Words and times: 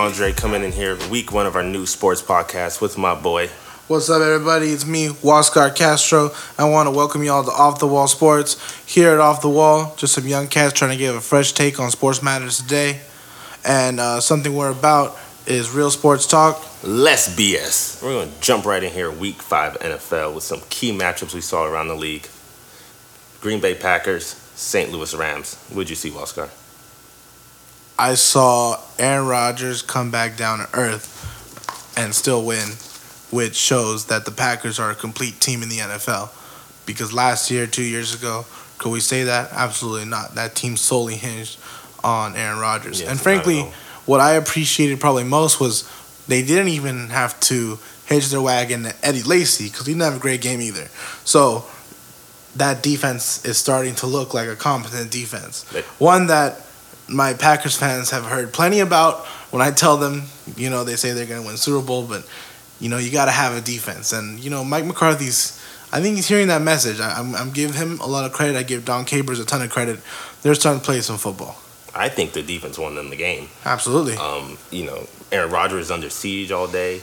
Andre 0.00 0.32
coming 0.32 0.64
in 0.64 0.72
here, 0.72 0.96
week 1.10 1.30
one 1.30 1.44
of 1.44 1.56
our 1.56 1.62
new 1.62 1.84
sports 1.84 2.22
podcast 2.22 2.80
with 2.80 2.96
my 2.96 3.14
boy. 3.14 3.48
What's 3.86 4.08
up, 4.08 4.22
everybody? 4.22 4.70
It's 4.70 4.86
me, 4.86 5.08
Wascar 5.08 5.76
Castro. 5.76 6.30
I 6.56 6.64
want 6.64 6.86
to 6.86 6.90
welcome 6.90 7.22
you 7.22 7.30
all 7.30 7.44
to 7.44 7.50
Off 7.50 7.80
the 7.80 7.86
Wall 7.86 8.08
Sports. 8.08 8.56
Here 8.90 9.12
at 9.12 9.20
Off 9.20 9.42
the 9.42 9.50
Wall, 9.50 9.94
just 9.98 10.14
some 10.14 10.26
young 10.26 10.48
cats 10.48 10.72
trying 10.72 10.92
to 10.92 10.96
give 10.96 11.14
a 11.14 11.20
fresh 11.20 11.52
take 11.52 11.78
on 11.78 11.90
sports 11.90 12.22
matters 12.22 12.62
today. 12.62 13.00
And 13.62 14.00
uh, 14.00 14.20
something 14.20 14.56
we're 14.56 14.70
about 14.70 15.18
is 15.46 15.70
real 15.70 15.90
sports 15.90 16.26
talk. 16.26 16.64
Less 16.82 17.36
BS. 17.36 18.02
We're 18.02 18.12
going 18.14 18.32
to 18.32 18.40
jump 18.40 18.64
right 18.64 18.82
in 18.82 18.90
here, 18.90 19.10
week 19.10 19.42
five 19.42 19.78
NFL, 19.80 20.34
with 20.34 20.44
some 20.44 20.62
key 20.70 20.96
matchups 20.96 21.34
we 21.34 21.42
saw 21.42 21.66
around 21.66 21.88
the 21.88 21.94
league. 21.94 22.26
Green 23.42 23.60
Bay 23.60 23.74
Packers, 23.74 24.28
St. 24.54 24.90
Louis 24.90 25.14
Rams. 25.14 25.56
What'd 25.68 25.90
you 25.90 25.96
see, 25.96 26.08
Wascar? 26.08 26.48
I 28.00 28.14
saw 28.14 28.80
Aaron 28.98 29.26
Rodgers 29.26 29.82
come 29.82 30.10
back 30.10 30.38
down 30.38 30.60
to 30.60 30.68
earth 30.72 31.92
and 31.98 32.14
still 32.14 32.46
win, 32.46 32.70
which 33.30 33.54
shows 33.54 34.06
that 34.06 34.24
the 34.24 34.30
Packers 34.30 34.78
are 34.78 34.90
a 34.90 34.94
complete 34.94 35.38
team 35.38 35.62
in 35.62 35.68
the 35.68 35.76
NFL. 35.76 36.30
Because 36.86 37.12
last 37.12 37.50
year, 37.50 37.66
two 37.66 37.82
years 37.82 38.14
ago, 38.14 38.46
could 38.78 38.88
we 38.88 39.00
say 39.00 39.24
that? 39.24 39.52
Absolutely 39.52 40.06
not. 40.08 40.34
That 40.34 40.54
team 40.54 40.78
solely 40.78 41.16
hinged 41.16 41.58
on 42.02 42.36
Aaron 42.36 42.58
Rodgers. 42.58 43.02
And 43.02 43.20
frankly, 43.20 43.64
what 44.06 44.18
I 44.18 44.32
appreciated 44.32 44.98
probably 44.98 45.24
most 45.24 45.60
was 45.60 45.86
they 46.26 46.42
didn't 46.42 46.68
even 46.68 47.10
have 47.10 47.38
to 47.40 47.78
hitch 48.06 48.30
their 48.30 48.40
wagon 48.40 48.84
to 48.84 48.94
Eddie 49.02 49.22
Lacy 49.22 49.66
because 49.66 49.84
he 49.84 49.92
didn't 49.92 50.04
have 50.04 50.16
a 50.16 50.20
great 50.20 50.40
game 50.40 50.62
either. 50.62 50.88
So 51.24 51.66
that 52.56 52.82
defense 52.82 53.44
is 53.44 53.58
starting 53.58 53.94
to 53.96 54.06
look 54.06 54.32
like 54.32 54.48
a 54.48 54.56
competent 54.56 55.10
defense. 55.10 55.64
One 55.98 56.28
that 56.28 56.64
my 57.10 57.34
Packers 57.34 57.76
fans 57.76 58.10
have 58.10 58.24
heard 58.24 58.52
plenty 58.52 58.80
about 58.80 59.26
when 59.50 59.60
I 59.60 59.70
tell 59.70 59.96
them, 59.96 60.22
you 60.56 60.70
know, 60.70 60.84
they 60.84 60.96
say 60.96 61.12
they're 61.12 61.26
going 61.26 61.42
to 61.42 61.46
win 61.46 61.56
Super 61.56 61.84
Bowl, 61.84 62.06
but, 62.06 62.26
you 62.78 62.88
know, 62.88 62.98
you 62.98 63.10
got 63.10 63.24
to 63.24 63.32
have 63.32 63.56
a 63.56 63.60
defense. 63.60 64.12
And, 64.12 64.38
you 64.38 64.48
know, 64.48 64.64
Mike 64.64 64.84
McCarthy's, 64.84 65.60
I 65.92 66.00
think 66.00 66.16
he's 66.16 66.28
hearing 66.28 66.48
that 66.48 66.62
message. 66.62 67.00
I, 67.00 67.18
I'm, 67.18 67.34
I'm 67.34 67.50
giving 67.50 67.76
him 67.76 68.00
a 68.00 68.06
lot 68.06 68.24
of 68.24 68.32
credit. 68.32 68.56
I 68.56 68.62
give 68.62 68.84
Dom 68.84 69.04
Capers 69.04 69.40
a 69.40 69.44
ton 69.44 69.60
of 69.60 69.70
credit. 69.70 69.98
They're 70.42 70.54
starting 70.54 70.80
to 70.80 70.86
play 70.86 71.00
some 71.00 71.18
football. 71.18 71.56
I 71.94 72.08
think 72.08 72.32
the 72.32 72.42
defense 72.42 72.78
won 72.78 72.94
them 72.94 73.10
the 73.10 73.16
game. 73.16 73.48
Absolutely. 73.64 74.14
Um, 74.14 74.56
you 74.70 74.84
know, 74.84 75.06
Aaron 75.32 75.50
Rodgers 75.50 75.86
is 75.86 75.90
under 75.90 76.08
siege 76.08 76.52
all 76.52 76.68
day. 76.68 77.00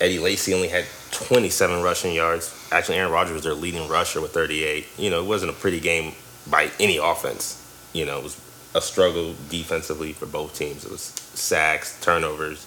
Eddie 0.00 0.18
Lacy 0.18 0.52
only 0.52 0.66
had 0.66 0.84
27 1.12 1.80
rushing 1.80 2.12
yards. 2.12 2.52
Actually, 2.72 2.96
Aaron 2.96 3.12
Rodgers 3.12 3.34
was 3.34 3.44
their 3.44 3.54
leading 3.54 3.88
rusher 3.88 4.20
with 4.20 4.32
38. 4.32 4.86
You 4.98 5.10
know, 5.10 5.22
it 5.22 5.26
wasn't 5.26 5.52
a 5.52 5.54
pretty 5.54 5.78
game 5.78 6.14
by 6.50 6.70
any 6.80 6.96
offense. 6.96 7.58
You 7.92 8.06
know, 8.06 8.18
it 8.18 8.24
was 8.24 8.34
a 8.74 8.80
struggle 8.80 9.34
defensively 9.48 10.12
for 10.12 10.26
both 10.26 10.56
teams. 10.56 10.84
It 10.84 10.90
was 10.90 11.02
sacks, 11.02 11.98
turnovers. 12.00 12.66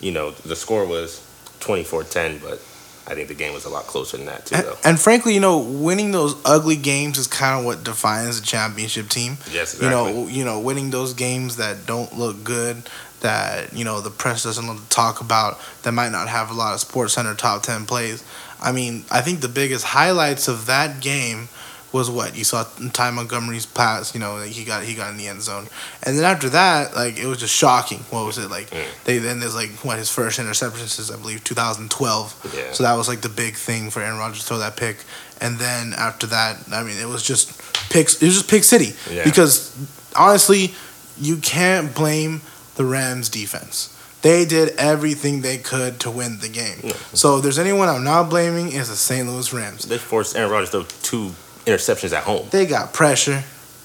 You 0.00 0.12
know, 0.12 0.30
the 0.30 0.56
score 0.56 0.86
was 0.86 1.20
24-10, 1.60 2.42
but 2.42 2.60
I 3.06 3.14
think 3.14 3.28
the 3.28 3.34
game 3.34 3.52
was 3.52 3.64
a 3.64 3.68
lot 3.68 3.84
closer 3.84 4.16
than 4.16 4.26
that 4.26 4.46
too, 4.46 4.54
And, 4.56 4.64
though. 4.64 4.76
and 4.84 4.98
frankly, 5.00 5.34
you 5.34 5.40
know, 5.40 5.58
winning 5.58 6.12
those 6.12 6.34
ugly 6.44 6.76
games 6.76 7.18
is 7.18 7.26
kind 7.26 7.58
of 7.58 7.64
what 7.66 7.84
defines 7.84 8.38
a 8.38 8.42
championship 8.42 9.08
team. 9.08 9.36
Yes, 9.52 9.74
exactly. 9.74 9.84
You 9.84 9.90
know, 9.90 10.26
you 10.28 10.44
know, 10.44 10.60
winning 10.60 10.90
those 10.90 11.12
games 11.14 11.56
that 11.56 11.86
don't 11.86 12.16
look 12.16 12.42
good, 12.44 12.82
that 13.20 13.72
you 13.72 13.84
know 13.84 14.00
the 14.00 14.10
press 14.10 14.44
doesn't 14.44 14.66
want 14.66 14.80
to 14.80 14.88
talk 14.88 15.20
about, 15.20 15.58
that 15.82 15.92
might 15.92 16.12
not 16.12 16.28
have 16.28 16.50
a 16.50 16.54
lot 16.54 16.74
of 16.74 16.80
Sports 16.80 17.14
Center 17.14 17.34
top 17.34 17.62
ten 17.62 17.84
plays. 17.86 18.24
I 18.60 18.72
mean, 18.72 19.04
I 19.10 19.20
think 19.20 19.40
the 19.40 19.48
biggest 19.48 19.84
highlights 19.84 20.48
of 20.48 20.64
that 20.66 21.00
game 21.00 21.48
was 21.94 22.10
what 22.10 22.36
you 22.36 22.42
saw 22.42 22.64
Ty 22.92 23.12
Montgomery's 23.12 23.66
pass. 23.66 24.12
You 24.14 24.20
know, 24.20 24.38
he 24.42 24.64
got 24.64 24.82
he 24.82 24.94
got 24.94 25.12
in 25.12 25.16
the 25.16 25.28
end 25.28 25.40
zone, 25.40 25.68
and 26.02 26.18
then 26.18 26.24
after 26.24 26.48
that, 26.50 26.94
like 26.96 27.16
it 27.16 27.26
was 27.26 27.38
just 27.38 27.54
shocking. 27.54 28.00
What 28.10 28.26
was 28.26 28.36
it 28.36 28.50
like? 28.50 28.68
Mm. 28.70 28.84
They 29.04 29.18
then 29.18 29.38
there's 29.38 29.54
like 29.54 29.70
what 29.84 29.96
his 29.96 30.10
first 30.10 30.40
interception 30.40 30.88
since 30.88 31.10
I 31.10 31.16
believe 31.16 31.44
2012. 31.44 32.50
Yeah. 32.54 32.72
So 32.72 32.82
that 32.82 32.94
was 32.94 33.08
like 33.08 33.20
the 33.20 33.28
big 33.28 33.54
thing 33.54 33.90
for 33.90 34.02
Aaron 34.02 34.18
Rodgers 34.18 34.40
to 34.40 34.44
throw 34.46 34.58
that 34.58 34.76
pick. 34.76 34.96
And 35.40 35.56
then 35.58 35.92
after 35.96 36.26
that, 36.26 36.58
I 36.72 36.82
mean, 36.82 36.98
it 36.98 37.06
was 37.08 37.22
just 37.22 37.56
picks. 37.90 38.20
It 38.20 38.26
was 38.26 38.34
just 38.34 38.50
pick 38.50 38.64
city 38.64 38.92
Yeah. 39.08 39.24
because 39.24 39.74
honestly, 40.16 40.74
you 41.18 41.36
can't 41.36 41.94
blame 41.94 42.42
the 42.74 42.84
Rams 42.84 43.28
defense. 43.28 43.90
They 44.22 44.44
did 44.46 44.70
everything 44.78 45.42
they 45.42 45.58
could 45.58 46.00
to 46.00 46.10
win 46.10 46.38
the 46.40 46.48
game. 46.48 46.78
Yeah. 46.82 46.94
So 47.12 47.36
if 47.36 47.42
there's 47.42 47.58
anyone 47.58 47.88
I'm 47.90 48.02
not 48.04 48.30
blaming, 48.30 48.72
is 48.72 48.88
the 48.88 48.96
St. 48.96 49.28
Louis 49.28 49.52
Rams. 49.52 49.84
They 49.84 49.98
forced 49.98 50.34
Aaron 50.34 50.50
Rodgers 50.50 50.70
to 50.70 50.82
throw 50.82 51.28
two 51.28 51.34
interceptions 51.66 52.12
at 52.12 52.24
home. 52.24 52.46
They 52.50 52.66
got 52.66 52.92
pressure. 52.92 53.42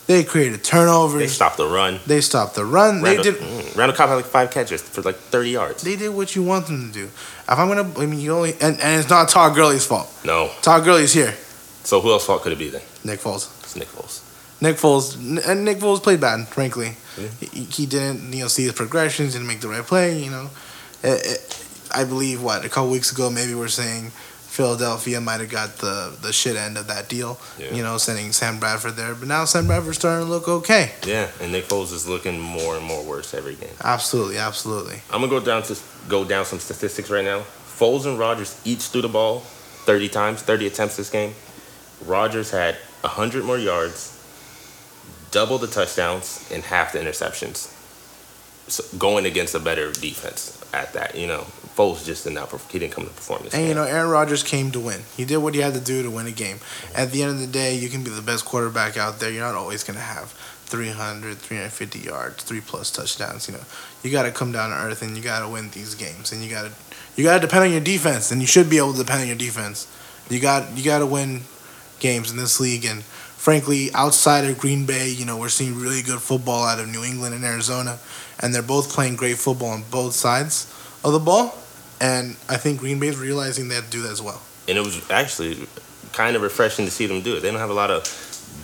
They 0.07 0.23
created 0.23 0.63
turnovers. 0.63 1.19
They 1.21 1.27
stopped 1.27 1.57
the 1.57 1.67
run. 1.67 1.99
They 2.07 2.19
stopped 2.21 2.55
the 2.55 2.65
run. 2.65 3.01
They 3.03 3.15
Randall, 3.17 3.23
did. 3.33 3.35
mm, 3.41 3.75
Randall 3.77 3.95
Cobb 3.95 4.09
had 4.09 4.15
like 4.15 4.25
five 4.25 4.49
catches 4.49 4.81
for 4.81 5.03
like 5.03 5.15
30 5.17 5.49
yards. 5.51 5.83
They 5.83 5.95
did 5.95 6.09
what 6.09 6.35
you 6.35 6.41
want 6.43 6.65
them 6.65 6.87
to 6.87 6.91
do. 6.93 7.03
If 7.05 7.49
I'm 7.49 7.67
gonna, 7.67 7.87
I 7.99 8.05
mean, 8.07 8.19
you 8.19 8.33
only, 8.33 8.53
and, 8.53 8.79
and 8.81 8.99
it's 8.99 9.09
not 9.09 9.29
Todd 9.29 9.55
Gurley's 9.55 9.85
fault. 9.85 10.09
No. 10.25 10.49
Todd 10.63 10.83
Gurley's 10.83 11.13
here. 11.13 11.35
So 11.83 12.01
who 12.01 12.11
else 12.11 12.25
fault 12.25 12.41
could 12.41 12.51
it 12.53 12.57
be 12.59 12.69
then? 12.69 12.81
Nick 13.03 13.19
Foles. 13.19 13.49
It's 13.63 13.75
Nick 13.75 13.87
Foles. 13.87 14.23
Nick 14.61 14.77
Foles 14.77 15.15
and 15.47 15.63
Nick 15.63 15.77
Foles 15.77 16.01
played 16.01 16.19
bad, 16.19 16.47
frankly. 16.47 16.97
He, 17.39 17.63
he 17.65 17.85
didn't, 17.85 18.33
you 18.33 18.41
know, 18.43 18.47
see 18.47 18.63
his 18.63 18.73
progressions, 18.73 19.33
didn't 19.33 19.47
make 19.47 19.61
the 19.61 19.67
right 19.69 19.83
play. 19.85 20.17
You 20.23 20.31
know, 20.31 20.49
It- 21.03 21.25
it- 21.25 21.65
I 21.91 22.03
believe 22.03 22.41
what 22.43 22.63
a 22.65 22.69
couple 22.69 22.89
weeks 22.91 23.11
ago 23.11 23.29
maybe 23.31 23.55
we're 23.55 23.67
saying 23.67 24.11
Philadelphia 24.49 25.21
might 25.21 25.39
have 25.39 25.49
got 25.49 25.77
the 25.77 26.17
the 26.21 26.33
shit 26.33 26.55
end 26.55 26.75
of 26.75 26.87
that 26.87 27.07
deal. 27.07 27.39
Yeah. 27.59 27.73
You 27.73 27.83
know, 27.83 27.97
sending 27.97 28.31
Sam 28.31 28.59
Bradford 28.59 28.95
there, 28.95 29.13
but 29.13 29.27
now 29.27 29.45
Sam 29.45 29.67
Bradford's 29.67 29.99
starting 29.99 30.25
to 30.25 30.31
look 30.31 30.47
okay. 30.47 30.91
Yeah, 31.05 31.29
and 31.39 31.51
Nick 31.51 31.65
Foles 31.65 31.93
is 31.93 32.09
looking 32.09 32.39
more 32.39 32.75
and 32.75 32.83
more 32.83 33.03
worse 33.03 33.35
every 33.35 33.53
game. 33.55 33.75
Absolutely, 33.83 34.37
absolutely. 34.37 35.01
I'm 35.11 35.21
gonna 35.21 35.29
go 35.29 35.39
down 35.39 35.61
to 35.63 35.77
go 36.07 36.25
down 36.25 36.45
some 36.45 36.59
statistics 36.59 37.11
right 37.11 37.23
now. 37.23 37.41
Foles 37.41 38.07
and 38.07 38.17
Rodgers 38.17 38.59
each 38.65 38.81
threw 38.87 39.03
the 39.03 39.07
ball 39.07 39.41
30 39.85 40.09
times, 40.09 40.41
30 40.41 40.67
attempts 40.67 40.97
this 40.97 41.09
game. 41.11 41.35
Rodgers 42.05 42.49
had 42.49 42.75
100 43.01 43.45
more 43.45 43.57
yards, 43.57 44.19
double 45.31 45.59
the 45.59 45.67
touchdowns, 45.67 46.49
and 46.51 46.63
half 46.63 46.93
the 46.93 46.99
interceptions. 46.99 47.73
So 48.67 48.83
going 48.97 49.25
against 49.25 49.53
a 49.55 49.59
better 49.59 49.91
defense 49.91 50.59
at 50.73 50.93
that, 50.93 51.15
you 51.15 51.27
know, 51.27 51.45
Foles 51.79 52.03
just 52.05 52.25
did 52.25 52.33
not. 52.33 52.51
He 52.69 52.77
didn't 52.77 52.91
come 52.91 53.05
to 53.05 53.09
perform 53.09 53.43
this 53.43 53.53
And 53.53 53.61
game. 53.61 53.69
you 53.69 53.73
know, 53.75 53.83
Aaron 53.83 54.09
Rodgers 54.09 54.43
came 54.43 54.69
to 54.71 54.81
win. 54.81 55.01
He 55.15 55.23
did 55.23 55.37
what 55.37 55.55
he 55.55 55.61
had 55.61 55.73
to 55.75 55.79
do 55.79 56.03
to 56.03 56.09
win 56.11 56.27
a 56.27 56.31
game. 56.31 56.59
At 56.93 57.11
the 57.11 57.23
end 57.23 57.31
of 57.31 57.39
the 57.39 57.47
day, 57.47 57.73
you 57.73 57.87
can 57.87 58.03
be 58.03 58.09
the 58.09 58.21
best 58.21 58.43
quarterback 58.43 58.97
out 58.97 59.19
there. 59.21 59.31
You're 59.31 59.45
not 59.45 59.55
always 59.55 59.85
going 59.85 59.95
to 59.95 60.03
have 60.03 60.33
300, 60.65 61.37
350 61.37 61.99
yards, 61.99 62.43
three 62.43 62.59
plus 62.59 62.91
touchdowns. 62.91 63.47
You 63.47 63.53
know, 63.53 63.63
you 64.03 64.11
got 64.11 64.23
to 64.23 64.31
come 64.31 64.51
down 64.51 64.71
to 64.71 64.75
earth 64.75 65.01
and 65.01 65.15
you 65.15 65.23
got 65.23 65.39
to 65.39 65.47
win 65.47 65.69
these 65.69 65.95
games. 65.95 66.33
And 66.33 66.43
you 66.43 66.49
got 66.49 66.63
to 66.63 66.71
you 67.15 67.23
got 67.23 67.35
to 67.35 67.47
depend 67.47 67.63
on 67.63 67.71
your 67.71 67.79
defense. 67.79 68.29
And 68.29 68.41
you 68.41 68.47
should 68.47 68.69
be 68.69 68.77
able 68.77 68.91
to 68.91 68.99
depend 68.99 69.21
on 69.21 69.27
your 69.27 69.37
defense. 69.37 69.87
You 70.29 70.41
got 70.41 70.77
you 70.77 70.83
got 70.83 70.99
to 70.99 71.05
win 71.05 71.43
games 71.99 72.29
in 72.29 72.35
this 72.35 72.59
league. 72.59 72.83
And 72.83 73.03
frankly, 73.03 73.89
outside 73.93 74.43
of 74.43 74.57
Green 74.57 74.85
Bay, 74.85 75.09
you 75.09 75.23
know, 75.25 75.37
we're 75.37 75.47
seeing 75.47 75.79
really 75.79 76.01
good 76.01 76.19
football 76.19 76.65
out 76.65 76.79
of 76.81 76.89
New 76.89 77.05
England 77.05 77.35
and 77.35 77.45
Arizona, 77.45 77.99
and 78.41 78.53
they're 78.53 78.61
both 78.61 78.91
playing 78.91 79.15
great 79.15 79.37
football 79.37 79.69
on 79.69 79.83
both 79.89 80.13
sides 80.13 80.67
of 81.05 81.13
the 81.13 81.19
ball. 81.19 81.57
And 82.01 82.35
I 82.47 82.57
think 82.57 82.79
Green 82.79 82.99
Bay's 82.99 83.17
realizing 83.17 83.67
they 83.67 83.75
have 83.75 83.85
to 83.85 83.91
do 83.91 84.01
that 84.03 84.11
as 84.11 84.21
well. 84.21 84.41
and 84.67 84.77
it 84.77 84.81
was 84.81 85.09
actually 85.11 85.67
kind 86.13 86.35
of 86.35 86.41
refreshing 86.41 86.85
to 86.85 86.91
see 86.91 87.05
them 87.07 87.21
do 87.21 87.35
it. 87.35 87.41
They 87.41 87.49
don't 87.51 87.59
have 87.59 87.69
a 87.69 87.73
lot 87.73 87.91
of 87.91 88.03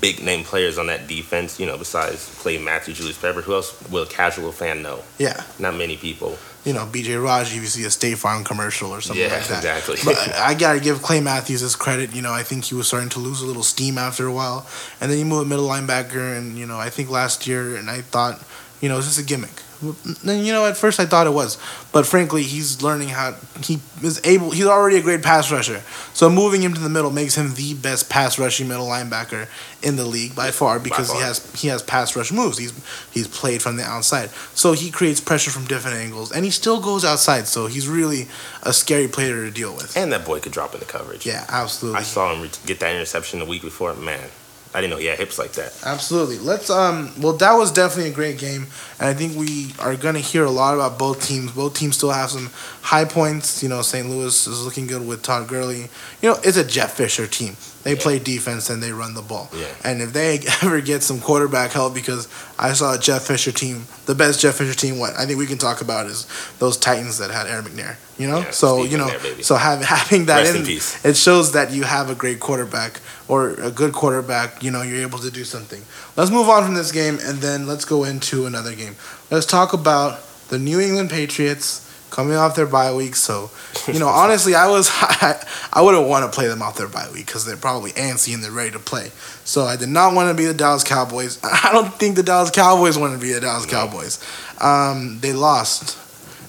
big 0.01 0.21
name 0.23 0.43
players 0.43 0.77
on 0.77 0.87
that 0.87 1.07
defense, 1.07 1.59
you 1.59 1.65
know, 1.65 1.77
besides 1.77 2.33
Clay 2.39 2.57
Matthew, 2.57 2.93
Julius 2.93 3.17
Pepper. 3.17 3.41
Who 3.41 3.53
else 3.53 3.75
will 3.89 4.03
a 4.03 4.07
casual 4.07 4.51
fan 4.51 4.81
know? 4.81 5.01
Yeah, 5.17 5.43
Not 5.59 5.75
many 5.75 5.95
people. 5.97 6.37
you 6.65 6.73
know, 6.73 6.85
BJ 6.85 7.21
Raji, 7.23 7.55
if 7.57 7.61
you 7.61 7.67
see 7.67 7.83
a 7.85 7.89
State 7.91 8.17
Farm 8.17 8.43
commercial 8.43 8.91
or 8.91 8.99
something 9.01 9.23
yeah, 9.23 9.33
like 9.33 9.47
that. 9.47 9.57
exactly. 9.63 9.97
But 10.03 10.17
I 10.35 10.53
gotta 10.53 10.79
give 10.79 11.01
Clay 11.01 11.21
Matthews 11.21 11.61
his 11.61 11.75
credit. 11.75 12.13
You 12.15 12.21
know, 12.23 12.33
I 12.33 12.43
think 12.43 12.65
he 12.65 12.75
was 12.75 12.87
starting 12.87 13.09
to 13.09 13.19
lose 13.19 13.41
a 13.41 13.45
little 13.45 13.63
steam 13.63 13.97
after 13.97 14.25
a 14.27 14.33
while, 14.33 14.67
and 14.99 15.11
then 15.11 15.17
you 15.19 15.25
move 15.25 15.41
a 15.41 15.45
middle 15.45 15.67
linebacker, 15.67 16.37
and 16.37 16.57
you 16.57 16.65
know, 16.65 16.77
I 16.77 16.89
think 16.89 17.09
last 17.09 17.45
year, 17.47 17.75
and 17.75 17.89
I 17.89 18.01
thought, 18.01 18.43
you 18.81 18.89
know, 18.89 18.97
it's 18.97 19.07
just 19.07 19.19
a 19.19 19.23
gimmick. 19.23 19.61
And 19.81 20.45
you 20.45 20.53
know, 20.53 20.65
at 20.65 20.77
first 20.77 20.99
I 20.99 21.05
thought 21.05 21.27
it 21.27 21.33
was, 21.33 21.57
but 21.91 22.05
frankly, 22.05 22.43
he's 22.43 22.81
learning 22.81 23.09
how 23.09 23.35
he 23.61 23.79
is 24.01 24.21
able. 24.23 24.51
He's 24.51 24.65
already 24.65 24.97
a 24.97 25.01
great 25.01 25.21
pass 25.23 25.51
rusher, 25.51 25.81
so 26.13 26.29
moving 26.29 26.61
him 26.61 26.73
to 26.73 26.79
the 26.79 26.89
middle 26.89 27.11
makes 27.11 27.35
him 27.35 27.53
the 27.55 27.73
best 27.73 28.09
pass 28.09 28.39
rushing 28.39 28.67
middle 28.67 28.87
linebacker 28.87 29.47
in 29.83 29.95
the 29.97 30.05
league 30.05 30.35
by 30.35 30.51
far 30.51 30.79
because 30.79 31.09
he 31.11 31.17
far. 31.17 31.25
has 31.27 31.53
he 31.61 31.67
has 31.67 31.81
pass 31.83 32.15
rush 32.15 32.31
moves. 32.31 32.57
He's 32.57 32.73
he's 33.11 33.27
played 33.27 33.61
from 33.61 33.77
the 33.77 33.83
outside, 33.83 34.29
so 34.53 34.73
he 34.73 34.89
creates 34.91 35.19
pressure 35.21 35.51
from 35.51 35.65
different 35.65 35.97
angles, 35.97 36.31
and 36.31 36.45
he 36.45 36.51
still 36.51 36.79
goes 36.79 37.03
outside. 37.05 37.47
So 37.47 37.67
he's 37.67 37.87
really 37.87 38.27
a 38.63 38.73
scary 38.73 39.07
player 39.07 39.45
to 39.45 39.51
deal 39.51 39.75
with. 39.75 39.95
and 39.97 40.11
that 40.11 40.25
boy 40.25 40.39
could 40.39 40.51
drop 40.51 40.73
in 40.73 40.79
the 40.79 40.85
coverage. 40.85 41.25
Yeah, 41.25 41.45
absolutely. 41.49 41.99
I 41.99 42.03
saw 42.03 42.33
him 42.33 42.49
get 42.65 42.79
that 42.79 42.93
interception 42.93 43.39
the 43.39 43.45
week 43.45 43.61
before. 43.61 43.93
Man, 43.93 44.29
I 44.75 44.81
didn't 44.81 44.91
know 44.91 44.97
he 44.97 45.05
had 45.05 45.17
hips 45.17 45.39
like 45.39 45.53
that. 45.53 45.73
Absolutely. 45.85 46.37
Let's 46.37 46.69
um 46.69 47.13
well 47.21 47.31
that 47.33 47.53
was 47.53 47.71
definitely 47.71 48.11
a 48.11 48.13
great 48.13 48.37
game 48.37 48.67
and 48.99 49.07
I 49.07 49.13
think 49.13 49.37
we 49.37 49.73
are 49.79 49.95
gonna 49.95 50.19
hear 50.19 50.43
a 50.43 50.51
lot 50.51 50.73
about 50.73 50.99
both 50.99 51.25
teams. 51.25 51.53
Both 51.53 51.75
teams 51.75 51.95
still 51.95 52.11
have 52.11 52.29
some 52.29 52.49
high 52.81 53.05
points. 53.05 53.63
You 53.63 53.69
know, 53.69 53.81
St. 53.81 54.09
Louis 54.09 54.47
is 54.47 54.65
looking 54.65 54.85
good 54.85 55.07
with 55.07 55.21
Todd 55.23 55.47
Gurley. 55.47 55.87
You 56.21 56.29
know, 56.29 56.35
it's 56.43 56.57
a 56.57 56.65
Jeff 56.65 56.97
Fisher 56.97 57.25
team. 57.25 57.55
They 57.85 57.95
play 57.95 58.17
defense 58.17 58.71
and 58.71 58.81
they 58.81 58.91
run 58.91 59.13
the 59.13 59.21
ball. 59.21 59.47
Yeah. 59.53 59.67
And 59.83 60.01
if 60.01 60.11
they 60.11 60.39
ever 60.63 60.81
get 60.81 61.03
some 61.03 61.21
quarterback 61.21 61.71
help, 61.71 61.93
because 61.93 62.27
I 62.57 62.73
saw 62.73 62.95
a 62.95 62.99
Jeff 62.99 63.27
Fisher 63.27 63.51
team, 63.51 63.85
the 64.07 64.15
best 64.15 64.41
Jeff 64.41 64.55
Fisher 64.55 64.73
team, 64.73 64.97
what 64.97 65.13
I 65.15 65.27
think 65.27 65.37
we 65.37 65.45
can 65.45 65.59
talk 65.59 65.81
about 65.81 66.07
is 66.07 66.25
those 66.57 66.77
Titans 66.77 67.19
that 67.19 67.29
had 67.29 67.45
Aaron 67.45 67.63
McNair. 67.63 67.97
You 68.17 68.27
know, 68.27 68.39
Yeah, 68.39 68.49
so 68.49 68.83
you 68.83 68.97
know, 68.97 69.15
baby. 69.21 69.43
so 69.43 69.55
have, 69.55 69.81
having 69.97 70.25
that 70.25 70.55
Rest 70.55 70.55
in, 70.55 71.05
in 71.05 71.11
it 71.11 71.15
shows 71.15 71.51
that 71.51 71.71
you 71.71 71.83
have 71.83 72.09
a 72.09 72.15
great 72.15 72.39
quarterback 72.39 73.01
or 73.27 73.51
a 73.51 73.69
good 73.69 73.93
quarterback. 73.93 74.63
You 74.63 74.71
know, 74.71 74.81
you're 74.81 75.03
able 75.03 75.19
to 75.19 75.29
do 75.29 75.43
something. 75.43 75.83
Let's 76.17 76.31
move 76.31 76.49
on 76.49 76.65
from 76.65 76.73
this 76.73 76.91
game 76.91 77.19
and 77.21 77.37
then 77.37 77.67
let's 77.67 77.85
go 77.85 78.03
into 78.03 78.47
another 78.47 78.73
game. 78.73 78.95
Let's 79.29 79.45
talk 79.45 79.73
about 79.73 80.21
the 80.47 80.57
New 80.57 80.79
England 80.79 81.11
Patriots 81.11 81.81
coming 82.15 82.35
off 82.37 82.55
their 82.55 82.65
bye 82.65 82.93
week. 82.93 83.15
So, 83.15 83.51
you 83.91 83.99
know, 83.99 84.07
honestly, 84.07 84.55
I 84.55 84.67
was 84.69 84.89
I, 84.93 85.43
I 85.73 85.81
wouldn't 85.81 86.07
want 86.07 86.25
to 86.25 86.31
play 86.33 86.47
them 86.47 86.61
off 86.61 86.77
their 86.77 86.87
bye 86.87 87.09
week 87.13 87.25
because 87.25 87.45
they're 87.45 87.57
probably 87.57 87.91
antsy 87.91 88.33
and 88.33 88.41
they're 88.43 88.51
ready 88.51 88.71
to 88.71 88.79
play. 88.79 89.11
So 89.43 89.63
I 89.65 89.75
did 89.75 89.89
not 89.89 90.15
want 90.15 90.29
to 90.29 90.33
be 90.33 90.45
the 90.45 90.53
Dallas 90.53 90.83
Cowboys. 90.83 91.39
I 91.43 91.69
don't 91.73 91.93
think 91.93 92.15
the 92.15 92.23
Dallas 92.23 92.51
Cowboys 92.51 92.97
want 92.97 93.13
to 93.13 93.19
be 93.19 93.33
the 93.33 93.41
Dallas 93.41 93.65
No. 93.65 93.71
Cowboys. 93.71 94.23
Um, 94.61 95.19
they 95.19 95.33
lost. 95.33 95.97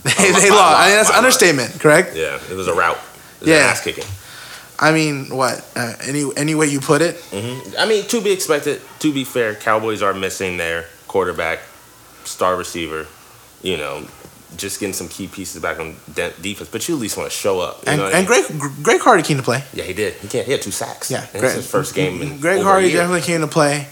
They, 0.05 0.13
they 0.13 0.33
lost. 0.33 0.51
lot, 0.51 0.77
I 0.77 0.87
mean, 0.87 0.97
that's 0.97 1.09
by 1.11 1.15
a 1.15 1.19
lot. 1.19 1.25
understatement, 1.25 1.81
correct? 1.81 2.15
Yeah, 2.15 2.39
it 2.49 2.55
was 2.55 2.69
a 2.69 2.75
rout. 2.75 2.97
It 2.97 3.41
was 3.41 3.49
Yeah. 3.49 3.57
ass 3.57 3.83
kicking. 3.83 4.05
I 4.79 4.93
mean, 4.93 5.35
what? 5.35 5.67
Uh, 5.75 5.95
any 6.07 6.23
any 6.37 6.55
way 6.55 6.67
you 6.67 6.79
put 6.81 7.03
it, 7.03 7.17
hmm 7.33 7.59
I 7.79 7.87
mean, 7.87 8.05
to 8.09 8.21
be 8.21 8.31
expected. 8.31 8.81
To 9.01 9.13
be 9.13 9.25
fair, 9.25 9.55
Cowboys 9.57 10.03
are 10.03 10.15
missing 10.15 10.59
their 10.59 10.85
quarterback, 11.09 11.59
star 12.25 12.55
receiver. 12.57 13.07
You 13.63 13.79
know, 13.79 14.07
just 14.57 14.79
getting 14.81 14.93
some 14.95 15.09
key 15.09 15.27
pieces 15.27 15.61
back 15.61 15.79
on 15.81 15.97
de- 16.15 16.31
defense. 16.41 16.69
But 16.71 16.87
you 16.89 16.95
at 16.95 17.01
least 17.01 17.17
want 17.17 17.31
to 17.31 17.37
show 17.37 17.61
up. 17.61 17.83
And 17.87 18.01
what 18.01 18.15
I 18.15 18.19
mean? 18.19 18.27
Greg 18.27 18.45
Greg 18.83 19.01
Hardy 19.01 19.23
came 19.23 19.37
to 19.39 19.43
play. 19.43 19.63
Yeah, 19.75 19.85
he 19.85 19.93
did. 19.93 20.15
He 20.15 20.29
can't. 20.29 20.47
He 20.47 20.53
had 20.53 20.63
two 20.63 20.71
sacks. 20.71 21.11
Yeah, 21.11 21.27
And 21.33 21.41
Greg- 21.41 21.57
his 21.57 21.69
first 21.71 21.95
game. 21.95 22.23
In 22.23 22.39
Greg 22.41 22.63
Hardy 22.63 22.93
definitely 22.93 23.23
came 23.23 23.41
to 23.41 23.47
play. 23.49 23.89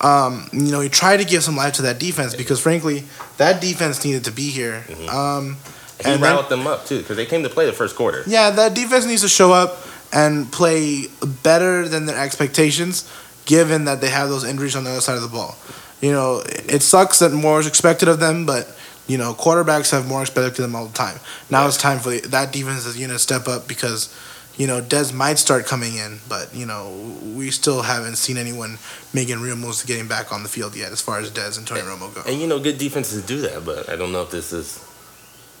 Um, 0.00 0.48
you 0.52 0.70
know, 0.70 0.80
he 0.80 0.88
tried 0.88 1.18
to 1.18 1.24
give 1.24 1.42
some 1.42 1.56
life 1.56 1.74
to 1.74 1.82
that 1.82 1.98
defense 1.98 2.34
because, 2.34 2.60
frankly, 2.60 3.04
that 3.38 3.60
defense 3.62 4.04
needed 4.04 4.24
to 4.24 4.32
be 4.32 4.50
here. 4.50 4.84
Mhm. 4.88 5.08
Um, 5.12 5.56
He 6.04 6.10
and 6.10 6.20
riled 6.20 6.48
them 6.50 6.66
up 6.66 6.86
too 6.86 6.98
because 6.98 7.16
they 7.16 7.24
came 7.26 7.42
to 7.44 7.48
play 7.48 7.64
the 7.64 7.72
first 7.72 7.96
quarter. 7.96 8.22
yeah, 8.26 8.50
that 8.50 8.74
defense 8.74 9.06
needs 9.06 9.22
to 9.22 9.28
show 9.28 9.52
up 9.52 9.86
and 10.12 10.50
play 10.52 11.06
better 11.42 11.88
than 11.88 12.04
their 12.06 12.18
expectations, 12.18 13.04
given 13.46 13.84
that 13.86 14.00
they 14.00 14.10
have 14.10 14.28
those 14.28 14.44
injuries 14.44 14.76
on 14.76 14.84
the 14.84 14.90
other 14.90 15.00
side 15.00 15.16
of 15.16 15.22
the 15.22 15.28
ball. 15.28 15.56
You 16.00 16.12
know, 16.12 16.42
it 16.46 16.82
sucks 16.82 17.20
that 17.20 17.32
more 17.32 17.58
is 17.60 17.66
expected 17.66 18.08
of 18.08 18.20
them, 18.20 18.44
but 18.44 18.68
you 19.06 19.18
know, 19.18 19.34
quarterbacks 19.34 19.90
have 19.90 20.06
more 20.08 20.22
expected 20.22 20.52
of 20.64 20.70
them 20.70 20.74
all 20.76 20.86
the 20.86 20.94
time. 20.94 21.18
Now 21.50 21.62
Yeah. 21.62 21.68
it's 21.68 21.76
time 21.76 21.98
for 21.98 22.10
the, 22.10 22.20
that 22.28 22.52
defensive 22.52 22.96
unit 22.96 23.16
to 23.16 23.18
step 23.22 23.46
up 23.48 23.68
because, 23.68 24.08
you 24.56 24.66
know, 24.66 24.80
Dez 24.80 25.12
might 25.12 25.38
start 25.38 25.66
coming 25.66 25.96
in, 25.96 26.20
but 26.28 26.54
you 26.54 26.64
know, 26.64 26.90
we 27.34 27.50
still 27.50 27.82
haven't 27.82 28.16
seen 28.16 28.36
anyone 28.38 28.78
making 29.12 29.40
real 29.40 29.56
moves 29.56 29.80
to 29.82 29.86
getting 29.86 30.08
back 30.08 30.32
on 30.32 30.42
the 30.42 30.48
field 30.48 30.74
yet, 30.76 30.90
as 30.92 31.00
far 31.00 31.18
as 31.18 31.30
Dez 31.30 31.58
and 31.58 31.66
Tony 31.66 31.80
Romo 31.82 32.14
go. 32.14 32.22
And 32.26 32.40
you 32.40 32.46
know, 32.46 32.58
good 32.60 32.78
defenses 32.78 33.22
do 33.26 33.40
that, 33.42 33.64
but 33.64 33.88
I 33.90 33.96
don't 33.96 34.12
know 34.12 34.22
if 34.22 34.30
this 34.30 34.52
is. 34.52 34.82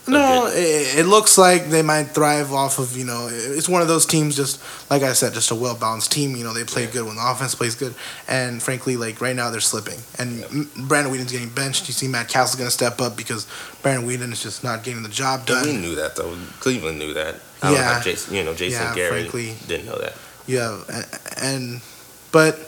No, 0.06 0.46
it, 0.48 0.98
it 0.98 1.06
looks 1.06 1.38
like 1.38 1.70
they 1.70 1.80
might 1.80 2.08
thrive 2.08 2.52
off 2.52 2.78
of 2.78 2.94
you 2.96 3.04
know. 3.06 3.26
It's 3.30 3.68
one 3.70 3.80
of 3.80 3.88
those 3.88 4.04
teams, 4.04 4.36
just 4.36 4.60
like 4.90 5.02
I 5.02 5.14
said, 5.14 5.32
just 5.32 5.50
a 5.50 5.54
well 5.54 5.74
balanced 5.74 6.12
team. 6.12 6.36
You 6.36 6.44
know, 6.44 6.52
they 6.52 6.64
play 6.64 6.84
Yeah. 6.84 6.90
good 6.90 7.06
when 7.06 7.16
the 7.16 7.26
offense 7.26 7.54
plays 7.54 7.74
good, 7.74 7.94
and 8.28 8.62
frankly, 8.62 8.96
like 8.98 9.20
right 9.22 9.34
now 9.34 9.48
they're 9.50 9.60
slipping. 9.60 9.98
And 10.18 10.44
M 10.44 10.70
Brandon 10.88 11.10
Weeden's 11.10 11.32
getting 11.32 11.48
benched. 11.48 11.88
You 11.88 11.94
see, 11.94 12.06
Matt 12.08 12.28
Cassel's 12.28 12.56
going 12.56 12.66
to 12.68 12.70
step 12.74 13.00
up 13.00 13.16
because 13.16 13.46
Brandon 13.82 14.06
Weeden 14.06 14.30
is 14.30 14.42
just 14.42 14.62
not 14.62 14.84
getting 14.84 15.02
the 15.02 15.08
job 15.08 15.48
And 15.48 15.66
we 15.66 15.76
knew 15.78 15.94
that 15.94 16.16
though. 16.16 16.36
Cleveland 16.60 16.98
knew 16.98 17.14
that. 17.14 17.36
I 17.62 17.72
Yeah. 17.72 18.02
Jason, 18.02 18.34
you 18.34 18.44
know, 18.44 18.52
Jason 18.54 18.82
Yeah, 18.82 18.94
Garrett 18.94 19.30
frankly. 19.30 19.56
didn't 19.66 19.86
know 19.86 19.96
that. 19.98 20.12
Yeah, 20.46 20.82
a- 20.90 21.42
and 21.42 21.80
but 22.30 22.58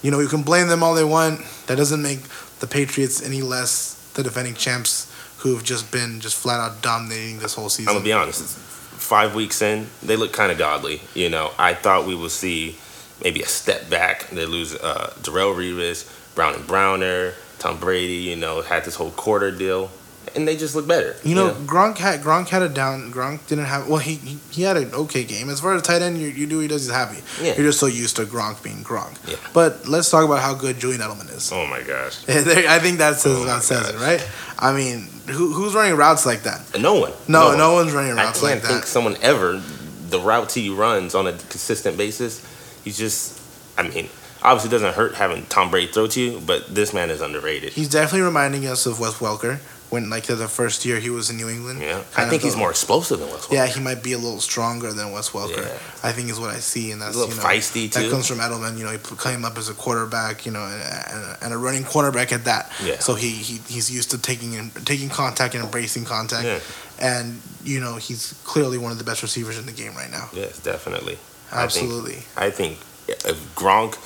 you 0.00 0.10
know 0.10 0.20
you 0.20 0.28
can 0.28 0.42
blame 0.42 0.68
them 0.68 0.82
all 0.82 0.94
they 0.94 1.04
want. 1.04 1.42
That 1.66 1.76
doesn't 1.76 2.00
make 2.00 2.20
the 2.60 2.66
Patriots 2.66 3.20
any 3.22 3.42
less 3.42 3.94
the 4.14 4.22
defending 4.22 4.54
champs 4.54 5.06
who've 5.38 5.62
just 5.62 5.90
been 5.92 6.20
just 6.20 6.36
flat 6.36 6.60
out 6.60 6.82
dominating 6.82 7.38
this 7.38 7.54
whole 7.54 7.68
season. 7.68 7.88
I'm 7.88 7.96
gonna 7.96 8.04
be 8.04 8.12
honest. 8.12 8.40
It's 8.40 8.54
five 8.54 9.34
weeks 9.34 9.62
in, 9.62 9.86
they 10.02 10.16
look 10.16 10.32
kind 10.32 10.52
of 10.52 10.58
godly. 10.58 11.00
You 11.14 11.30
know, 11.30 11.52
I 11.58 11.74
thought 11.74 12.06
we 12.06 12.14
would 12.14 12.30
see 12.30 12.76
maybe 13.22 13.42
a 13.42 13.46
step 13.46 13.88
back. 13.88 14.28
They 14.30 14.46
lose 14.46 14.74
uh, 14.74 15.12
Darrelle 15.20 15.54
Revis, 15.54 16.10
Brown 16.34 16.54
and 16.54 16.66
Browner, 16.66 17.34
Tom 17.58 17.78
Brady. 17.78 18.14
You 18.14 18.36
know, 18.36 18.62
had 18.62 18.84
this 18.84 18.96
whole 18.96 19.10
quarter 19.12 19.50
deal, 19.50 19.90
and 20.34 20.46
they 20.46 20.56
just 20.56 20.74
look 20.74 20.86
better. 20.86 21.16
You 21.24 21.34
know, 21.34 21.50
Gronk 21.50 21.98
had 21.98 22.20
Gronk 22.20 22.48
had 22.48 22.62
a 22.62 22.68
down. 22.68 23.12
Gronk 23.12 23.46
didn't 23.46 23.66
have. 23.66 23.88
Well, 23.88 23.98
he 23.98 24.16
he, 24.50 24.62
had 24.62 24.76
an 24.76 24.92
okay 24.92 25.24
game. 25.24 25.48
As 25.48 25.60
far 25.60 25.74
as 25.74 25.82
tight 25.82 26.02
end, 26.02 26.18
you, 26.18 26.28
you 26.28 26.46
do 26.46 26.58
he 26.58 26.68
does. 26.68 26.84
He's 26.84 26.94
happy. 26.94 27.18
Yeah. 27.42 27.54
You're 27.56 27.66
just 27.66 27.80
so 27.80 27.86
used 27.86 28.16
to 28.16 28.24
Gronk 28.24 28.62
being 28.62 28.84
Gronk. 28.84 29.16
Yeah. 29.28 29.36
But 29.54 29.88
let's 29.88 30.10
talk 30.10 30.24
about 30.24 30.40
how 30.40 30.54
good 30.54 30.78
Julian 30.78 31.00
Edelman 31.00 31.34
is. 31.34 31.50
Oh 31.52 31.66
my 31.66 31.82
gosh. 31.82 32.24
I 32.28 32.78
think 32.78 32.98
that 32.98 33.16
says 33.16 33.38
Oh 33.38 33.44
that 33.44 33.62
says 33.62 33.88
it, 33.90 33.96
right? 33.96 34.26
I 34.58 34.72
mean, 34.72 35.08
who, 35.30 35.52
who's 35.52 35.74
running 35.74 35.96
routes 35.96 36.26
like 36.26 36.42
that? 36.42 36.78
No 36.78 36.94
one. 36.94 37.12
No, 37.28 37.48
one. 37.48 37.58
no, 37.58 37.72
one's 37.74 37.92
running 37.92 38.14
routes 38.14 38.42
like 38.42 38.62
that. 38.62 38.64
I 38.64 38.68
can't 38.68 38.72
think 38.82 38.86
someone 38.86 39.16
ever 39.22 39.62
the 40.08 40.20
routes 40.20 40.54
he 40.54 40.70
runs 40.70 41.14
on 41.14 41.26
a 41.26 41.32
consistent 41.32 41.96
basis. 41.96 42.44
He's 42.84 42.96
just, 42.98 43.40
I 43.76 43.82
mean, 43.82 44.08
obviously 44.42 44.68
it 44.68 44.72
doesn't 44.72 44.94
hurt 44.94 45.14
having 45.14 45.44
Tom 45.46 45.70
Brady 45.70 45.92
throw 45.92 46.06
to 46.08 46.20
you, 46.20 46.40
but 46.40 46.74
this 46.74 46.92
man 46.92 47.10
is 47.10 47.20
underrated. 47.20 47.72
He's 47.72 47.88
definitely 47.88 48.22
reminding 48.22 48.66
us 48.66 48.86
of 48.86 49.00
Wes 49.00 49.14
Welker 49.14 49.60
when, 49.90 50.10
like, 50.10 50.24
the 50.24 50.48
first 50.48 50.84
year 50.84 51.00
he 51.00 51.10
was 51.10 51.30
in 51.30 51.36
New 51.36 51.48
England. 51.48 51.80
yeah, 51.80 52.02
I 52.16 52.28
think 52.28 52.42
he's 52.42 52.56
more 52.56 52.70
explosive 52.70 53.20
than 53.20 53.28
Wes. 53.30 53.46
Welker. 53.46 53.52
Yeah, 53.52 53.66
he 53.66 53.80
might 53.80 54.02
be 54.02 54.12
a 54.12 54.18
little 54.18 54.40
stronger 54.40 54.92
than 54.92 55.12
Wes 55.12 55.30
Welker. 55.30 55.64
Yeah. 55.64 55.78
I 56.08 56.12
think 56.12 56.30
is 56.30 56.38
what 56.38 56.50
I 56.50 56.58
see, 56.58 56.92
and 56.92 57.00
that's 57.00 57.16
a 57.16 57.18
little 57.18 57.34
you 57.34 57.40
know, 57.40 57.48
feisty 57.48 57.90
That 57.92 58.10
comes 58.10 58.26
from 58.26 58.38
Edelman. 58.38 58.76
You 58.78 58.84
know, 58.84 58.90
he 58.90 58.98
came 59.16 59.44
up 59.44 59.56
as 59.56 59.68
a 59.68 59.74
quarterback. 59.74 60.44
You 60.44 60.52
know, 60.52 60.64
and, 60.64 61.36
and, 61.42 61.52
a 61.52 61.58
running 61.58 61.84
quarterback 61.84 62.32
at 62.32 62.44
that. 62.44 62.70
Yeah. 62.84 62.98
So 62.98 63.14
he, 63.14 63.30
he 63.30 63.58
he's 63.66 63.90
used 63.90 64.10
to 64.10 64.18
taking 64.18 64.70
taking 64.84 65.08
contact 65.08 65.54
and 65.54 65.64
embracing 65.64 66.04
contact. 66.04 66.44
Yeah. 66.44 66.60
And 67.00 67.40
you 67.64 67.80
know, 67.80 67.96
he's 67.96 68.34
clearly 68.44 68.78
one 68.78 68.92
of 68.92 68.98
the 68.98 69.04
best 69.04 69.22
receivers 69.22 69.58
in 69.58 69.66
the 69.66 69.72
game 69.72 69.94
right 69.94 70.10
now. 70.10 70.28
Yes, 70.32 70.58
definitely. 70.58 71.18
I 71.50 71.66
think- 71.66 71.90
Absolutely. 71.90 72.22
I 72.36 72.50
think 72.50 72.78
if 73.08 73.54
Gronk 73.54 73.96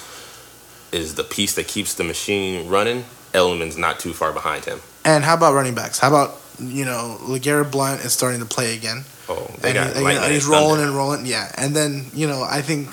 is 0.92 1.14
the 1.14 1.24
piece 1.24 1.54
that 1.54 1.66
keeps 1.66 1.94
the 1.94 2.04
machine 2.04 2.68
running, 2.68 3.04
Elman's 3.34 3.76
not 3.76 3.98
too 3.98 4.12
far 4.12 4.32
behind 4.32 4.64
him. 4.64 4.80
And 5.04 5.24
how 5.24 5.34
about 5.34 5.54
running 5.54 5.74
backs? 5.74 5.98
How 5.98 6.08
about 6.08 6.42
you 6.58 6.84
know, 6.84 7.18
LeGarrette 7.22 7.70
Blount 7.70 8.04
is 8.04 8.12
starting 8.12 8.40
to 8.40 8.46
play 8.46 8.76
again. 8.76 9.04
Oh, 9.28 9.46
they 9.60 9.70
and, 9.70 9.74
got 9.74 9.96
and, 9.96 10.32
he's 10.32 10.44
and 10.44 10.52
thunder. 10.52 10.66
rolling 10.66 10.82
and 10.82 10.94
rolling. 10.94 11.26
Yeah, 11.26 11.50
and 11.56 11.74
then 11.74 12.06
you 12.12 12.26
know 12.26 12.42
I 12.48 12.62
think 12.62 12.88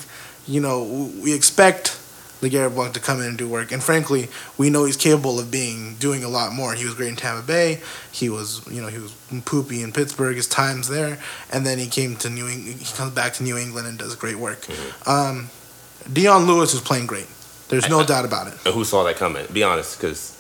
you 0.47 0.61
know 0.61 0.83
we 1.21 1.33
expect 1.33 1.99
Legarrette 2.41 2.73
Blount 2.73 2.93
to 2.93 2.99
come 2.99 3.19
in 3.19 3.27
and 3.27 3.37
do 3.37 3.47
work, 3.47 3.71
and 3.71 3.83
frankly, 3.83 4.29
we 4.57 4.69
know 4.69 4.85
he's 4.85 4.97
capable 4.97 5.39
of 5.39 5.51
being 5.51 5.95
doing 5.95 6.23
a 6.23 6.29
lot 6.29 6.53
more. 6.53 6.73
He 6.73 6.85
was 6.85 6.93
great 6.93 7.09
in 7.09 7.15
Tampa 7.15 7.45
Bay. 7.45 7.81
He 8.11 8.29
was 8.29 8.65
you 8.71 8.81
know 8.81 8.87
he 8.87 8.99
was 8.99 9.13
poopy 9.45 9.81
in 9.81 9.91
Pittsburgh. 9.91 10.35
His 10.35 10.47
times 10.47 10.87
there, 10.87 11.19
and 11.51 11.65
then 11.65 11.77
he 11.77 11.87
came 11.87 12.15
to 12.17 12.29
New 12.29 12.47
England. 12.47 12.79
He 12.79 12.95
comes 12.95 13.13
back 13.13 13.33
to 13.33 13.43
New 13.43 13.57
England 13.57 13.87
and 13.87 13.97
does 13.97 14.15
great 14.15 14.37
work. 14.37 14.61
Mm-hmm. 14.61 15.09
Um, 15.09 15.49
Dion 16.11 16.45
Lewis 16.45 16.73
is 16.73 16.81
playing 16.81 17.07
great. 17.07 17.27
There's 17.69 17.89
no 17.89 17.99
I- 17.99 18.03
I- 18.03 18.05
doubt 18.05 18.25
about 18.25 18.47
it. 18.47 18.53
And 18.65 18.73
who 18.73 18.83
saw 18.83 19.03
that 19.05 19.15
coming? 19.17 19.45
Be 19.53 19.63
honest, 19.63 19.97
because 19.99 20.35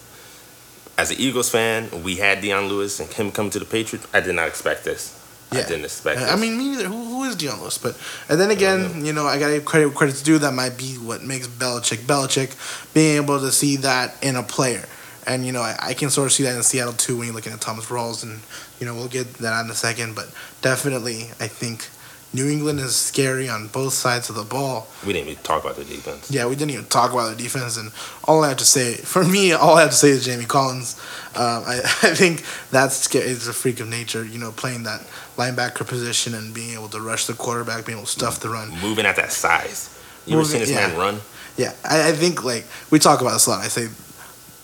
as 0.97 1.11
an 1.11 1.17
Eagles 1.19 1.49
fan, 1.49 2.03
we 2.03 2.15
had 2.17 2.41
Dion 2.41 2.67
Lewis 2.67 2.99
and 2.99 3.09
him 3.11 3.31
come 3.31 3.49
to 3.51 3.59
the 3.59 3.65
Patriots. 3.65 4.05
I 4.13 4.19
did 4.19 4.35
not 4.35 4.47
expect 4.47 4.83
this. 4.83 5.15
Yeah. 5.51 5.59
I 5.59 5.63
didn't 5.63 5.85
expect 5.85 6.19
this. 6.19 6.29
I 6.29 6.35
mean, 6.35 6.57
me 6.57 6.69
neither. 6.71 6.85
Who, 6.87 7.05
who 7.05 7.23
is 7.23 7.35
Dion 7.35 7.59
Lewis? 7.61 7.77
But 7.79 7.97
and 8.29 8.39
then 8.39 8.51
again, 8.51 9.03
you 9.03 9.13
know, 9.13 9.25
I 9.25 9.39
gotta 9.39 9.53
give 9.55 9.65
credit 9.65 9.95
credit's 9.95 10.21
due. 10.21 10.37
That 10.37 10.53
might 10.53 10.77
be 10.77 10.93
what 10.95 11.23
makes 11.23 11.47
Belichick 11.47 11.99
Belichick, 12.05 12.53
being 12.93 13.15
able 13.23 13.39
to 13.39 13.51
see 13.51 13.77
that 13.77 14.15
in 14.21 14.35
a 14.35 14.43
player. 14.43 14.85
And 15.25 15.45
you 15.45 15.51
know, 15.51 15.61
I, 15.61 15.75
I 15.81 15.93
can 15.95 16.09
sort 16.11 16.27
of 16.27 16.33
see 16.33 16.43
that 16.43 16.55
in 16.55 16.61
Seattle 16.63 16.93
too 16.93 17.17
when 17.17 17.25
you're 17.27 17.35
looking 17.35 17.53
at 17.53 17.61
Thomas 17.61 17.85
Rawls, 17.87 18.21
and 18.23 18.41
you 18.79 18.85
know, 18.85 18.93
we'll 18.93 19.07
get 19.07 19.33
that 19.35 19.63
in 19.65 19.71
a 19.71 19.75
second. 19.75 20.15
But 20.15 20.29
definitely, 20.61 21.29
I 21.39 21.47
think 21.47 21.87
New 22.31 22.47
England 22.47 22.79
is 22.79 22.95
scary 22.95 23.49
on 23.49 23.67
both 23.69 23.93
sides 23.93 24.29
of 24.29 24.35
the 24.35 24.43
ball. 24.43 24.87
we 25.05 25.13
didn't 25.13 25.29
even 25.29 25.43
talk 25.43 25.63
about 25.63 25.75
the 25.77 25.83
defense. 25.83 26.29
Yeah, 26.29 26.45
we 26.45 26.55
didn't 26.55 26.71
even 26.71 26.85
talk 26.85 27.11
about 27.11 27.35
the 27.35 27.41
defense, 27.43 27.75
and 27.77 27.91
all 28.25 28.43
I 28.43 28.49
have 28.49 28.57
to 28.57 28.65
say, 28.65 28.93
for 29.13 29.23
me, 29.23 29.51
all 29.51 29.77
I 29.77 29.81
have 29.81 29.89
to 29.89 29.95
say 29.95 30.09
is 30.09 30.25
Jamie 30.25 30.45
Collins. 30.45 30.95
Um, 31.35 31.63
I, 31.65 31.79
I 32.03 32.13
think 32.13 32.43
that's 32.69 32.95
scary. 32.95 33.25
It's 33.25 33.47
a 33.47 33.53
freak 33.53 33.79
of 33.79 33.87
nature, 33.87 34.23
you 34.23 34.37
know, 34.37 34.51
playing 34.51 34.83
that 34.83 35.01
linebacker 35.37 35.87
position 35.87 36.35
and 36.35 36.53
being 36.53 36.73
able 36.73 36.89
to 36.89 36.99
rush 37.01 37.25
the 37.25 37.33
quarterback, 37.33 37.85
being 37.85 37.97
able 37.97 38.05
to 38.05 38.11
stuff 38.11 38.39
the 38.39 38.49
run. 38.49 38.69
Moving 38.81 39.05
at 39.07 39.15
that 39.15 39.31
size. 39.31 39.89
You 40.25 40.33
ever 40.33 40.41
Moving- 40.43 40.51
seen 40.51 40.59
this 40.61 40.69
yeah. 40.71 40.87
man 40.87 40.97
run? 40.97 41.19
Yeah, 41.57 41.73
I, 41.83 42.09
I 42.09 42.11
think 42.11 42.43
like 42.43 42.65
we 42.91 42.99
talk 42.99 43.21
about 43.21 43.33
this 43.33 43.47
a 43.47 43.49
lot. 43.49 43.59
I 43.65 43.67
say 43.69 43.87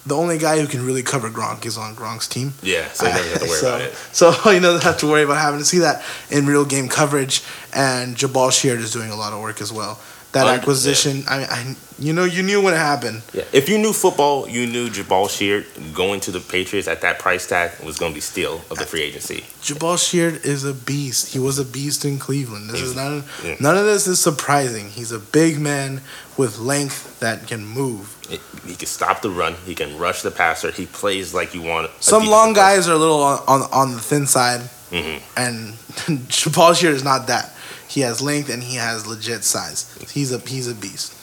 the 0.06 0.16
only 0.16 0.38
guy 0.38 0.60
who 0.60 0.68
can 0.68 0.86
really 0.86 1.02
cover 1.02 1.30
Gronk 1.30 1.66
is 1.66 1.78
on 1.78 1.96
Gronk's 1.96 2.28
team. 2.28 2.54
Yeah, 2.62 2.88
so 2.92 3.08
you 3.08 3.14
never 3.14 3.30
have 3.30 3.40
to 3.40 3.48
worry 3.48 3.60
so, 3.60 3.68
about 3.68 3.82
it. 3.82 3.94
So 4.12 4.52
you 4.52 4.60
don't 4.60 4.84
have 4.84 4.98
to 5.00 5.08
worry 5.08 5.24
about 5.24 5.38
having 5.38 5.60
to 5.60 5.66
see 5.66 5.80
that 5.80 6.04
in 6.30 6.46
real 6.46 6.66
game 6.66 6.88
coverage. 6.88 7.44
And 7.74 8.16
Jabaal 8.16 8.52
Sheard 8.52 8.80
is 8.80 8.94
doing 8.94 9.10
a 9.10 9.16
lot 9.16 9.34
of 9.34 9.42
work 9.42 9.62
as 9.62 9.74
well. 9.74 10.00
That 10.36 10.48
Under- 10.48 10.60
acquisition. 10.60 11.24
I 11.30 11.38
mean, 11.38 11.48
I, 11.50 11.76
you 11.98 12.12
know, 12.12 12.26
you 12.26 12.44
knew 12.44 12.62
when 12.62 12.74
it 12.74 12.78
happened. 12.92 13.22
Yeah. 13.34 13.44
If 13.54 13.70
you 13.70 13.78
knew 13.78 13.94
football, 13.94 14.50
you 14.50 14.68
knew 14.68 14.90
Jabaal 14.90 15.30
Sheard 15.30 15.66
going 15.94 16.20
to 16.28 16.32
the 16.32 16.42
Patriots 16.42 16.90
at 16.90 17.00
that 17.02 17.20
price 17.20 17.48
tag 17.48 17.72
was 17.82 17.98
going 17.98 18.12
to 18.12 18.16
be 18.16 18.20
steal 18.20 18.56
of 18.70 18.78
the 18.78 18.86
free 18.86 19.02
agency. 19.02 19.46
Jabaal 19.62 19.98
Sheard 19.98 20.44
is 20.46 20.66
a 20.66 20.74
beast. 20.74 21.32
He 21.32 21.40
was 21.40 21.58
a 21.58 21.64
beast 21.64 22.04
in 22.04 22.20
Cleveland. 22.20 22.70
This 22.70 22.82
is 22.82 22.98
not 22.98 23.24
yeah. 23.46 23.56
none 23.62 23.78
of 23.78 23.86
this 23.86 24.08
is 24.08 24.20
surprising. 24.20 24.90
He's 24.90 25.14
a 25.14 25.20
big 25.20 25.58
man 25.58 26.02
with 26.36 26.58
length 26.60 27.18
that 27.22 27.48
can 27.48 27.66
move. 27.66 28.18
It- 28.30 28.42
he 28.68 28.76
can 28.76 28.88
stop 28.88 29.22
the 29.22 29.30
run. 29.30 29.54
He 29.66 29.74
can 29.74 29.98
rush 29.98 30.22
the 30.22 30.32
passer. 30.32 30.70
He 30.72 30.86
plays 30.86 31.34
like 31.34 31.54
you 31.54 31.62
want. 31.62 31.92
Some 32.02 32.26
long 32.26 32.54
player. 32.54 32.66
guys 32.76 32.90
are 32.90 32.94
a 32.94 32.98
little 32.98 33.22
on, 33.24 33.40
on, 33.48 33.62
on 33.72 33.92
the 33.94 34.02
thin 34.02 34.26
side, 34.28 34.62
Mhm. 34.92 35.22
and 35.38 35.74
Jabaal 36.28 36.76
Sheard 36.76 36.96
is 36.96 37.06
not 37.06 37.28
that. 37.28 37.54
He 37.88 38.02
has 38.02 38.22
length 38.22 38.50
and 38.50 38.64
he 38.64 38.76
has 38.78 39.06
legit 39.08 39.44
size. 39.44 39.96
He's 40.12 40.32
a 40.32 40.40
he's 40.40 40.68
a 40.68 40.76
beast, 40.76 41.14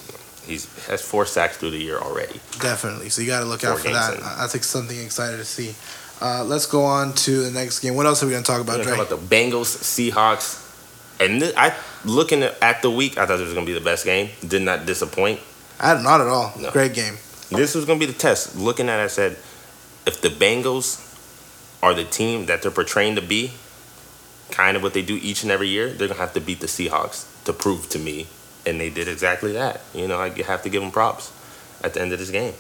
He's 0.47 0.66
has 0.87 1.02
four 1.02 1.26
sacks 1.26 1.57
through 1.57 1.71
the 1.71 1.78
year 1.78 1.99
already. 1.99 2.40
definitely. 2.61 3.09
So 3.09 3.21
you 3.23 3.28
got 3.28 3.40
to 3.40 3.47
look 3.47 3.64
out 3.64 3.78
for 3.78 3.90
that. 3.90 4.14
in. 4.14 4.23
I 4.23 4.47
think 4.47 4.64
something 4.64 4.99
excited 4.99 5.37
to 5.38 5.45
see. 5.45 5.75
Uh, 6.21 6.45
let's 6.45 6.66
go 6.66 6.85
on 6.85 7.12
to 7.14 7.42
the 7.45 7.50
next 7.50 7.81
game. 7.81 7.97
What 7.97 8.07
else 8.07 8.23
are 8.23 8.26
we 8.26 8.33
gonna 8.33 8.45
talk 8.45 8.61
about, 8.61 8.78
We're 8.78 8.85
talking 8.85 9.00
about 9.00 9.11
the 9.11 9.35
Bengals, 9.37 9.75
Seahawks, 9.83 10.61
and 11.21 11.40
th- 11.40 11.54
I 11.57 11.75
looking 12.04 12.42
at 12.42 12.83
the 12.83 12.90
week, 12.90 13.19
I 13.19 13.26
thought 13.26 13.40
it 13.40 13.45
was 13.45 13.54
going 13.54 13.66
to 13.66 13.73
be 13.73 13.78
the 13.78 13.85
best 13.85 14.04
game. 14.04 14.31
Did 14.47 14.62
not 14.62 14.87
disappoint. 14.87 15.40
I, 15.81 16.00
not 16.02 16.21
at 16.21 16.26
all. 16.26 16.52
No. 16.59 16.71
Great 16.71 16.95
game. 16.95 17.14
This 17.50 17.75
was 17.75 17.85
going 17.85 17.99
to 18.00 18.07
be 18.07 18.11
the 18.11 18.19
test. 18.19 18.57
Looking 18.57 18.88
at, 18.88 18.99
it, 19.00 19.04
I 19.04 19.07
said, 19.09 19.33
if 20.07 20.21
the 20.21 20.28
Bengals 20.28 21.09
are 21.83 21.95
the 21.95 22.04
team 22.04 22.47
that 22.47 22.62
they're 22.62 22.71
portraying 22.71 23.16
to 23.16 23.23
be, 23.23 23.52
kind 24.52 24.76
of 24.76 24.82
what 24.82 24.94
they 24.94 25.02
do 25.02 25.18
each 25.21 25.42
and 25.42 25.50
every 25.50 25.68
year, 25.68 25.88
they're 25.88 26.09
going 26.09 26.11
to 26.11 26.23
have 26.23 26.35
to 26.35 26.40
beat 26.40 26.61
the 26.61 26.66
Seahawks 26.68 27.26
to 27.44 27.52
prove 27.52 27.88
to 27.88 27.99
me, 27.99 28.28
and 28.64 28.80
they 28.80 28.90
did 28.90 29.09
exactly 29.09 29.52
that. 29.52 29.80
You 29.92 30.06
know, 30.06 30.18
I 30.21 30.28
have 30.42 30.62
to 30.62 30.68
give 30.68 30.82
them 30.82 30.92
props 30.92 31.32
at 31.82 31.94
the 31.94 32.00
end 32.00 32.12
of 32.12 32.18
this 32.21 32.30
game. 32.30 32.54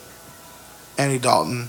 Andy 0.98 1.18
Dalton 1.18 1.68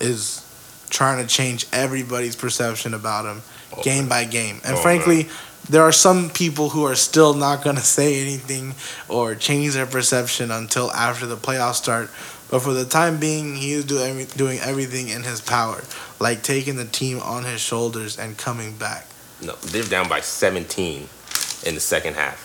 is 0.00 0.42
trying 0.88 1.22
to 1.22 1.28
change 1.28 1.66
everybody's 1.72 2.36
perception 2.36 2.94
about 2.94 3.26
him 3.26 3.42
Oh, 3.76 3.82
game 3.82 4.08
by 4.08 4.24
game. 4.24 4.60
And 4.64 4.76
Oh, 4.76 4.80
frankly, 4.80 5.28
there 5.68 5.82
are 5.82 5.92
some 5.92 6.30
people 6.30 6.68
who 6.70 6.84
are 6.84 6.94
still 6.94 7.34
not 7.34 7.64
going 7.64 7.76
to 7.82 7.82
say 7.82 8.20
anything 8.22 8.74
or 9.08 9.34
change 9.34 9.74
their 9.74 9.86
perception 9.86 10.50
until 10.50 10.90
after 10.92 11.26
the 11.26 11.36
playoffs 11.36 11.74
start. 11.74 12.10
But 12.48 12.60
for 12.60 12.72
the 12.72 12.84
time 12.84 13.18
being, 13.18 13.56
he 13.56 13.72
is 13.72 13.84
do 13.84 13.96
doing 14.36 14.60
everything 14.60 15.08
in 15.08 15.24
his 15.24 15.40
power, 15.40 15.82
like 16.20 16.42
taking 16.44 16.76
the 16.76 16.84
team 16.84 17.18
on 17.18 17.42
his 17.42 17.60
shoulders 17.60 18.16
and 18.16 18.38
coming 18.38 18.76
back. 18.76 19.06
No, 19.42 19.54
they're 19.56 19.84
down 19.84 20.08
by 20.08 20.20
17 20.20 21.08
in 21.64 21.74
the 21.74 21.80
second 21.80 22.14
half. 22.14 22.44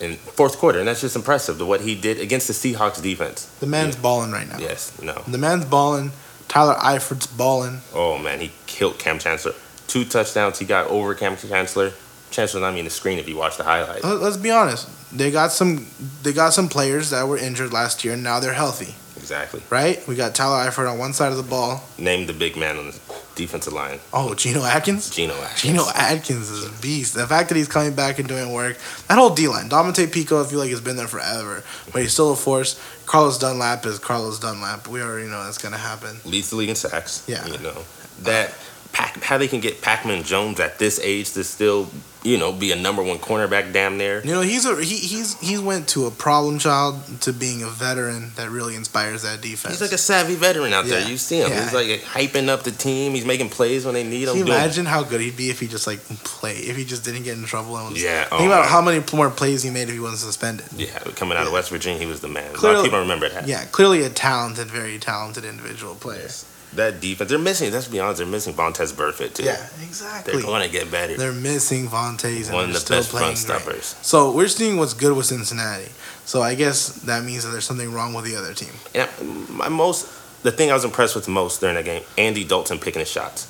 In 0.00 0.14
fourth 0.14 0.58
quarter, 0.58 0.78
and 0.78 0.86
that's 0.86 1.00
just 1.00 1.16
impressive 1.16 1.58
to 1.58 1.66
what 1.66 1.80
he 1.80 1.96
did 1.96 2.20
against 2.20 2.46
the 2.46 2.52
Seahawks 2.54 3.02
defense. 3.02 3.46
The 3.58 3.66
man's 3.66 3.96
balling 3.96 4.30
right 4.30 4.48
now. 4.48 4.58
Yes, 4.58 5.00
no. 5.02 5.24
The 5.26 5.38
man's 5.38 5.64
balling. 5.64 6.12
Tyler 6.46 6.74
Eifert's 6.74 7.26
balling. 7.26 7.80
Oh 7.92 8.16
man, 8.16 8.40
he 8.40 8.52
killed 8.66 8.98
Kam 8.98 9.18
Chancellor. 9.18 9.54
Two 9.88 10.04
touchdowns 10.04 10.58
he 10.58 10.64
got 10.64 10.86
over 10.86 11.14
Kam 11.14 11.36
Chancellor. 11.36 11.92
Chancellor 12.30 12.60
not 12.60 12.74
even 12.74 12.84
the 12.84 12.90
screen 12.90 13.18
if 13.18 13.28
you 13.28 13.36
watch 13.36 13.56
the 13.56 13.64
highlights. 13.64 14.04
Let's 14.04 14.36
be 14.36 14.50
honest. 14.50 14.88
They 15.16 15.30
got 15.30 15.50
some. 15.50 15.86
They 16.22 16.32
got 16.32 16.52
some 16.52 16.68
players 16.68 17.10
that 17.10 17.26
were 17.26 17.38
injured 17.38 17.72
last 17.72 18.04
year, 18.04 18.14
and 18.14 18.22
now 18.22 18.38
they're 18.40 18.52
healthy. 18.52 18.94
Exactly. 19.30 19.60
right? 19.68 20.06
We 20.08 20.16
got 20.16 20.34
Tyler 20.34 20.70
Eifert 20.70 20.90
on 20.90 20.98
one 20.98 21.12
side 21.12 21.32
of 21.32 21.36
the 21.36 21.42
ball. 21.42 21.84
Name 21.98 22.26
the 22.26 22.32
big 22.32 22.56
man 22.56 22.78
on 22.78 22.86
the 22.86 23.00
defensive 23.34 23.74
line. 23.74 24.00
Oh, 24.10 24.32
Geno 24.34 24.64
Atkins. 24.64 25.10
Geno 25.10 25.34
Atkins. 25.34 25.60
Geno 25.62 25.84
Atkins 25.94 26.48
is 26.50 26.64
a 26.66 26.82
beast. 26.82 27.12
The 27.14 27.26
fact 27.26 27.50
that 27.50 27.56
he's 27.56 27.68
coming 27.68 27.94
back 27.94 28.18
and 28.18 28.26
doing 28.26 28.52
work. 28.52 28.78
That 29.08 29.18
whole 29.18 29.34
D 29.34 29.46
line. 29.46 29.68
Dominic 29.68 30.10
Peko, 30.10 30.44
I 30.44 30.48
feel 30.48 30.58
like 30.58 30.70
he's 30.70 30.80
been 30.80 30.96
there 30.96 31.06
forever, 31.08 31.62
but 31.92 32.00
he's 32.00 32.12
still 32.14 32.32
a 32.32 32.36
force. 32.36 32.80
Carlos 33.04 33.38
Dunlap 33.38 33.84
is 33.84 33.98
Carlos 33.98 34.38
Dunlap. 34.40 34.88
We 34.88 35.02
already 35.02 35.28
know 35.28 35.44
that's 35.44 35.58
gonna 35.58 35.76
happen. 35.76 36.16
leads 36.24 36.48
the 36.48 36.56
league 36.56 36.70
in 36.70 36.74
sacks. 36.74 37.22
Yeah. 37.28 37.46
You 37.46 37.58
know 37.58 37.84
that 38.22 38.54
Pac, 38.92 39.22
how 39.22 39.38
they 39.38 39.48
can 39.48 39.60
get 39.60 39.80
Pac-Man 39.82 40.22
Jones 40.24 40.58
at 40.60 40.78
this 40.78 40.98
age 41.00 41.32
to 41.32 41.44
still 41.44 41.88
you 42.24 42.36
know 42.36 42.52
be 42.52 42.72
a 42.72 42.76
number 42.76 43.00
one 43.02 43.18
cornerback 43.18 43.72
damn 43.72 43.96
near. 43.96 44.20
You 44.24 44.32
know, 44.32 44.40
he's 44.40 44.64
a 44.66 44.74
he, 44.82 44.96
he's 44.96 45.38
he's 45.40 45.60
went 45.60 45.86
to 45.90 46.06
a 46.06 46.10
problem 46.10 46.58
child 46.58 46.96
to 47.20 47.32
being 47.32 47.62
a 47.62 47.68
veteran 47.68 48.32
that 48.36 48.50
really 48.50 48.74
inspires 48.74 49.22
that 49.22 49.40
defense. 49.40 49.74
He's 49.74 49.80
like 49.82 49.92
a 49.92 49.98
savvy 49.98 50.34
veteran 50.34 50.72
out 50.72 50.86
there. 50.86 51.08
You 51.08 51.16
see 51.16 51.40
him. 51.40 51.50
Yeah. 51.50 51.62
He's 51.62 51.72
like 51.74 51.86
hyping 52.00 52.48
up 52.48 52.64
the 52.64 52.72
team. 52.72 53.12
He's 53.14 53.24
making 53.24 53.50
plays 53.50 53.84
when 53.84 53.94
they 53.94 54.02
need 54.02 54.24
him. 54.26 54.34
Can 54.34 54.38
you 54.38 54.52
imagine 54.52 54.84
how 54.86 55.04
good 55.04 55.20
he'd 55.20 55.36
be 55.36 55.50
if 55.50 55.60
he 55.60 55.68
just 55.68 55.86
like 55.86 56.00
play 56.24 56.54
if 56.56 56.76
he 56.76 56.84
just 56.84 57.04
didn't 57.04 57.22
get 57.22 57.36
in 57.38 57.44
trouble 57.44 57.76
and 57.76 57.92
was 57.92 58.02
Yeah. 58.02 58.24
think 58.24 58.42
oh, 58.42 58.46
about 58.46 58.66
how 58.66 58.80
many 58.82 59.04
more 59.14 59.30
plays 59.30 59.62
he 59.62 59.70
made 59.70 59.88
if 59.88 59.94
he 59.94 60.00
wasn't 60.00 60.20
suspended. 60.20 60.66
Yeah, 60.76 60.98
coming 61.14 61.38
out 61.38 61.46
of 61.46 61.52
West 61.52 61.70
Virginia, 61.70 62.00
he 62.00 62.06
was 62.06 62.20
the 62.20 62.28
man. 62.28 62.44
a 62.44 62.48
lot 62.48 62.56
Clearly- 62.56 62.78
of 62.78 62.84
people 62.84 62.98
remember 63.00 63.28
that. 63.28 63.46
Yeah, 63.46 63.64
clearly 63.66 64.02
a 64.02 64.08
talented, 64.10 64.66
very 64.68 64.98
talented 64.98 65.44
individual 65.44 65.94
player. 65.94 66.28
That 66.74 67.00
defense, 67.00 67.30
they're 67.30 67.38
missing. 67.38 67.72
Let's 67.72 67.88
be 67.88 67.98
honest, 67.98 68.18
they're 68.18 68.26
missing 68.26 68.52
Vontaze 68.52 68.92
Burfict 68.92 69.34
too. 69.34 69.44
Yeah, 69.44 69.66
exactly. 69.82 70.34
they're 70.34 70.42
going 70.42 70.62
to 70.66 70.70
get 70.70 70.90
better. 70.90 71.16
They're 71.16 71.32
missing 71.32 71.88
Vontaze 71.88 72.46
and 72.46 72.54
One 72.54 72.64
of 72.66 72.72
the 72.74 72.80
still 72.80 72.98
best 72.98 73.10
playing 73.10 73.24
run 73.24 73.32
great. 73.32 73.38
stoppers. 73.38 73.96
So 74.02 74.32
we're 74.32 74.48
seeing 74.48 74.76
what's 74.76 74.92
good 74.92 75.16
with 75.16 75.26
Cincinnati. 75.26 75.88
So 76.26 76.42
I 76.42 76.54
guess 76.54 76.88
that 77.04 77.24
means 77.24 77.44
that 77.44 77.50
there's 77.50 77.64
something 77.64 77.90
wrong 77.90 78.12
with 78.12 78.26
the 78.26 78.36
other 78.36 78.52
team. 78.52 78.72
And 78.94 79.48
my 79.48 79.70
most, 79.70 80.42
the 80.42 80.52
thing 80.52 80.70
I 80.70 80.74
was 80.74 80.84
impressed 80.84 81.16
with 81.16 81.26
most 81.26 81.60
during 81.60 81.76
that 81.76 81.86
game, 81.86 82.02
Andy 82.18 82.44
Dalton 82.44 82.78
picking 82.78 83.00
his 83.00 83.10
shots. 83.10 83.46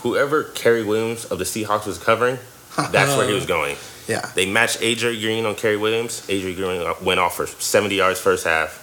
Whoever 0.00 0.42
Cary 0.44 0.82
Williams 0.82 1.24
of 1.26 1.38
the 1.38 1.44
Seahawks 1.44 1.86
was 1.86 1.98
covering, 1.98 2.38
that's 2.90 3.16
where 3.16 3.28
he 3.28 3.34
was 3.34 3.46
going. 3.46 3.76
Yeah. 4.08 4.28
They 4.34 4.50
matched 4.50 4.80
AJ 4.80 5.20
Green 5.20 5.46
on 5.46 5.54
Cary 5.54 5.76
Williams. 5.76 6.26
AJ 6.26 6.56
Green 6.56 6.92
went 7.04 7.20
off 7.20 7.36
for 7.36 7.46
70 7.46 7.94
yards 7.94 8.20
first 8.20 8.44
half. 8.44 8.82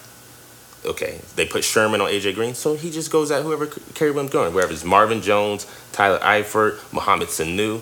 Okay, 0.85 1.21
they 1.35 1.45
put 1.45 1.63
Sherman 1.63 2.01
on 2.01 2.09
AJ 2.09 2.35
Green, 2.35 2.53
so 2.55 2.75
he 2.75 2.91
just 2.91 3.11
goes 3.11 3.31
at 3.31 3.43
whoever 3.43 3.67
Cary 3.67 4.11
Williams 4.11 4.33
going. 4.33 4.53
Wherever 4.53 4.73
it's 4.73 4.83
Marvin 4.83 5.21
Jones, 5.21 5.65
Tyler 5.91 6.19
Eifert, 6.19 6.79
Mohamed 6.93 7.29
Sanu. 7.29 7.81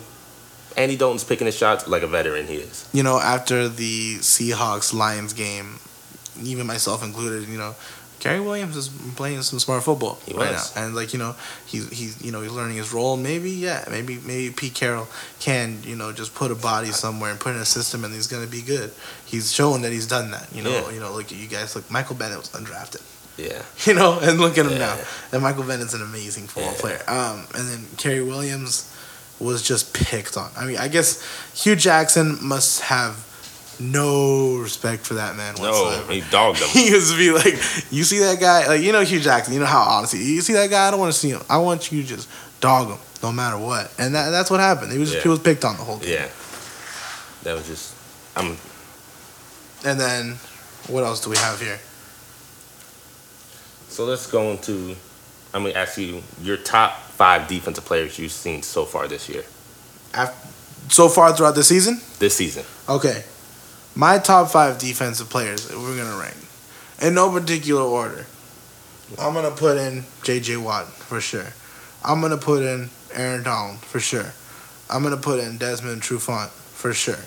Andy 0.78 0.96
Dalton's 0.96 1.24
picking 1.24 1.48
his 1.48 1.58
shots 1.58 1.88
like 1.88 2.02
a 2.02 2.08
veteran 2.08 2.48
he 2.48 2.56
is. 2.56 2.88
You 2.94 3.04
know, 3.04 3.20
after 3.20 3.68
the 3.68 4.16
Seahawks 4.16 4.94
Lions 4.94 5.34
game, 5.34 5.80
even 6.42 6.66
myself 6.66 7.04
included, 7.04 7.50
you 7.50 7.58
know, 7.58 7.76
Cary 8.22 8.40
Williams 8.40 8.78
is 8.78 8.88
playing 9.16 9.42
some 9.42 9.60
smart 9.60 9.84
football 9.84 10.18
He 10.26 10.34
right 10.34 10.52
was. 10.54 10.74
now, 10.76 10.84
and 10.86 10.96
like 10.96 11.12
you 11.12 11.20
know, 11.20 11.36
he's 11.66 11.90
he's 11.90 12.24
you 12.24 12.32
know 12.32 12.40
he's 12.42 12.52
learning 12.52 12.78
his 12.78 12.94
role. 12.94 13.18
Maybe 13.18 13.52
yeah, 13.52 13.84
maybe 13.92 14.20
maybe 14.26 14.54
Pete 14.54 14.74
Carroll 14.74 15.08
can 15.40 15.80
you 15.84 15.96
know 15.98 16.14
just 16.14 16.34
put 16.34 16.50
a 16.52 16.56
body 16.56 16.92
somewhere 16.92 17.32
and 17.32 17.40
put 17.40 17.56
in 17.56 17.62
a 17.62 17.66
system, 17.66 18.06
and 18.06 18.14
he's 18.14 18.28
gonna 18.28 18.48
be 18.48 18.62
good. 18.62 18.92
He's 19.26 19.52
showing 19.52 19.82
that 19.82 19.92
he's 19.92 20.08
done 20.08 20.32
that. 20.32 20.48
You 20.56 20.64
know, 20.64 20.70
Yeah. 20.70 20.92
you 20.92 21.00
know, 21.02 21.12
look 21.12 21.26
at 21.26 21.38
you 21.38 21.48
guys. 21.48 21.76
Look, 21.76 21.90
Michael 21.92 22.16
Bennett 22.16 22.38
was 22.38 22.50
undrafted. 22.50 23.02
Yeah. 23.38 23.62
You 23.86 23.96
know, 23.96 24.20
and 24.22 24.40
look 24.40 24.58
at 24.58 24.66
him 24.68 24.78
now. 24.78 24.96
And 25.32 25.42
Michael 25.42 25.64
Bennett's 25.64 25.94
an 25.96 26.02
amazing 26.04 26.48
football 26.48 26.74
Yeah. 26.74 26.80
player. 26.80 27.04
Um, 27.08 27.48
and 27.56 27.68
then 27.70 27.88
Cary 27.98 28.22
Williams 28.24 28.86
was 29.40 29.64
just 29.64 29.94
picked 29.96 30.38
on. 30.38 30.52
I 30.56 30.66
mean, 30.66 30.78
I 30.78 30.88
guess 30.88 31.24
Hue 31.64 31.76
Jackson 31.76 32.38
must 32.40 32.82
have 32.82 33.26
no 33.82 34.58
respect 34.58 35.06
for 35.06 35.16
that 35.16 35.36
man 35.36 35.56
whatsoever. 35.56 36.08
No, 36.08 36.14
he 36.14 36.22
dogged 36.30 36.60
him. 36.60 36.68
He 36.74 36.90
used 36.90 37.12
to 37.12 37.18
be 37.18 37.32
like, 37.32 37.54
you 37.92 38.04
see 38.04 38.20
that 38.20 38.40
guy, 38.40 38.68
like 38.68 38.82
you 38.82 38.92
know 38.92 39.02
Hue 39.02 39.20
Jackson, 39.20 39.54
you 39.54 39.60
know 39.60 39.66
how 39.66 39.82
honestly, 39.82 40.20
you 40.20 40.42
see 40.42 40.54
that 40.54 40.70
guy, 40.70 40.88
I 40.88 40.92
don't 40.92 41.00
want 41.00 41.14
to 41.14 41.20
see 41.20 41.30
him. 41.30 41.42
I 41.50 41.58
want 41.58 41.92
you 41.92 42.02
to 42.02 42.08
just 42.08 42.30
dog 42.62 42.90
him, 42.90 42.98
no 43.24 43.32
matter 43.32 43.58
what. 43.58 43.94
And 43.98 44.14
that, 44.16 44.30
that's 44.30 44.50
what 44.52 44.60
happened. 44.60 44.92
He 44.92 45.00
was 45.00 45.14
Yeah. 45.14 45.22
he 45.22 45.30
was 45.30 45.40
picked 45.40 45.66
on 45.66 45.78
the 45.78 45.84
whole 45.84 45.98
game. 45.98 46.12
Yeah. 46.12 46.28
That 47.44 47.56
was 47.56 47.68
just, 47.68 47.96
I'm 48.36 48.58
And 49.84 50.00
then 50.00 50.36
what 50.88 51.04
else 51.04 51.22
do 51.24 51.30
we 51.30 51.38
have 51.38 51.60
here? 51.60 51.80
So 53.90 54.06
let's 54.06 54.28
go 54.30 54.52
into. 54.52 54.96
I'm 55.54 55.64
gonna 55.64 55.76
ask 55.76 55.98
you 55.98 56.24
your 56.42 56.56
top 56.58 56.98
five 57.02 57.48
defensive 57.48 57.84
players 57.86 58.18
you've 58.18 58.32
seen 58.32 58.64
so 58.64 58.86
far 58.86 59.08
this 59.08 59.28
year, 59.28 59.44
After, 60.14 60.48
So 60.90 61.10
far 61.10 61.36
throughout 61.36 61.56
the 61.56 61.64
season, 61.64 62.00
this 62.20 62.36
season. 62.38 62.64
Okay. 62.88 63.24
My 63.96 64.18
top 64.18 64.50
five 64.52 64.78
defensive 64.78 65.30
players 65.30 65.68
that 65.68 65.78
we're 65.78 65.98
gonna 65.98 66.18
rank. 66.18 66.36
In 67.02 67.14
no 67.16 67.32
particular 67.32 67.82
order. 67.82 68.26
I'm 69.20 69.34
gonna 69.34 69.52
put 69.52 69.78
in 69.78 70.04
JJ 70.24 70.58
Watt 70.64 70.88
for 70.88 71.20
sure. 71.20 71.48
I'm 72.04 72.22
gonna 72.22 72.38
put 72.38 72.64
in 72.64 72.90
Aaron 73.14 73.44
Donald 73.44 73.80
for 73.80 74.00
sure. 74.00 74.34
I'm 74.90 75.04
gonna 75.04 75.18
put 75.18 75.40
in 75.40 75.58
Desmond 75.58 76.02
Trufant 76.02 76.50
for 76.50 76.94
sure. 76.94 77.20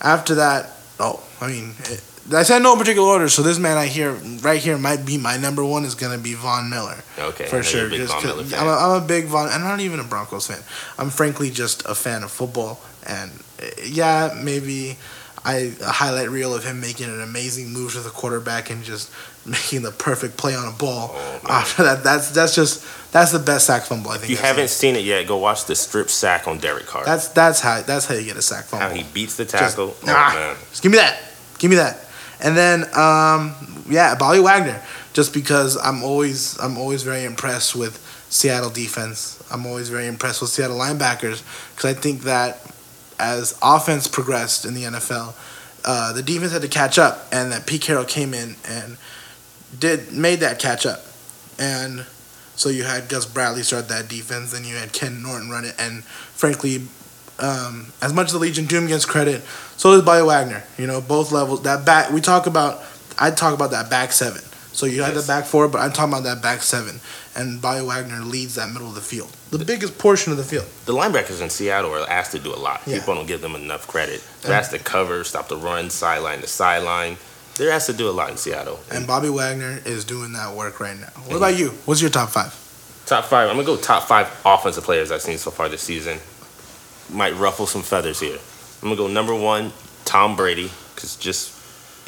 After 0.00 0.36
that, 0.36 0.70
oh, 1.00 1.22
I 1.40 1.48
mean, 1.48 1.74
it, 1.84 2.02
I 2.32 2.42
said 2.42 2.62
no 2.62 2.76
particular 2.76 3.06
order, 3.08 3.28
so 3.28 3.42
this 3.42 3.58
man 3.58 3.76
I 3.76 3.86
hear 3.86 4.12
right 4.42 4.60
here 4.60 4.78
might 4.78 5.04
be 5.04 5.18
my 5.18 5.36
number 5.36 5.64
one 5.64 5.84
is 5.84 5.94
gonna 5.94 6.18
be 6.18 6.34
Von 6.34 6.70
Miller 6.70 7.02
Okay, 7.18 7.46
for 7.46 7.62
sure. 7.62 7.80
You're 7.80 7.88
a 7.88 7.90
big 7.90 8.00
Just 8.00 8.12
Von 8.14 8.22
'cause 8.22 8.36
Miller 8.36 8.44
fan. 8.44 8.60
I'm, 8.60 8.68
a, 8.68 8.76
I'm 8.96 9.02
a 9.02 9.06
big 9.06 9.26
Von. 9.26 9.48
I'm 9.48 9.62
not 9.62 9.80
even 9.80 9.98
a 10.00 10.04
Broncos 10.04 10.46
fan. 10.46 10.62
I'm 10.98 11.10
frankly 11.10 11.50
just 11.50 11.84
a 11.86 11.94
fan 11.94 12.22
of 12.22 12.30
football. 12.30 12.80
And 13.06 13.30
uh, 13.60 13.66
yeah, 13.84 14.38
maybe 14.42 14.96
I 15.44 15.72
a 15.82 15.86
highlight 15.92 16.30
reel 16.30 16.54
of 16.54 16.64
him 16.64 16.80
making 16.80 17.08
an 17.10 17.20
amazing 17.20 17.70
move 17.72 17.92
to 17.92 18.00
the 18.00 18.10
quarterback 18.10 18.70
and 18.70 18.82
just 18.82 19.10
making 19.46 19.82
the 19.82 19.90
perfect 19.92 20.36
play 20.36 20.54
on 20.54 20.66
a 20.66 20.72
ball. 20.76 21.10
Oh. 21.14 21.40
After 21.48 21.82
that, 21.88 22.02
that's 22.04 22.30
that's 22.30 22.54
just 22.54 22.84
that's 23.12 23.30
the 23.32 23.38
best 23.38 23.66
sack 23.66 23.82
fumble 23.82 24.10
I 24.10 24.14
think. 24.18 24.24
if 24.24 24.30
you 24.30 24.36
I've 24.38 24.44
haven't 24.56 24.68
seen. 24.68 24.94
seen 24.94 25.02
it 25.02 25.06
yet, 25.06 25.26
go 25.26 25.36
watch 25.36 25.66
the 25.66 25.74
strip 25.74 26.08
sack 26.10 26.48
on 26.48 26.58
Derek 26.58 26.86
Carr. 26.86 27.04
that's 27.04 27.28
that's 27.28 27.60
how 27.60 27.82
that's 27.82 28.06
how 28.06 28.14
you 28.14 28.24
get 28.24 28.36
a 28.36 28.42
sack 28.42 28.64
fumble. 28.64 28.86
How 28.88 28.94
he 28.94 29.02
beats 29.12 29.36
the 29.36 29.44
Just- 29.44 29.76
tackle. 29.76 29.94
oh 30.02 30.04
ah, 30.08 30.32
man, 30.34 30.56
just 30.70 30.82
give 30.82 30.92
me 30.92 30.98
that. 30.98 31.18
Give 31.58 31.60
Give 31.60 31.70
me 31.70 31.76
that. 31.76 32.00
And 32.40 32.56
then, 32.56 32.82
um, 32.94 33.54
yeah, 33.88 34.16
Bobby 34.16 34.40
Wagner. 34.40 34.82
Just 35.14 35.32
because 35.32 35.76
I'm 35.76 36.02
always 36.02 36.58
I'm 36.58 36.76
always 36.76 37.02
very 37.04 37.24
impressed 37.24 37.76
with 37.76 37.98
Seattle 38.28 38.68
defense. 38.70 39.40
I'm 39.50 39.64
always 39.66 39.88
very 39.88 40.08
impressed 40.08 40.40
with 40.42 40.50
Seattle 40.50 40.76
linebackers 40.76 41.42
because 41.76 41.84
I 41.84 41.94
think 41.94 42.22
that 42.22 42.58
as 43.18 43.58
offense 43.62 44.06
progressed 44.06 44.64
in 44.64 44.74
the 44.74 44.84
NFL, 44.84 45.34
uh, 45.84 46.12
the 46.12 46.22
defense 46.22 46.52
had 46.52 46.62
to 46.62 46.68
catch 46.68 46.98
up, 46.98 47.26
and 47.32 47.52
that 47.52 47.66
Pete 47.66 47.82
Carroll 47.82 48.04
came 48.04 48.32
in 48.34 48.56
and 48.68 48.96
did 49.78 50.12
made 50.12 50.40
that 50.40 50.58
catch 50.58 50.86
up, 50.86 51.04
and 51.58 52.06
so 52.56 52.68
you 52.68 52.84
had 52.84 53.08
Gus 53.08 53.26
Bradley 53.26 53.62
start 53.62 53.88
that 53.88 54.08
defense, 54.08 54.54
and 54.54 54.64
you 54.64 54.76
had 54.76 54.92
Ken 54.92 55.22
Norton 55.22 55.50
run 55.50 55.64
it, 55.64 55.74
and 55.78 56.04
frankly, 56.04 56.82
um, 57.38 57.92
as 58.00 58.12
much 58.12 58.26
as 58.26 58.32
the 58.32 58.38
Legion 58.38 58.66
Doom 58.66 58.86
gets 58.86 59.04
credit, 59.04 59.42
so 59.76 59.92
does 59.92 60.02
Bobby 60.02 60.24
Wagner. 60.24 60.62
You 60.78 60.86
know, 60.86 61.00
both 61.00 61.32
levels. 61.32 61.62
That 61.62 61.84
back 61.84 62.10
we 62.10 62.20
talk 62.20 62.46
about. 62.46 62.82
I 63.18 63.30
talk 63.30 63.54
about 63.54 63.70
that 63.72 63.90
back 63.90 64.12
seven. 64.12 64.42
So 64.72 64.86
you 64.86 65.02
had 65.02 65.14
the 65.14 65.22
back 65.22 65.44
four, 65.44 65.68
but 65.68 65.78
I'm 65.80 65.92
talking 65.92 66.12
about 66.12 66.24
that 66.24 66.42
back 66.42 66.62
seven, 66.62 67.00
and 67.36 67.60
Bobby 67.60 67.84
Wagner 67.84 68.20
leads 68.20 68.54
that 68.56 68.70
middle 68.70 68.88
of 68.88 68.94
the 68.94 69.00
field, 69.00 69.30
the 69.50 69.64
biggest 69.64 69.98
portion 69.98 70.32
of 70.32 70.38
the 70.38 70.44
field. 70.44 70.66
The 70.86 70.92
linebackers 70.92 71.40
in 71.42 71.50
Seattle 71.50 71.92
are 71.92 72.08
asked 72.08 72.32
to 72.32 72.38
do 72.38 72.54
a 72.54 72.56
lot. 72.56 72.80
Yeah. 72.86 72.98
People 73.00 73.14
don't 73.16 73.26
give 73.26 73.40
them 73.40 73.54
enough 73.54 73.86
credit. 73.86 74.22
They're 74.42 74.54
asked 74.54 74.70
to 74.72 74.78
cover, 74.78 75.24
stop 75.24 75.48
the 75.48 75.56
run, 75.56 75.90
sideline 75.90 76.40
to 76.40 76.46
sideline. 76.46 77.16
They're 77.56 77.70
asked 77.70 77.86
to 77.86 77.92
do 77.92 78.08
a 78.08 78.12
lot 78.12 78.30
in 78.30 78.36
Seattle. 78.36 78.80
And 78.90 79.06
Bobby 79.06 79.28
Wagner 79.28 79.80
is 79.84 80.04
doing 80.04 80.32
that 80.32 80.54
work 80.54 80.80
right 80.80 80.98
now. 80.98 81.06
What 81.26 81.36
about 81.36 81.56
you? 81.56 81.68
What's 81.86 82.00
your 82.00 82.10
top 82.10 82.30
five? 82.30 82.52
Top 83.06 83.26
five. 83.26 83.48
I'm 83.48 83.54
gonna 83.56 83.66
go 83.66 83.76
top 83.76 84.04
five 84.04 84.28
offensive 84.44 84.82
players 84.84 85.12
I've 85.12 85.22
seen 85.22 85.38
so 85.38 85.50
far 85.50 85.68
this 85.68 85.82
season. 85.82 86.18
Might 87.10 87.34
ruffle 87.36 87.66
some 87.66 87.82
feathers 87.82 88.18
here. 88.18 88.38
I'm 88.82 88.88
gonna 88.88 88.96
go 88.96 89.06
number 89.08 89.34
one, 89.34 89.72
Tom 90.04 90.36
Brady, 90.36 90.70
because 90.94 91.16
just 91.16 91.52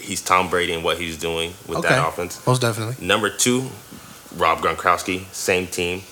he's 0.01 0.21
Tom 0.23 0.49
Brady 0.51 0.73
and 0.73 0.83
what 0.85 0.99
he's 0.99 1.17
doing 1.19 1.53
with 1.69 1.79
Okay. 1.79 1.89
that 1.91 2.07
offense. 2.09 2.45
Most 2.47 2.61
definitely. 2.63 3.05
Number 3.07 3.31
two, 3.31 3.69
Rob 4.37 4.59
Gronkowski, 4.59 5.25
same 5.33 5.67
team. 5.67 6.03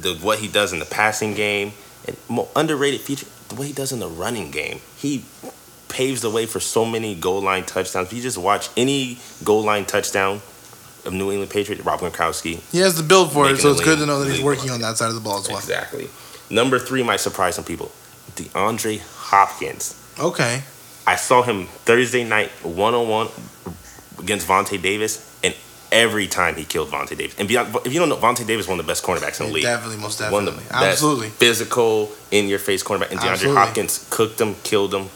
The 0.00 0.14
what 0.16 0.38
he 0.38 0.48
does 0.48 0.72
in 0.72 0.78
the 0.78 0.84
passing 0.84 1.34
game 1.34 1.72
and 2.06 2.16
more 2.28 2.48
underrated 2.54 3.00
feature, 3.00 3.26
the 3.48 3.54
way 3.54 3.68
he 3.68 3.72
does 3.72 3.92
in 3.92 3.98
the 3.98 4.08
running 4.08 4.50
game. 4.50 4.80
He 4.96 5.24
paves 5.88 6.20
the 6.20 6.30
way 6.30 6.46
for 6.46 6.60
so 6.60 6.84
many 6.84 7.14
goal 7.14 7.40
line 7.40 7.64
touchdowns. 7.64 8.08
If 8.08 8.12
you 8.12 8.22
just 8.22 8.38
watch 8.38 8.68
any 8.76 9.18
goal 9.44 9.62
line 9.62 9.84
touchdown 9.86 10.42
of 11.04 11.12
New 11.12 11.30
England 11.30 11.50
Patriots, 11.50 11.84
Rob 11.84 12.00
Gronkowski, 12.00 12.60
He 12.72 12.78
has 12.78 12.96
the 12.96 13.02
build 13.02 13.32
for 13.32 13.48
it, 13.48 13.58
so 13.58 13.70
it's 13.70 13.82
good 13.82 13.98
to 13.98 14.06
know 14.06 14.22
that 14.22 14.30
he's 14.32 14.42
working 14.42 14.70
on 14.70 14.80
that 14.80 14.98
side 14.98 15.08
of 15.08 15.14
the 15.14 15.20
ball 15.20 15.38
as 15.38 15.48
well. 15.48 15.58
Exactly. 15.58 16.08
Number 16.50 16.78
three 16.78 17.02
might 17.02 17.20
surprise 17.20 17.54
some 17.54 17.64
people. 17.64 17.90
DeAndre 18.34 19.00
Hopkins. 19.00 20.00
Okay. 20.18 20.62
I 21.06 21.16
saw 21.16 21.42
him 21.42 21.66
Thursday 21.66 22.24
night 22.24 22.50
one 22.62 22.94
on 22.94 23.08
one 23.08 23.28
against 24.18 24.46
Vontae 24.46 24.80
Davis, 24.80 25.35
every 25.92 26.26
time 26.26 26.56
he 26.56 26.64
killed 26.64 26.88
Vontae 26.90 27.16
Davis. 27.16 27.36
And 27.38 27.48
beyond, 27.48 27.74
if 27.84 27.92
you 27.92 27.98
don't 28.00 28.08
know, 28.08 28.16
Vontae 28.16 28.46
Davis 28.46 28.64
is 28.66 28.68
one 28.68 28.78
of 28.78 28.86
the 28.86 28.90
best 28.90 29.04
cornerbacks 29.04 29.40
in 29.40 29.46
the 29.48 29.52
league. 29.52 29.62
Definitely, 29.64 29.98
most 29.98 30.20
One 30.20 30.44
definitely. 30.44 30.64
of 30.64 30.68
the 30.80 30.86
Absolutely. 30.86 31.28
physical, 31.30 32.10
in 32.30 32.48
your 32.48 32.58
face 32.58 32.82
cornerback. 32.82 33.10
And 33.10 33.20
DeAndre 33.20 33.30
Absolutely. 33.32 33.60
Hopkins 33.62 34.06
cooked 34.10 34.40
him, 34.40 34.54
killed 34.64 34.94
him, 34.94 35.08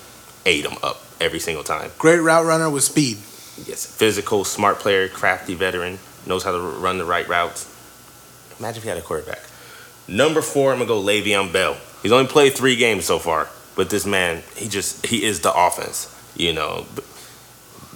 ate 0.46 0.64
him 0.64 0.76
up 0.82 1.02
every 1.20 1.38
single 1.40 1.64
time. 1.64 1.90
Great 1.98 2.18
route 2.20 2.44
runner 2.46 2.70
with 2.70 2.84
speed. 2.84 3.18
Yes, 3.66 3.84
physical, 3.84 4.44
smart 4.44 4.78
player, 4.78 5.08
crafty 5.08 5.54
veteran, 5.54 5.98
knows 6.26 6.44
how 6.44 6.52
to 6.52 6.58
run 6.58 6.96
the 6.98 7.04
right 7.04 7.28
routes. 7.28 7.66
Imagine 8.58 8.78
if 8.78 8.82
he 8.84 8.88
had 8.88 8.98
a 8.98 9.02
quarterback. 9.02 9.40
Number 10.08 10.40
four, 10.40 10.72
I'm 10.72 10.78
gonna 10.78 10.88
go 10.88 11.00
Le'Veon 11.02 11.52
Bell. 11.52 11.76
He's 12.02 12.12
only 12.12 12.26
played 12.26 12.54
three 12.54 12.76
games 12.76 13.04
so 13.04 13.18
far, 13.18 13.48
but 13.76 13.90
this 13.90 14.06
man, 14.06 14.42
he 14.56 14.68
just 14.68 15.04
he 15.04 15.24
is 15.24 15.40
the 15.40 15.52
offense. 15.52 16.14
You 16.36 16.52
know, 16.54 16.86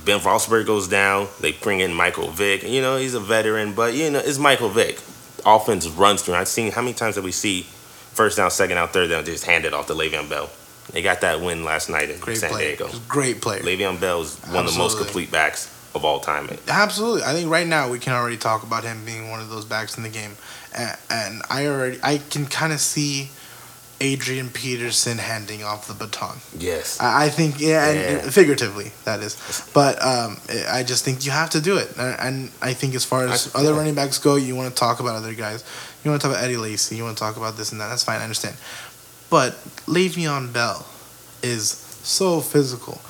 Ben 0.04 0.20
Roethlisberger 0.20 0.66
goes 0.66 0.88
down. 0.88 1.28
They 1.40 1.52
bring 1.52 1.80
in 1.80 1.92
Michael 1.92 2.30
Vick. 2.30 2.62
You 2.62 2.82
know, 2.82 2.96
he's 2.96 3.14
a 3.14 3.20
veteran, 3.20 3.72
but 3.74 3.94
you 3.94 4.10
know, 4.10 4.18
it's 4.18 4.38
Michael 4.38 4.68
Vick. 4.68 5.00
Offense 5.46 5.86
runs 5.88 6.22
through. 6.22 6.34
I've 6.34 6.48
seen 6.48 6.72
how 6.72 6.82
many 6.82 6.94
times 6.94 7.14
that 7.16 7.24
we 7.24 7.32
see 7.32 7.62
first 7.62 8.36
down, 8.36 8.50
second 8.50 8.76
down, 8.76 8.88
third 8.88 9.10
down, 9.10 9.24
just 9.24 9.44
hand 9.44 9.64
it 9.64 9.74
off 9.74 9.86
to 9.88 9.94
Le'Veon 9.94 10.28
Bell. 10.28 10.50
They 10.92 11.02
got 11.02 11.22
that 11.22 11.40
win 11.40 11.64
last 11.64 11.88
night 11.88 12.10
in 12.10 12.18
Great 12.20 12.38
San 12.38 12.50
player. 12.50 12.76
Diego. 12.76 12.90
Great 13.08 13.40
player. 13.40 13.62
Le'Veon 13.62 14.00
Bell 14.00 14.22
is 14.22 14.38
one 14.46 14.66
of 14.66 14.72
the 14.72 14.78
most 14.78 14.98
complete 14.98 15.30
backs 15.30 15.70
of 15.94 16.04
all 16.04 16.20
time. 16.20 16.48
Absolutely. 16.68 17.22
I 17.22 17.32
think 17.32 17.50
right 17.50 17.66
now 17.66 17.90
we 17.90 17.98
can 17.98 18.12
already 18.12 18.36
talk 18.36 18.62
about 18.62 18.84
him 18.84 19.04
being 19.04 19.30
one 19.30 19.40
of 19.40 19.48
those 19.48 19.64
backs 19.64 19.96
in 19.96 20.02
the 20.02 20.08
game. 20.08 20.32
And, 20.76 20.96
and 21.08 21.42
I 21.48 21.66
already 21.66 21.98
I 22.02 22.18
can 22.18 22.46
kind 22.46 22.72
of 22.72 22.80
see 22.80 23.30
Adrian 24.00 24.50
Peterson 24.50 25.18
handing 25.18 25.62
off 25.64 25.86
the 25.86 25.94
baton. 25.94 26.38
Yes. 26.58 27.00
I, 27.00 27.26
I 27.26 27.28
think 27.28 27.60
yeah, 27.60 27.88
and 27.88 27.98
Yeah. 28.24 28.30
figuratively 28.30 28.92
that 29.04 29.20
is. 29.20 29.36
But 29.72 30.02
um, 30.04 30.38
I 30.68 30.82
just 30.82 31.04
think 31.04 31.24
you 31.24 31.30
have 31.30 31.50
to 31.50 31.60
do 31.60 31.76
it. 31.78 31.96
And, 31.96 32.18
and 32.20 32.50
I 32.60 32.74
think 32.74 32.94
as 32.94 33.04
far 33.04 33.26
as 33.26 33.54
I- 33.54 33.60
other 33.60 33.70
yeah. 33.70 33.76
running 33.78 33.94
backs 33.94 34.18
go, 34.18 34.34
you 34.36 34.56
want 34.56 34.68
to 34.74 34.78
talk 34.78 35.00
about 35.00 35.14
other 35.14 35.32
guys. 35.34 35.64
You 36.04 36.10
want 36.10 36.20
to 36.20 36.28
talk 36.28 36.36
about 36.36 36.44
Eddie 36.44 36.56
Lacy. 36.56 36.96
You 36.96 37.04
want 37.04 37.16
to 37.16 37.22
talk 37.22 37.36
about 37.36 37.56
this 37.56 37.72
and 37.72 37.80
that. 37.80 37.88
That's 37.88 38.04
fine. 38.04 38.20
I 38.20 38.24
understand. 38.24 38.56
But 39.30 39.52
Le'Veon 39.86 40.52
Bell 40.52 40.86
is 41.42 41.68
so 42.02 42.40
physical 42.40 43.00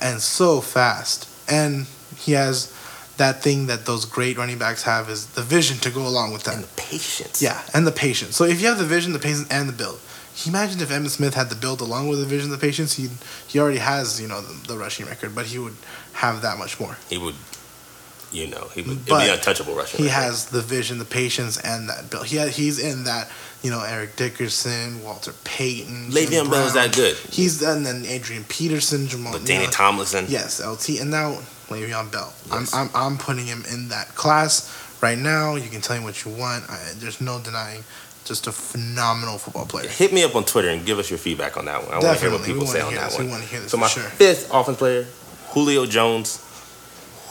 and 0.00 0.20
so 0.20 0.60
fast, 0.60 1.28
and 1.50 1.86
he 2.16 2.32
has 2.32 2.70
that 3.16 3.42
thing 3.42 3.66
that 3.68 3.86
those 3.86 4.04
great 4.04 4.36
running 4.36 4.58
backs 4.58 4.82
have 4.82 5.08
is 5.08 5.26
the 5.28 5.42
vision 5.42 5.78
to 5.78 5.90
go 5.90 6.06
along 6.06 6.32
with 6.32 6.42
that. 6.44 6.54
And 6.56 6.64
the 6.64 6.68
patience. 6.76 7.40
Yeah, 7.40 7.62
and 7.72 7.86
the 7.86 7.92
patience. 7.92 8.36
So 8.36 8.44
if 8.44 8.60
you 8.60 8.66
have 8.68 8.78
the 8.78 8.84
vision, 8.84 9.12
the 9.12 9.18
patience, 9.20 9.48
and 9.50 9.68
the 9.68 9.72
build, 9.72 10.00
can 10.36 10.50
imagined 10.52 10.82
if 10.82 10.88
Emmitt 10.90 11.10
Smith 11.10 11.34
had 11.34 11.48
the 11.48 11.54
build 11.56 11.80
along 11.80 12.08
with 12.08 12.20
the 12.20 12.26
vision, 12.26 12.52
of 12.52 12.60
the 12.60 12.66
patience? 12.66 12.94
He 12.94 13.08
he 13.46 13.58
already 13.58 13.78
has 13.78 14.20
you 14.20 14.28
know 14.28 14.40
the, 14.40 14.68
the 14.68 14.76
rushing 14.78 15.06
record, 15.06 15.34
but 15.34 15.46
he 15.46 15.58
would 15.58 15.76
have 16.14 16.42
that 16.42 16.58
much 16.58 16.80
more. 16.80 16.96
He 17.08 17.18
would, 17.18 17.36
you 18.32 18.48
know, 18.48 18.68
he 18.74 18.82
would 18.82 18.92
it'd 18.92 19.06
But 19.06 19.24
be 19.26 19.30
untouchable 19.30 19.74
rushing. 19.74 19.98
He 19.98 20.06
record. 20.06 20.22
has 20.22 20.46
the 20.46 20.60
vision, 20.60 20.98
the 20.98 21.04
patience, 21.04 21.58
and 21.58 21.88
that 21.88 22.10
build. 22.10 22.26
He 22.26 22.38
he's 22.48 22.78
in 22.78 23.04
that 23.04 23.30
you 23.62 23.70
know 23.70 23.82
Eric 23.84 24.16
Dickerson, 24.16 25.02
Walter 25.04 25.32
Payton, 25.44 26.10
Le'Veon 26.10 26.50
Bell 26.50 26.66
is 26.66 26.74
that 26.74 26.94
good. 26.94 27.16
He's 27.16 27.62
and 27.62 27.86
then 27.86 28.04
Adrian 28.06 28.44
Peterson, 28.44 29.06
Jamal. 29.06 29.32
But 29.32 29.42
you 29.42 29.46
Danny 29.46 29.64
know, 29.66 29.70
Tomlinson. 29.70 30.26
Yes, 30.28 30.60
LT, 30.64 31.00
and 31.00 31.10
now 31.10 31.38
Le'Veon 31.68 32.10
Bell. 32.10 32.32
Yes. 32.50 32.74
I'm, 32.74 32.88
I'm 32.88 32.90
I'm 32.94 33.18
putting 33.18 33.46
him 33.46 33.64
in 33.72 33.88
that 33.88 34.08
class 34.16 34.68
right 35.00 35.18
now. 35.18 35.54
You 35.54 35.68
can 35.68 35.80
tell 35.80 35.96
him 35.96 36.02
what 36.02 36.24
you 36.24 36.32
want. 36.32 36.68
I, 36.68 36.78
there's 36.96 37.20
no 37.20 37.38
denying. 37.40 37.84
Just 38.24 38.46
a 38.46 38.52
phenomenal 38.52 39.36
football 39.36 39.66
player. 39.66 39.86
Hit 39.86 40.12
me 40.12 40.24
up 40.24 40.34
on 40.34 40.44
Twitter 40.44 40.70
and 40.70 40.84
give 40.86 40.98
us 40.98 41.10
your 41.10 41.18
feedback 41.18 41.58
on 41.58 41.66
that 41.66 41.82
one. 41.84 41.92
I 41.92 41.98
want 41.98 42.18
to 42.18 42.24
hear 42.24 42.32
what 42.32 42.42
people 42.42 42.66
say 42.66 42.80
on 42.80 42.94
that 42.94 43.10
this. 43.10 43.18
one. 43.18 43.26
We 43.26 43.32
wanna 43.32 43.44
hear 43.44 43.60
this 43.60 43.70
so 43.70 43.76
for 43.76 43.82
my 43.82 43.88
sure. 43.88 44.02
fifth 44.02 44.50
offense 44.52 44.78
player, 44.78 45.06
Julio 45.50 45.84
Jones. 45.84 46.40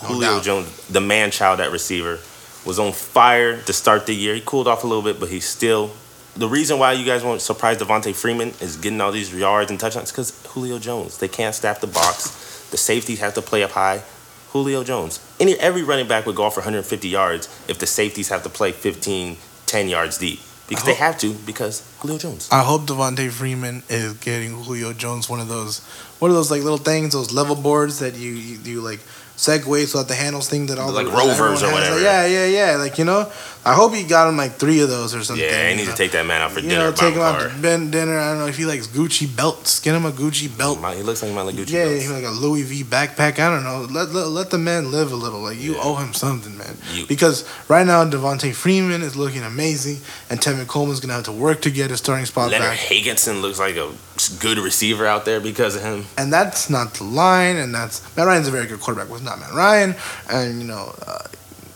No 0.04 0.10
Julio 0.10 0.36
doubt. 0.36 0.44
Jones, 0.44 0.88
the 0.88 1.02
man 1.02 1.32
child 1.32 1.60
at 1.62 1.72
receiver, 1.72 2.20
was 2.64 2.78
on 2.78 2.92
fire 2.92 3.60
to 3.64 3.74
start 3.74 4.06
the 4.06 4.14
year. 4.14 4.36
He 4.36 4.42
cooled 4.46 4.68
off 4.68 4.84
a 4.84 4.88
little 4.88 5.02
bit, 5.02 5.20
but 5.20 5.30
he's 5.30 5.46
still. 5.46 5.92
The 6.36 6.48
reason 6.48 6.78
why 6.78 6.94
you 6.94 7.06
guys 7.06 7.24
won't 7.24 7.42
surprise 7.42 7.78
Devonta 7.78 8.14
Freeman 8.14 8.50
is 8.62 8.78
getting 8.78 9.02
all 9.02 9.12
these 9.12 9.34
yards 9.34 9.72
and 9.72 9.80
touchdowns 9.80 10.12
because 10.12 10.40
Julio 10.48 10.78
Jones. 10.78 11.18
They 11.18 11.28
can't 11.28 11.56
staff 11.56 11.82
the 11.82 11.88
box. 11.88 12.68
The 12.70 12.78
safeties 12.78 13.20
have 13.20 13.34
to 13.34 13.42
play 13.42 13.64
up 13.64 13.72
high. 13.72 14.04
Julio 14.52 14.84
Jones. 14.84 15.20
Any 15.40 15.54
every 15.56 15.82
running 15.82 16.08
back 16.08 16.28
would 16.28 16.36
go 16.36 16.44
off 16.44 16.54
for 16.54 16.60
150 16.60 17.08
yards 17.08 17.48
if 17.68 17.80
the 17.80 17.88
safeties 17.88 18.30
have 18.30 18.44
to 18.44 18.50
play 18.50 18.72
15, 18.72 19.38
10 19.66 19.90
yards 19.90 20.20
deep 20.20 20.40
because 20.76 20.90
I 20.90 20.92
they 20.92 20.98
have 20.98 21.18
to 21.20 21.34
because 21.34 21.84
Julio 22.00 22.18
Jones. 22.18 22.50
I 22.52 22.64
hope 22.64 22.82
Devonta 22.84 23.30
Freeman 23.30 23.84
is 23.90 24.14
getting 24.14 24.52
Julio 24.64 24.94
Jones 24.94 25.30
one 25.30 25.40
of 25.40 25.48
those, 25.48 25.84
one 26.20 26.32
of 26.32 26.36
those 26.36 26.52
like 26.52 26.64
little 26.64 26.78
things, 26.78 27.14
those 27.14 27.32
level 27.34 27.56
boards 27.56 28.00
that 28.00 28.16
you 28.16 28.32
you, 28.32 28.58
you 28.64 28.82
like 28.82 29.00
segways 29.36 29.94
without 29.94 30.08
the 30.08 30.16
handles 30.16 30.50
thing 30.50 30.68
that 30.68 30.78
all 30.78 30.92
Like 30.92 31.08
the, 31.08 31.12
rovers 31.12 31.64
or 31.64 31.72
whatever. 31.72 31.96
Like, 31.96 32.04
yeah, 32.04 32.26
yeah, 32.26 32.46
yeah. 32.46 32.76
Like 32.78 32.98
you 32.98 33.06
know, 33.06 33.32
I 33.66 33.74
hope 33.74 33.94
he 33.94 34.04
got 34.04 34.28
him 34.28 34.36
like 34.36 34.54
three 34.54 34.82
of 34.82 34.90
those 34.90 35.16
or 35.16 35.24
something. 35.24 35.46
Yeah, 35.46 35.70
he 35.70 35.76
needs 35.78 35.90
to 35.90 35.96
take 35.96 36.12
that 36.12 36.26
man 36.26 36.42
out 36.42 36.52
for 36.52 36.60
you 36.60 36.68
dinner. 36.70 36.86
know, 36.86 36.92
take 36.92 37.14
him 37.14 37.22
out 37.22 37.40
to 37.40 37.50
dinner. 37.90 38.18
I 38.20 38.32
don't 38.32 38.40
know 38.40 38.48
if 38.48 38.58
he 38.58 38.66
likes 38.66 38.88
Gucci 38.88 39.34
belts. 39.34 39.80
Get 39.80 39.96
him 39.96 40.06
a 40.06 40.12
Gucci 40.12 40.56
belt. 40.58 40.80
He 40.96 41.02
looks 41.04 41.22
like 41.22 41.30
he 41.30 41.36
might 41.36 41.44
like 41.44 41.56
Gucci. 41.56 41.72
yeah, 41.72 41.86
belts. 41.86 42.04
he 42.04 42.10
like 42.10 42.26
a 42.26 42.30
Louis 42.30 42.64
V 42.64 42.84
backpack. 42.84 43.40
I 43.40 43.50
don't 43.50 43.64
know. 43.64 43.88
Let, 43.90 44.10
let, 44.10 44.28
let 44.28 44.50
the 44.50 44.58
man 44.58 44.92
live 44.92 45.12
a 45.12 45.16
little. 45.16 45.40
Like 45.40 45.60
you 45.62 45.76
Yeah. 45.76 45.82
owe 45.84 45.96
him 45.96 46.14
something, 46.14 46.58
man. 46.58 46.78
You- 46.94 47.08
Because 47.08 47.46
right 47.70 47.88
now 47.88 48.04
Devonta 48.04 48.54
Freeman 48.54 49.02
is 49.02 49.16
looking 49.16 49.44
amazing, 49.44 50.00
and 50.30 50.42
Tevin 50.42 50.68
Coleman's 50.68 51.00
gonna 51.00 51.14
have 51.14 51.24
to 51.26 51.32
work 51.32 51.62
to 51.62 51.72
get 51.72 51.90
his 51.90 52.00
starting 52.00 52.26
spot 52.26 52.52
Leonard 52.52 52.68
back. 52.70 52.80
Higginson 52.80 53.42
looks 53.42 53.60
like 53.60 53.76
a 53.78 53.90
good 54.40 54.58
receiver 54.58 55.06
out 55.08 55.24
there 55.26 55.40
because 55.40 55.76
of 55.78 55.82
him. 55.84 56.06
and 56.18 56.34
that's 56.34 56.70
not 56.70 56.96
the 56.96 57.06
line, 57.06 57.56
and 57.56 57.74
that's 57.74 58.02
Matt 58.18 58.28
Ryan's 58.28 58.48
a 58.50 58.52
very 58.52 58.66
good 58.68 58.82
quarterback. 58.82 59.10
Was 59.10 59.22
not 59.22 59.40
Matt 59.40 59.54
Ryan, 59.54 59.96
and 60.30 60.62
you 60.62 60.68
know, 60.68 60.94
uh, 61.08 61.20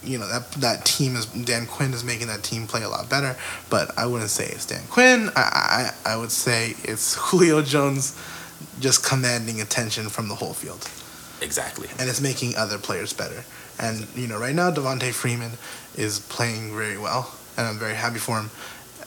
you 0.08 0.18
know 0.18 0.28
that 0.28 0.52
that 0.54 0.86
team 0.86 1.16
is 1.16 1.26
Dan 1.26 1.66
Quinn 1.66 1.94
is 1.94 2.04
making 2.04 2.28
that 2.28 2.44
team 2.44 2.66
play 2.68 2.84
a 2.84 2.90
lot 2.90 3.10
better. 3.10 3.36
But 3.70 3.92
I 3.98 4.06
wouldn't 4.06 4.30
say 4.30 4.46
it's 4.46 4.66
Dan 4.66 4.84
Quinn. 4.90 5.30
I 5.36 5.92
I, 6.06 6.14
I 6.14 6.18
would 6.18 6.32
say 6.32 6.76
it's 6.84 7.16
Julio 7.20 7.62
Jones, 7.62 8.18
just 8.80 9.06
commanding 9.06 9.62
attention 9.62 10.10
from 10.10 10.30
the 10.30 10.36
whole 10.36 10.54
field, 10.54 10.90
Exactly. 11.42 11.88
and 12.00 12.10
it's 12.10 12.22
making 12.22 12.56
other 12.56 12.78
players 12.78 13.14
better. 13.14 13.44
And 13.80 14.08
you 14.16 14.28
know, 14.28 14.40
right 14.40 14.56
now 14.56 14.72
Devonta 14.72 15.12
Freeman 15.14 15.52
is 15.96 16.20
playing 16.22 16.76
very 16.76 16.98
well, 16.98 17.32
and 17.58 17.68
I'm 17.68 17.78
very 17.78 17.96
happy 17.96 18.20
for 18.20 18.40
him. 18.40 18.50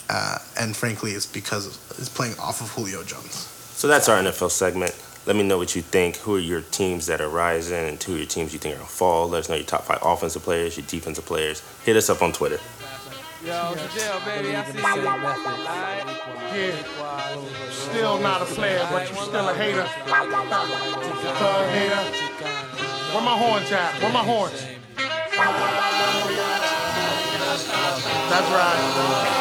Uh, 0.09 0.39
and 0.59 0.77
frankly, 0.77 1.13
it's 1.13 1.27
because 1.27 1.67
it's 1.99 2.09
playing 2.09 2.35
off 2.39 2.61
of 2.61 2.69
Julio 2.71 3.03
Jones. 3.05 3.47
So 3.75 3.87
that's 3.89 4.09
our 4.09 4.21
NFL 4.21 4.51
segment. 4.51 4.93
Let 5.27 5.37
me 5.37 5.43
know 5.43 5.59
what 5.59 5.77
you 5.77 5.83
think. 5.83 6.17
Who 6.19 6.35
are 6.37 6.41
your 6.41 6.63
teams 6.63 7.07
that 7.07 7.21
are 7.21 7.29
rising, 7.29 7.89
and 7.89 8.03
who 8.03 8.15
are 8.15 8.19
your 8.19 8.27
teams 8.27 8.53
you 8.53 8.59
think 8.59 8.75
are 8.75 8.79
gonna 8.79 8.89
fall? 8.89 9.29
Let 9.29 9.41
us 9.41 9.49
know 9.49 9.55
your 9.55 9.67
top 9.67 9.85
five 9.85 9.99
offensive 10.03 10.43
players, 10.43 10.77
your 10.77 10.87
defensive 10.87 11.27
players. 11.27 11.63
Hit 11.85 11.97
us 11.97 12.09
up 12.09 12.23
on 12.23 12.33
Twitter. 12.33 12.59
Yo, 13.45 13.53
Jadell, 13.53 14.25
baby, 14.25 14.57
I 14.57 14.65
see 14.65 14.79
you. 14.79 14.85
Yeah. 16.53 17.71
Still 17.71 18.19
not 18.19 18.43
a 18.43 18.45
player, 18.47 18.87
but 18.91 19.09
you 19.09 19.15
still 19.17 19.49
a 19.49 19.55
hater. 19.55 19.85
Thug 19.85 21.69
hater. 21.71 22.03
Where 23.15 23.23
my 23.23 23.37
horns 23.39 23.73
at? 23.73 24.01
Where 24.03 24.13
my 24.13 24.25
horns? 24.25 24.67
That's 28.31 28.51
right. 28.51 29.40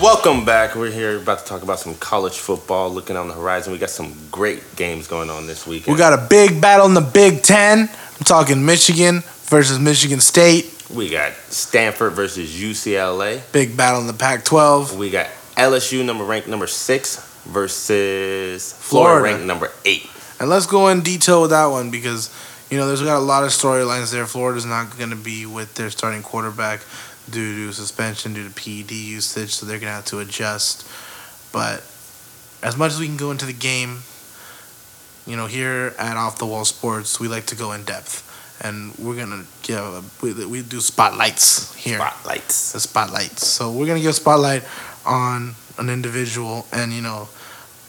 Welcome 0.00 0.44
back. 0.44 0.76
We're 0.76 0.92
here 0.92 1.16
about 1.16 1.40
to 1.40 1.44
talk 1.44 1.62
about 1.62 1.80
some 1.80 1.94
college 1.96 2.38
football. 2.38 2.88
Looking 2.88 3.16
on 3.16 3.26
the 3.26 3.34
horizon, 3.34 3.72
we 3.72 3.80
got 3.80 3.90
some 3.90 4.14
great 4.30 4.62
games 4.76 5.08
going 5.08 5.28
on 5.28 5.48
this 5.48 5.66
weekend. 5.66 5.92
We 5.96 5.98
got 5.98 6.12
a 6.12 6.24
big 6.28 6.60
battle 6.60 6.86
in 6.86 6.94
the 6.94 7.00
Big 7.00 7.42
Ten. 7.42 7.80
I'm 7.90 8.24
talking 8.24 8.64
Michigan 8.64 9.22
versus 9.46 9.80
Michigan 9.80 10.20
State. 10.20 10.72
we 10.94 11.10
got 11.10 11.32
Stanford 11.48 12.12
versus 12.12 12.48
UCLA. 12.48 13.40
Big 13.50 13.76
battle 13.76 14.00
in 14.00 14.06
the 14.06 14.12
Pac-12. 14.12 14.96
We 14.96 15.10
got 15.10 15.26
LSU 15.56 16.04
number 16.04 16.22
ranked 16.22 16.46
number 16.46 16.68
six 16.68 17.16
versus 17.46 18.72
Florida, 18.74 19.18
Florida. 19.18 19.24
ranked 19.24 19.46
number 19.46 19.72
eight. 19.84 20.08
And 20.38 20.48
let's 20.48 20.66
go 20.66 20.88
in 20.88 21.00
detail 21.00 21.40
with 21.42 21.50
that 21.50 21.66
one 21.66 21.90
because, 21.90 22.30
you 22.70 22.78
know, 22.78 22.86
there's 22.86 23.02
got 23.02 23.16
a 23.18 23.24
lot 23.24 23.42
of 23.42 23.50
storylines 23.50 24.12
there. 24.12 24.26
Florida's 24.26 24.64
not 24.64 24.96
going 24.96 25.10
to 25.10 25.16
be 25.16 25.44
with 25.44 25.74
their 25.74 25.90
starting 25.90 26.22
quarterback 26.22 26.82
due 27.30 27.66
to 27.66 27.72
suspension, 27.72 28.34
due 28.34 28.48
to 28.48 28.54
PED 28.54 28.92
usage, 28.92 29.50
so 29.50 29.66
they're 29.66 29.78
going 29.78 29.90
to 29.90 29.94
have 29.94 30.04
to 30.06 30.20
adjust. 30.20 30.88
But 31.52 31.80
as 32.62 32.76
much 32.76 32.92
as 32.92 33.00
we 33.00 33.06
can 33.06 33.16
go 33.16 33.30
into 33.30 33.46
the 33.46 33.52
game, 33.52 33.98
you 35.26 35.36
know, 35.36 35.46
here 35.46 35.94
at 35.98 36.16
Off 36.16 36.38
the 36.38 36.46
Wall 36.46 36.64
Sports, 36.64 37.20
we 37.20 37.28
like 37.28 37.46
to 37.46 37.56
go 37.56 37.72
in 37.72 37.84
depth. 37.84 38.24
And 38.60 38.96
we're 38.98 39.14
going 39.14 39.30
to 39.30 39.46
give, 39.62 39.78
a, 39.78 40.02
we, 40.22 40.46
we 40.46 40.62
do 40.62 40.80
spotlights 40.80 41.74
here 41.74 41.98
Spotlights. 41.98 42.72
the 42.72 42.80
spotlights. 42.80 43.46
So 43.46 43.70
we're 43.70 43.86
gonna 43.86 44.00
give 44.00 44.10
a 44.10 44.14
spotlight 44.14 44.64
on 45.06 45.54
an 45.78 45.88
individual, 45.88 46.66
and 46.72 46.92
you 46.92 47.02
know, 47.02 47.28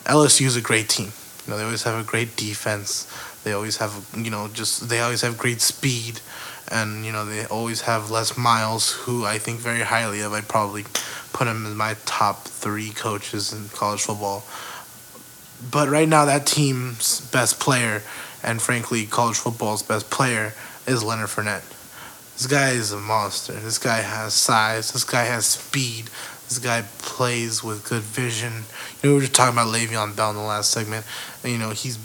LSU 0.05 0.45
is 0.45 0.55
a 0.55 0.61
great 0.61 0.87
team. 0.89 1.11
You 1.45 1.51
know, 1.51 1.57
they 1.57 1.63
always 1.63 1.83
have 1.83 1.99
a 1.99 2.03
great 2.03 2.35
defense. 2.35 3.07
They 3.43 3.53
always 3.53 3.77
have, 3.77 3.93
you 4.15 4.29
know, 4.29 4.47
just 4.53 4.89
they 4.89 4.99
always 4.99 5.21
have 5.21 5.37
great 5.37 5.61
speed, 5.61 6.19
and 6.71 7.05
you 7.05 7.11
know, 7.11 7.25
they 7.25 7.45
always 7.45 7.81
have 7.81 8.11
Les 8.11 8.37
Miles, 8.37 8.91
who 8.91 9.25
I 9.25 9.37
think 9.37 9.59
very 9.59 9.81
highly 9.81 10.21
of. 10.21 10.33
I 10.33 10.41
probably 10.41 10.83
put 11.33 11.47
him 11.47 11.65
in 11.65 11.75
my 11.75 11.95
top 12.05 12.43
three 12.43 12.91
coaches 12.91 13.53
in 13.53 13.69
college 13.69 14.03
football. 14.03 14.43
But 15.71 15.89
right 15.89 16.07
now, 16.07 16.25
that 16.25 16.45
team's 16.45 17.21
best 17.31 17.59
player, 17.59 18.01
and 18.43 18.61
frankly, 18.61 19.05
college 19.05 19.37
football's 19.37 19.83
best 19.83 20.09
player, 20.09 20.53
is 20.87 21.03
Leonard 21.03 21.29
Fournette. 21.29 21.67
This 22.33 22.47
guy 22.47 22.69
is 22.69 22.93
a 22.93 22.97
monster. 22.97 23.53
This 23.53 23.77
guy 23.77 24.01
has 24.01 24.33
size. 24.33 24.93
This 24.93 25.03
guy 25.03 25.25
has 25.25 25.45
speed. 25.45 26.05
This 26.47 26.57
guy 26.57 26.83
plays 26.99 27.63
with 27.63 27.87
good 27.87 28.01
vision. 28.01 28.53
You 29.03 29.09
know, 29.09 29.09
we 29.09 29.13
were 29.15 29.21
just 29.21 29.35
talking 29.35 29.53
about 29.53 29.67
Le'Veon 29.67 30.15
Bell 30.15 30.29
in 30.29 30.37
the 30.37 30.41
last 30.41 30.71
segment. 30.71 31.05
You 31.43 31.57
know, 31.57 31.71
he's 31.71 31.97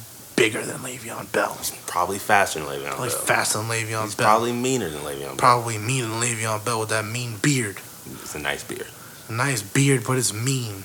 bigger 0.44 0.64
than 0.64 0.78
Le'Veon 0.78 1.30
Bell. 1.32 1.54
He's 1.58 1.70
Probably 1.86 2.18
faster 2.18 2.58
than 2.60 2.68
Le'Veon 2.68 2.88
probably 2.88 3.08
Bell. 3.08 3.18
faster 3.18 3.58
than 3.58 3.68
Le'Veon 3.68 4.04
He's 4.04 4.14
Bell. 4.14 4.26
probably 4.26 4.52
meaner 4.52 4.88
than 4.90 5.00
Le'Veon 5.00 5.20
Bell. 5.26 5.36
Probably 5.36 5.78
meaner 5.78 6.08
than 6.08 6.20
Le'Veon 6.20 6.64
Bell 6.64 6.80
with 6.80 6.90
that 6.90 7.04
mean 7.06 7.38
beard. 7.40 7.78
It's 8.22 8.34
a 8.34 8.38
nice 8.38 8.62
beard. 8.64 8.86
A 9.28 9.32
nice 9.32 9.62
beard, 9.62 10.04
but 10.06 10.18
it's 10.18 10.34
mean. 10.34 10.84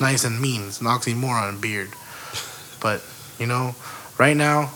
Nice 0.00 0.24
and 0.24 0.40
mean. 0.40 0.66
It's 0.68 0.80
an 0.80 0.86
oxymoron 0.88 1.60
beard. 1.60 1.90
But, 2.78 3.02
you 3.38 3.46
know, 3.46 3.74
right 4.18 4.36
now, 4.36 4.70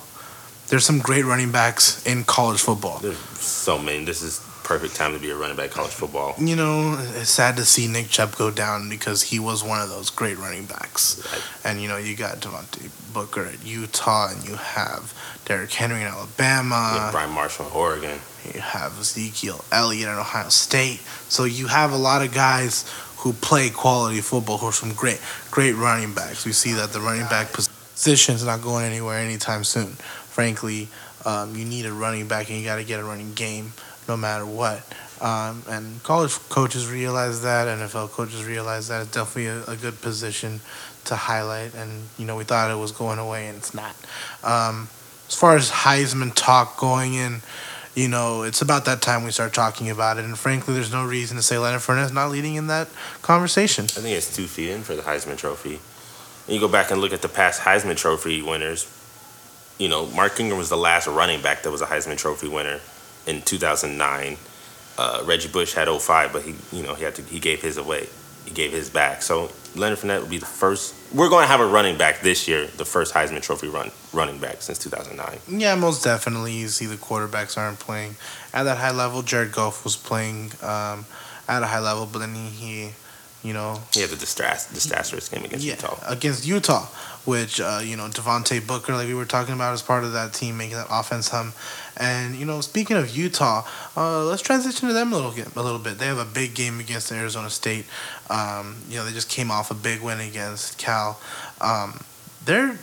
there's 0.69 0.87
some 0.87 1.01
great 1.01 1.25
running 1.25 1.53
backs 1.53 2.05
in 2.07 2.25
college 2.25 2.61
football. 2.61 2.99
There's 2.99 3.19
so 3.19 3.79
many. 3.79 4.05
This 4.07 4.23
is 4.23 4.41
perfect 4.71 4.95
time 4.95 5.13
to 5.13 5.19
be 5.19 5.29
a 5.31 5.35
running 5.35 5.57
back 5.57 5.73
college 5.73 5.91
football. 5.91 6.33
You 6.39 6.55
know, 6.55 6.97
it's 7.17 7.29
sad 7.29 7.57
to 7.57 7.65
see 7.65 7.89
Nick 7.89 8.07
Chubb 8.07 8.37
go 8.37 8.53
down 8.53 8.89
because 8.89 9.21
he 9.21 9.41
was 9.41 9.65
one 9.65 9.81
of 9.81 9.89
those 9.89 10.11
great 10.11 10.39
running 10.39 10.65
backs. 10.65 11.21
And 11.65 11.83
you 11.83 11.89
know, 11.89 11.97
you 11.97 12.15
got 12.15 12.37
Devontae 12.39 12.89
Booker 13.13 13.47
at 13.47 13.67
Utah, 13.67 14.29
and 14.31 14.49
you 14.49 14.55
have 14.55 15.13
Derrick 15.45 15.73
Henry 15.73 16.03
in 16.03 16.07
Alabama, 16.07 16.93
You 16.95 17.01
have. 17.01 17.13
Byron 17.13 17.33
Marshall 17.33 17.67
in 17.67 17.73
Oregon. 17.73 18.21
You 18.55 18.61
have 18.61 18.97
Ezekiel 19.01 19.65
Elliott 19.73 20.09
at 20.09 20.19
Ohio 20.19 20.51
State. 20.51 21.01
So 21.29 21.43
you 21.43 21.67
have 21.67 21.91
a 21.91 21.99
lot 21.99 22.23
of 22.23 22.33
guys 22.33 22.89
who 23.17 23.33
play 23.33 23.71
quality 23.71 24.21
football 24.21 24.59
who 24.59 24.67
are 24.67 24.73
some 24.73 24.93
great, 24.93 25.21
great 25.51 25.75
running 25.75 26.15
backs. 26.15 26.47
We 26.47 26.53
see 26.53 26.75
that 26.75 26.93
the 26.93 27.01
running 27.01 27.27
back 27.27 27.53
position 27.53 28.37
is 28.37 28.45
not 28.45 28.63
going 28.63 28.85
anywhere 28.85 29.19
anytime 29.19 29.65
soon. 29.65 29.97
Frankly, 30.31 30.87
um, 31.25 31.57
you 31.57 31.65
need 31.65 31.87
a 31.87 31.93
running 31.93 32.29
back, 32.29 32.51
and 32.51 32.59
you 32.61 32.65
got 32.65 32.77
to 32.77 32.85
get 32.85 33.01
a 33.01 33.05
running 33.05 33.35
game 33.35 33.73
no 34.11 34.17
matter 34.17 34.45
what. 34.45 34.83
Um, 35.21 35.63
and 35.69 36.03
college 36.03 36.33
coaches 36.49 36.91
realize 36.91 37.43
that, 37.43 37.69
NFL 37.69 38.11
coaches 38.11 38.45
realize 38.45 38.89
that. 38.89 39.03
It's 39.03 39.13
definitely 39.13 39.47
a, 39.47 39.65
a 39.75 39.77
good 39.77 40.01
position 40.01 40.61
to 41.05 41.15
highlight. 41.15 41.75
And, 41.75 42.09
you 42.19 42.27
know, 42.27 42.37
we 42.37 42.45
thought 42.45 42.71
it 42.71 42.79
was 42.79 42.91
going 42.91 43.19
away, 43.19 43.47
and 43.47 43.57
it's 43.57 43.73
not. 43.73 43.95
Um, 44.43 44.89
as 45.29 45.37
far 45.37 45.57
as 45.57 45.71
Heisman 45.71 46.33
talk 46.35 46.77
going 46.77 47.15
in, 47.15 47.43
you 47.95 48.09
know, 48.09 48.43
it's 48.43 48.63
about 48.63 48.85
that 48.87 49.01
time 49.01 49.23
we 49.23 49.31
start 49.31 49.55
talking 49.55 49.91
about 49.91 50.19
it. 50.19 50.25
And 50.25 50.37
frankly, 50.37 50.75
there's 50.75 50.93
no 50.93 51.07
reason 51.07 51.37
to 51.37 51.43
say 51.43 51.57
Leonard 51.59 51.83
Fournette's 51.83 52.13
not 52.13 52.31
leading 52.31 52.57
in 52.57 52.67
that 52.67 52.89
conversation. 53.23 53.85
I 53.85 54.01
think 54.01 54.17
it's 54.17 54.35
two 54.35 54.47
feet 54.47 54.71
in 54.71 54.83
for 54.83 54.97
the 54.97 55.03
Heisman 55.03 55.37
Trophy. 55.37 55.79
And 56.47 56.55
you 56.55 56.61
go 56.61 56.69
back 56.69 56.91
and 56.91 57.01
look 57.01 57.13
at 57.13 57.23
the 57.23 57.29
past 57.29 57.61
Heisman 57.61 57.97
Trophy 57.97 58.43
winners. 58.43 58.89
You 59.79 59.89
know, 59.89 60.07
Mark 60.07 60.39
Ingram 60.41 60.59
was 60.59 60.69
the 60.69 60.77
last 60.77 61.07
running 61.07 61.43
back 61.43 61.63
that 61.63 61.71
was 61.71 61.81
a 61.81 61.87
Heisman 61.87 62.17
Trophy 62.17 62.49
winner 62.49 62.81
in 63.27 63.43
2009. 63.43 64.37
Uh, 64.99 65.23
Reggie 65.25 65.49
Bush 65.49 65.73
had 65.73 65.89
05, 65.89 66.33
but 66.33 66.43
he, 66.43 66.55
you 66.73 66.83
know, 66.83 66.95
he 66.95 67.05
had 67.05 67.15
to, 67.15 67.23
he 67.23 67.39
gave 67.39 67.63
his 67.63 67.77
away. 67.77 68.09
He 68.45 68.51
gave 68.51 68.73
his 68.73 68.91
back. 68.91 69.23
So 69.23 69.51
Leonard 69.77 69.99
Fournette 69.99 70.21
would 70.21 70.31
be 70.31 70.39
the 70.39 70.47
first. 70.47 70.95
We're 71.15 71.29
going 71.29 71.45
to 71.45 71.49
have 71.49 71.61
a 71.61 71.67
running 71.67 71.97
back 71.97 72.21
this 72.21 72.47
year, 72.49 72.67
the 72.67 72.85
first 72.85 73.15
Heisman 73.15 73.41
Trophy 73.43 73.69
run 73.69 73.91
running 74.13 74.39
back 74.39 74.63
since 74.63 74.79
2009. 74.79 75.61
Yeah, 75.61 75.75
most 75.75 76.05
definitely. 76.05 76.53
You 76.53 76.69
see 76.69 76.87
the 76.87 76.97
quarterbacks 76.97 77.57
aren't 77.57 77.79
playing 77.79 78.17
at 78.53 78.65
that 78.65 78.79
high 78.79 78.91
level. 78.91 79.23
Jared 79.23 79.53
Goff 79.53 79.85
was 79.85 79.97
playing 79.97 80.53
um, 80.63 81.07
at 81.49 81.63
a 81.63 81.67
high 81.67 81.81
level, 81.81 82.09
but 82.11 82.19
then 82.21 82.35
he, 82.35 82.49
he 82.51 82.91
you 83.43 83.55
know, 83.55 83.81
He 83.95 84.01
had 84.03 84.11
the 84.11 84.17
distra- 84.17 84.73
disastrous 84.75 85.29
game 85.29 85.45
against 85.45 85.65
yeah, 85.65 85.75
Utah. 85.75 85.99
against 86.07 86.47
Utah, 86.47 86.85
which 87.25 87.59
uh, 87.61 87.81
you 87.83 87.97
know 87.97 88.05
Devontae 88.09 88.67
Booker, 88.67 88.93
like 88.95 89.07
we 89.07 89.15
were 89.15 89.25
talking 89.25 89.55
about, 89.55 89.73
as 89.73 89.83
part 89.83 90.05
of 90.05 90.13
that 90.13 90.35
team 90.35 90.59
making 90.59 90.77
that 90.77 90.89
offense 90.91 91.29
hum. 91.29 91.53
And 91.97 92.35
you 92.37 92.45
know, 92.45 92.61
speaking 92.61 92.97
of 92.97 93.15
Utah, 93.17 93.67
uh, 93.97 94.25
let's 94.25 94.43
transition 94.43 94.89
to 94.89 94.95
them 94.95 95.13
a 95.13 95.17
little 95.17 95.33
bit. 95.33 95.55
A 95.57 95.63
little 95.63 95.79
bit. 95.79 95.99
They 95.99 96.07
have 96.07 96.19
a 96.19 96.25
big 96.25 96.55
game 96.55 96.81
against 96.81 97.13
Arizona 97.13 97.51
State. 97.51 97.85
Um, 98.29 98.77
you 98.89 98.97
know, 98.97 99.05
they 99.05 99.13
just 99.13 99.29
came 99.29 99.51
off 99.51 99.71
a 99.71 99.75
big 99.75 100.01
win 100.01 100.21
against 100.21 100.79
Cal. 100.79 101.21
Um, 101.61 102.01
they're 102.45 102.79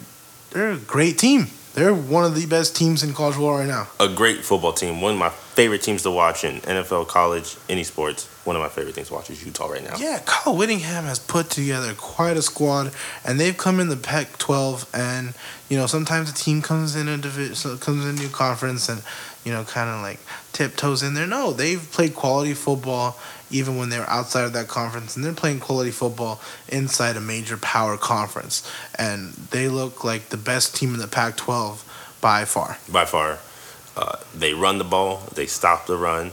they're 0.51 0.71
a 0.71 0.77
great 0.77 1.17
team. 1.17 1.47
They're 1.73 1.93
one 1.93 2.25
of 2.25 2.33
the 2.35 2.45
best 2.47 2.75
teams 2.75 3.03
in 3.03 3.13
college 3.13 3.35
football 3.35 3.57
right 3.59 3.67
now. 3.67 3.87
a 3.99 4.07
great 4.09 4.43
football 4.43 4.73
team. 4.73 4.99
One 5.01 5.13
of 5.13 5.19
my 5.19 5.31
favorite 5.57 5.81
teams 5.81 6.03
to 6.03 6.11
watch 6.11 6.43
in 6.43 6.61
NFL, 6.61 7.07
college, 7.07 7.57
any 7.67 7.83
sports. 7.83 8.27
One 8.45 8.55
of 8.55 8.61
my 8.61 8.69
favorite 8.69 8.93
things 8.93 9.07
to 9.07 9.15
watch 9.15 9.31
is 9.31 9.43
Utah 9.43 9.65
right 9.65 9.83
now. 9.83 9.97
Yeah, 9.97 10.21
Kyle 10.23 10.55
Whittingham 10.55 11.05
has 11.05 11.17
put 11.17 11.49
together 11.49 11.95
quite 11.95 12.37
a 12.37 12.43
squad, 12.43 12.91
and 13.25 13.39
they've 13.39 13.57
come 13.57 13.79
in 13.79 13.89
the 13.89 13.97
Pac-12. 13.97 14.87
And 14.93 15.33
you 15.67 15.75
know, 15.75 15.87
sometimes 15.87 16.29
a 16.29 16.33
team 16.35 16.61
comes 16.61 16.95
in 16.95 17.07
a 17.07 17.17
division, 17.17 17.79
comes 17.79 18.05
in 18.05 18.11
a 18.11 18.19
new 18.19 18.29
conference, 18.29 18.87
and 18.87 19.01
you 19.43 19.51
know, 19.51 19.63
kind 19.63 19.89
of 19.89 20.03
like 20.03 20.19
tiptoes 20.53 21.01
in 21.01 21.15
there. 21.15 21.25
No, 21.25 21.53
they've 21.53 21.91
played 21.91 22.13
quality 22.13 22.53
football 22.53 23.17
even 23.49 23.77
when 23.77 23.89
they 23.89 23.97
were 23.97 24.09
outside 24.11 24.43
of 24.43 24.53
that 24.53 24.67
conference, 24.67 25.15
and 25.15 25.25
they're 25.25 25.33
playing 25.33 25.59
quality 25.59 25.89
football 25.89 26.39
inside 26.67 27.17
a 27.17 27.19
major 27.19 27.57
power 27.57 27.97
conference, 27.97 28.61
and 28.99 29.33
they 29.49 29.67
look 29.67 30.03
like 30.03 30.29
the 30.29 30.37
best 30.37 30.75
team 30.75 30.93
in 30.93 30.99
the 30.99 31.07
Pac-12 31.07 31.83
by 32.21 32.45
far. 32.45 32.77
By 32.91 33.05
far, 33.05 33.39
uh, 33.97 34.17
they 34.35 34.53
run 34.53 34.77
the 34.77 34.83
ball. 34.83 35.23
They 35.33 35.47
stop 35.47 35.87
the 35.87 35.97
run. 35.97 36.31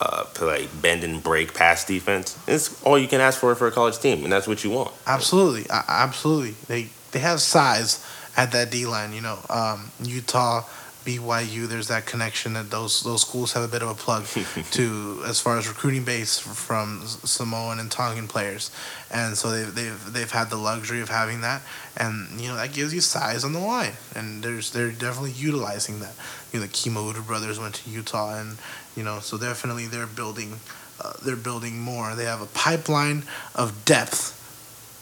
Uh, 0.00 0.24
play 0.34 0.66
bend 0.80 1.04
and 1.04 1.22
break 1.22 1.54
pass 1.54 1.84
defense. 1.84 2.36
It's 2.48 2.82
all 2.82 2.98
you 2.98 3.06
can 3.06 3.20
ask 3.20 3.38
for 3.38 3.54
for 3.54 3.68
a 3.68 3.70
college 3.70 4.00
team, 4.00 4.24
and 4.24 4.32
that's 4.32 4.48
what 4.48 4.64
you 4.64 4.70
want. 4.70 4.90
Absolutely, 5.06 5.64
absolutely. 5.70 6.56
They 6.66 6.88
they 7.12 7.20
have 7.20 7.40
size 7.40 8.04
at 8.36 8.50
that 8.50 8.72
D 8.72 8.84
line. 8.84 9.12
You 9.12 9.20
know, 9.20 9.38
um, 9.48 9.92
Utah 10.02 10.62
BYU. 11.04 11.66
There's 11.66 11.88
that 11.88 12.06
connection 12.06 12.52
that 12.54 12.70
those 12.70 13.02
those 13.02 13.22
schools 13.22 13.52
have 13.52 13.62
a 13.62 13.68
bit 13.68 13.82
of 13.82 13.88
a 13.88 13.94
plug 13.94 14.24
to 14.72 15.22
as 15.26 15.40
far 15.40 15.58
as 15.58 15.68
recruiting 15.68 16.04
base 16.04 16.38
from 16.38 17.02
Samoan 17.06 17.78
and 17.78 17.90
Tongan 17.90 18.28
players, 18.28 18.70
and 19.10 19.36
so 19.36 19.50
they've 19.50 19.74
they've 19.74 20.12
they've 20.12 20.30
had 20.30 20.50
the 20.50 20.56
luxury 20.56 21.00
of 21.00 21.08
having 21.08 21.40
that, 21.42 21.62
and 21.96 22.40
you 22.40 22.48
know 22.48 22.56
that 22.56 22.72
gives 22.72 22.92
you 22.94 23.00
size 23.00 23.44
on 23.44 23.52
the 23.52 23.60
line, 23.60 23.92
and 24.14 24.42
there's 24.42 24.70
they're 24.72 24.90
definitely 24.90 25.32
utilizing 25.32 26.00
that. 26.00 26.14
You 26.52 26.60
know 26.60 26.66
the 26.66 26.72
Kimo 26.72 27.12
brothers 27.22 27.58
went 27.58 27.74
to 27.76 27.90
Utah, 27.90 28.38
and 28.38 28.58
you 28.96 29.02
know 29.02 29.20
so 29.20 29.38
definitely 29.38 29.86
they're 29.86 30.06
building. 30.06 30.60
Uh, 31.00 31.14
they're 31.24 31.34
building 31.34 31.80
more. 31.80 32.14
They 32.14 32.26
have 32.26 32.42
a 32.42 32.46
pipeline 32.46 33.24
of 33.56 33.84
depth 33.84 34.38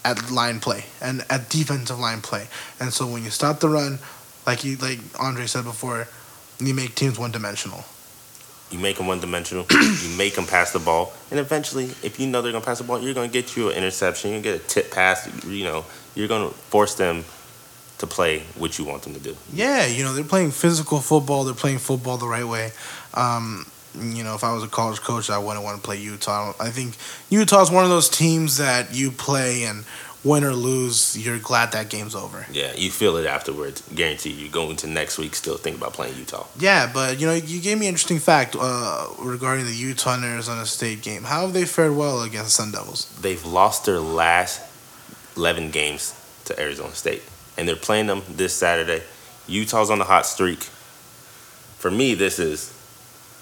at 0.04 0.30
line 0.30 0.60
play 0.60 0.84
and 1.00 1.24
at 1.28 1.48
defensive 1.48 1.98
line 1.98 2.20
play. 2.22 2.48
And 2.78 2.92
so 2.92 3.06
when 3.06 3.22
you 3.22 3.30
stop 3.30 3.60
the 3.60 3.68
run, 3.68 3.98
like 4.46 4.64
you 4.64 4.76
like 4.76 4.98
Andre 5.18 5.46
said 5.46 5.64
before, 5.64 6.06
you 6.58 6.74
make 6.74 6.94
teams 6.94 7.18
one 7.18 7.30
dimensional. 7.30 7.84
You 8.70 8.78
make 8.78 8.98
them 8.98 9.08
one 9.08 9.20
dimensional. 9.20 9.66
you 9.70 10.16
make 10.16 10.34
them 10.34 10.46
pass 10.46 10.72
the 10.72 10.78
ball, 10.78 11.12
and 11.30 11.40
eventually, 11.40 11.86
if 12.02 12.20
you 12.20 12.26
know 12.26 12.40
they're 12.40 12.52
gonna 12.52 12.64
pass 12.64 12.78
the 12.78 12.84
ball, 12.84 13.00
you're 13.00 13.14
gonna 13.14 13.28
get 13.28 13.56
you 13.56 13.70
an 13.70 13.76
interception. 13.76 14.32
You 14.32 14.40
get 14.40 14.54
a 14.54 14.64
tip 14.66 14.90
pass. 14.90 15.28
You 15.44 15.64
know, 15.64 15.84
you're 16.14 16.28
gonna 16.28 16.50
force 16.50 16.94
them 16.94 17.24
to 17.98 18.06
play 18.06 18.40
what 18.56 18.78
you 18.78 18.84
want 18.84 19.02
them 19.02 19.14
to 19.14 19.20
do. 19.20 19.36
Yeah, 19.52 19.86
you 19.86 20.04
know 20.04 20.14
they're 20.14 20.24
playing 20.24 20.52
physical 20.52 21.00
football. 21.00 21.44
They're 21.44 21.54
playing 21.54 21.78
football 21.78 22.16
the 22.16 22.28
right 22.28 22.46
way. 22.46 22.72
Um, 23.14 23.66
you 23.98 24.22
know, 24.22 24.34
if 24.34 24.44
I 24.44 24.52
was 24.52 24.62
a 24.62 24.68
college 24.68 25.00
coach, 25.00 25.30
I 25.30 25.38
wouldn't 25.38 25.64
want 25.64 25.76
to 25.76 25.82
play 25.82 25.98
Utah. 25.98 26.52
I 26.60 26.70
think 26.70 26.96
Utah's 27.28 27.70
one 27.70 27.84
of 27.84 27.90
those 27.90 28.08
teams 28.08 28.58
that 28.58 28.94
you 28.94 29.10
play 29.10 29.64
and 29.64 29.84
win 30.22 30.44
or 30.44 30.52
lose, 30.52 31.16
you're 31.16 31.38
glad 31.38 31.72
that 31.72 31.88
game's 31.88 32.14
over. 32.14 32.46
Yeah, 32.52 32.72
you 32.74 32.90
feel 32.90 33.16
it 33.16 33.26
afterwards. 33.26 33.82
Guarantee 33.94 34.30
you 34.30 34.48
go 34.48 34.70
into 34.70 34.86
next 34.86 35.18
week 35.18 35.34
still 35.34 35.56
think 35.56 35.76
about 35.76 35.92
playing 35.92 36.16
Utah. 36.16 36.46
Yeah, 36.58 36.90
but 36.92 37.20
you 37.20 37.26
know, 37.26 37.34
you 37.34 37.60
gave 37.60 37.78
me 37.78 37.86
an 37.86 37.90
interesting 37.90 38.18
fact 38.18 38.56
uh, 38.58 39.08
regarding 39.18 39.64
the 39.64 39.74
Utah 39.74 40.14
and 40.14 40.24
Arizona 40.24 40.66
State 40.66 41.02
game. 41.02 41.24
How 41.24 41.42
have 41.42 41.52
they 41.52 41.64
fared 41.64 41.96
well 41.96 42.22
against 42.22 42.54
Sun 42.56 42.72
Devils? 42.72 43.06
They've 43.20 43.44
lost 43.44 43.86
their 43.86 44.00
last 44.00 44.62
11 45.36 45.70
games 45.70 46.14
to 46.46 46.60
Arizona 46.60 46.94
State, 46.94 47.22
and 47.56 47.66
they're 47.66 47.76
playing 47.76 48.06
them 48.06 48.22
this 48.28 48.54
Saturday. 48.54 49.02
Utah's 49.46 49.90
on 49.90 49.98
the 49.98 50.04
hot 50.04 50.26
streak. 50.26 50.64
For 51.78 51.90
me, 51.90 52.14
this 52.14 52.38
is 52.38 52.76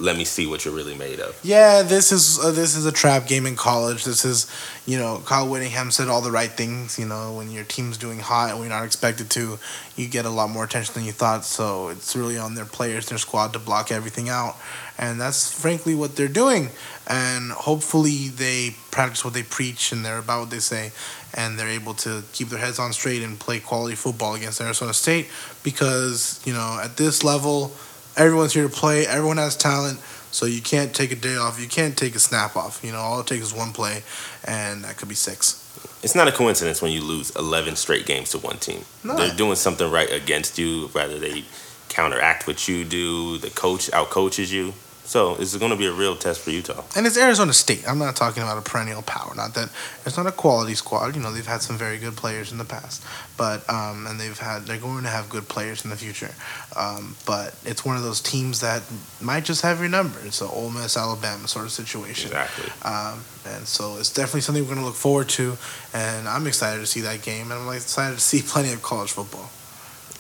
let 0.01 0.17
me 0.17 0.25
see 0.25 0.47
what 0.47 0.65
you're 0.65 0.75
really 0.75 0.95
made 0.95 1.19
of. 1.19 1.39
Yeah, 1.43 1.83
this 1.83 2.13
is 2.13 2.39
uh, 2.39 2.53
this 2.53 2.77
is 2.77 2.87
a 2.87 2.93
trap 2.93 3.27
game 3.27 3.47
in 3.47 3.57
college. 3.57 4.05
This 4.05 4.25
is, 4.25 4.51
you 4.87 4.97
know, 4.99 5.23
Kyle 5.25 5.49
Whittingham 5.49 5.91
said 5.91 6.09
all 6.09 6.21
the 6.21 6.31
right 6.31 6.51
things. 6.51 6.99
You 6.99 7.07
know, 7.07 7.35
when 7.35 7.51
your 7.51 7.65
team's 7.65 7.99
doing 7.99 8.21
hot 8.21 8.51
and 8.51 8.61
we're 8.61 8.69
not 8.69 8.85
expected 8.85 9.29
to, 9.31 9.59
you 9.97 10.09
get 10.09 10.25
a 10.25 10.31
lot 10.31 10.51
more 10.51 10.65
attention 10.65 10.95
than 10.95 11.05
you 11.05 11.13
thought. 11.13 11.45
So 11.45 11.89
it's 11.89 12.15
really 12.15 12.39
on 12.39 12.55
their 12.55 12.65
players, 12.65 13.09
their 13.09 13.19
squad 13.19 13.53
to 13.55 13.59
block 13.59 13.91
everything 13.91 14.29
out, 14.29 14.57
and 14.97 15.21
that's 15.21 15.53
frankly 15.53 15.95
what 15.95 16.17
they're 16.17 16.29
doing. 16.29 16.71
And 17.09 17.51
hopefully 17.53 18.29
they 18.29 18.77
practice 18.91 19.25
what 19.25 19.35
they 19.35 19.43
preach 19.43 19.93
and 19.93 20.05
they're 20.05 20.19
about 20.19 20.41
what 20.41 20.51
they 20.51 20.59
say, 20.61 20.93
and 21.35 21.59
they're 21.59 21.69
able 21.69 21.95
to 21.95 22.23
keep 22.33 22.49
their 22.49 22.61
heads 22.61 22.79
on 22.79 22.93
straight 22.93 23.23
and 23.23 23.39
play 23.39 23.59
quality 23.59 23.97
football 23.97 24.35
against 24.35 24.61
Arizona 24.61 24.95
State 24.95 25.29
because 25.65 26.41
you 26.45 26.53
know 26.53 26.79
at 26.83 26.97
this 26.97 27.25
level 27.25 27.73
everyone's 28.19 28.53
here 28.53 28.69
to 28.69 28.75
play. 28.75 29.07
Everyone 29.07 29.39
has 29.39 29.57
talent, 29.57 29.99
so 30.31 30.45
you 30.45 30.61
can't 30.61 30.95
take 30.95 31.13
a 31.13 31.17
day 31.17 31.37
off. 31.37 31.61
You 31.61 31.69
can't 31.69 31.97
take 31.97 32.15
a 32.15 32.19
snap 32.19 32.57
off. 32.57 32.81
You 32.85 32.93
know, 32.93 32.99
all 32.99 33.21
it 33.21 33.27
takes 33.27 33.47
is 33.47 33.55
one 33.55 33.73
play, 33.73 34.03
and 34.45 34.85
that 34.85 34.97
could 34.99 35.09
be 35.09 35.15
six. 35.15 35.65
It's 36.03 36.15
not 36.15 36.29
a 36.29 36.33
coincidence 36.33 36.83
when 36.83 36.93
you 36.93 37.01
lose 37.03 37.35
11 37.37 37.77
straight 37.77 38.07
games 38.07 38.31
to 38.31 38.39
one 38.39 38.59
team. 38.59 38.85
No. 39.03 39.17
They're 39.17 39.35
doing 39.35 39.57
something 39.57 39.91
right 39.91 40.11
against 40.11 40.59
you, 40.59 40.89
rather 40.95 41.19
they 41.19 41.45
counteract 41.89 42.47
what 42.47 42.69
you 42.69 42.85
do. 42.85 43.39
The 43.39 43.51
coach 43.51 43.91
outcoaches 43.91 44.53
you. 44.53 44.75
So 45.09 45.37
it's 45.37 45.57
going 45.57 45.71
to 45.71 45.77
be 45.77 45.87
a 45.87 45.93
real 45.93 46.17
test 46.17 46.43
for 46.43 46.51
Utah. 46.51 46.85
And 46.95 47.07
it's 47.07 47.17
Arizona 47.17 47.55
State. 47.55 47.89
I'm 47.89 47.99
not 47.99 48.15
talking 48.15 48.43
about 48.43 48.59
a 48.59 48.61
perennial 48.61 49.01
power. 49.01 49.35
Not 49.35 49.55
that 49.55 49.71
it's 50.05 50.19
not 50.19 50.27
a 50.27 50.33
quality 50.33 50.75
squad. 50.75 51.17
You 51.17 51.23
know, 51.23 51.33
they've 51.33 51.47
had 51.47 51.63
some 51.63 51.79
very 51.79 51.97
good 51.97 52.15
players 52.15 52.53
in 52.53 52.59
the 52.59 52.67
past, 52.67 53.03
but 53.39 53.67
um, 53.71 54.07
and 54.07 54.21
they've 54.21 54.39
had 54.39 54.67
they're 54.67 54.77
going 54.77 55.05
to 55.05 55.09
have 55.09 55.31
good 55.31 55.49
players 55.49 55.83
in 55.83 55.89
the 55.89 55.97
future. 55.97 56.35
Um, 56.77 57.17
but 57.25 57.57
it's 57.65 57.87
one 57.87 57.97
of 57.97 58.03
those 58.03 58.21
teams 58.21 58.61
that 58.61 58.83
might 59.19 59.47
just 59.47 59.63
have 59.63 59.81
your 59.81 59.89
number. 59.89 60.19
It's 60.27 60.43
an 60.43 60.49
Ole 60.53 60.69
Miss 60.69 60.95
Alabama 60.95 61.49
sort 61.49 61.65
of 61.65 61.73
situation. 61.73 62.29
Exactly. 62.29 62.71
Um, 62.85 63.25
and 63.47 63.67
so 63.67 63.97
it's 63.97 64.13
definitely 64.13 64.43
something 64.43 64.63
we're 64.63 64.75
going 64.75 64.81
to 64.81 64.85
look 64.85 64.95
forward 64.95 65.31
to. 65.31 65.57
And 65.95 66.29
I'm 66.29 66.47
excited 66.47 66.81
to 66.81 66.87
see 66.87 67.01
that 67.01 67.23
game. 67.23 67.51
And 67.51 67.55
I'm 67.55 67.75
excited 67.75 68.17
to 68.17 68.21
see 68.21 68.43
plenty 68.43 68.75
of 68.75 68.83
college 68.83 69.13
football. 69.13 69.49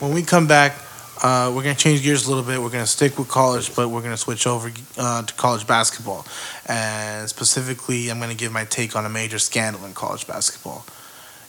When 0.00 0.14
we 0.14 0.22
come 0.22 0.46
back, 0.46 0.72
uh, 1.22 1.52
we're 1.54 1.62
going 1.62 1.74
to 1.74 1.80
change 1.80 2.02
gears 2.02 2.26
a 2.26 2.28
little 2.28 2.44
bit. 2.44 2.60
We're 2.60 2.70
going 2.70 2.84
to 2.84 2.90
stick 2.90 3.18
with 3.18 3.28
college, 3.28 3.74
but 3.74 3.88
we're 3.88 4.02
going 4.02 4.12
to 4.12 4.18
switch 4.18 4.46
over 4.46 4.70
uh, 4.96 5.22
to 5.22 5.34
college 5.34 5.66
basketball. 5.66 6.24
And 6.66 7.28
specifically, 7.28 8.10
I'm 8.10 8.18
going 8.18 8.30
to 8.30 8.36
give 8.36 8.52
my 8.52 8.64
take 8.64 8.94
on 8.94 9.04
a 9.04 9.08
major 9.08 9.38
scandal 9.38 9.84
in 9.84 9.94
college 9.94 10.26
basketball. 10.26 10.84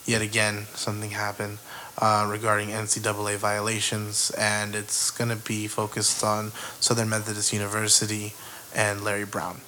Yet 0.05 0.21
again, 0.21 0.65
something 0.73 1.11
happened 1.11 1.59
uh, 1.99 2.27
regarding 2.29 2.69
NCAA 2.69 3.35
violations, 3.37 4.31
and 4.31 4.73
it's 4.73 5.11
going 5.11 5.29
to 5.29 5.35
be 5.35 5.67
focused 5.67 6.23
on 6.23 6.51
Southern 6.79 7.09
Methodist 7.09 7.53
University 7.53 8.33
and 8.73 9.03
Larry 9.03 9.25
Brown. 9.25 9.61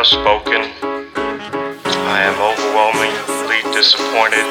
NCAA 0.00 0.06
spoken. 0.06 0.62
I 2.08 2.22
am 2.24 2.36
overwhelmingly 2.40 3.60
disappointed 3.74 4.46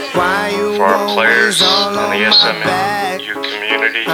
for 0.77 0.83
our 0.83 1.07
players 1.07 1.61
and 1.61 2.13
the 2.13 2.31
SMU 2.31 3.33
community 3.33 4.05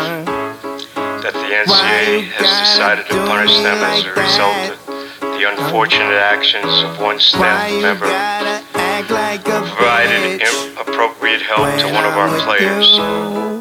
that 0.96 1.34
the 1.34 1.50
NCAA 1.52 2.32
has 2.32 2.70
decided 2.70 3.06
to 3.08 3.16
punish 3.28 3.54
them 3.58 3.84
as 3.84 4.06
a 4.06 4.14
result 4.14 4.72
of 4.72 5.38
the 5.38 5.44
unfortunate 5.52 6.14
actions 6.14 6.72
of 6.84 7.00
one 7.02 7.20
staff 7.20 7.70
member 7.82 8.08
who 8.08 9.76
provided 9.76 10.42
inappropriate 10.42 11.42
help 11.42 11.68
to 11.80 11.86
one 11.92 12.06
of 12.06 12.14
our 12.16 12.30
players. 12.46 13.55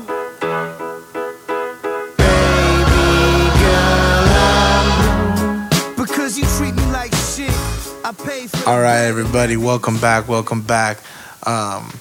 All 8.74 8.80
right, 8.80 9.04
everybody, 9.04 9.56
welcome 9.56 10.00
back. 10.00 10.26
Welcome 10.26 10.62
back. 10.62 10.98
Um, 11.46 11.92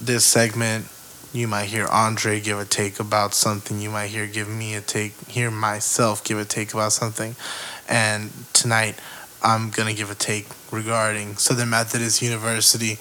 this 0.00 0.24
segment, 0.24 0.86
you 1.32 1.48
might 1.48 1.64
hear 1.64 1.88
Andre 1.88 2.40
give 2.40 2.60
a 2.60 2.64
take 2.64 3.00
about 3.00 3.34
something. 3.34 3.80
You 3.80 3.90
might 3.90 4.06
hear 4.06 4.28
give 4.28 4.48
me 4.48 4.76
a 4.76 4.80
take, 4.80 5.14
hear 5.26 5.50
myself 5.50 6.22
give 6.22 6.38
a 6.38 6.44
take 6.44 6.72
about 6.72 6.92
something. 6.92 7.34
And 7.88 8.30
tonight, 8.52 8.94
I'm 9.42 9.70
gonna 9.70 9.92
give 9.92 10.08
a 10.08 10.14
take 10.14 10.46
regarding 10.70 11.34
Southern 11.34 11.70
Methodist 11.70 12.22
University, 12.22 12.98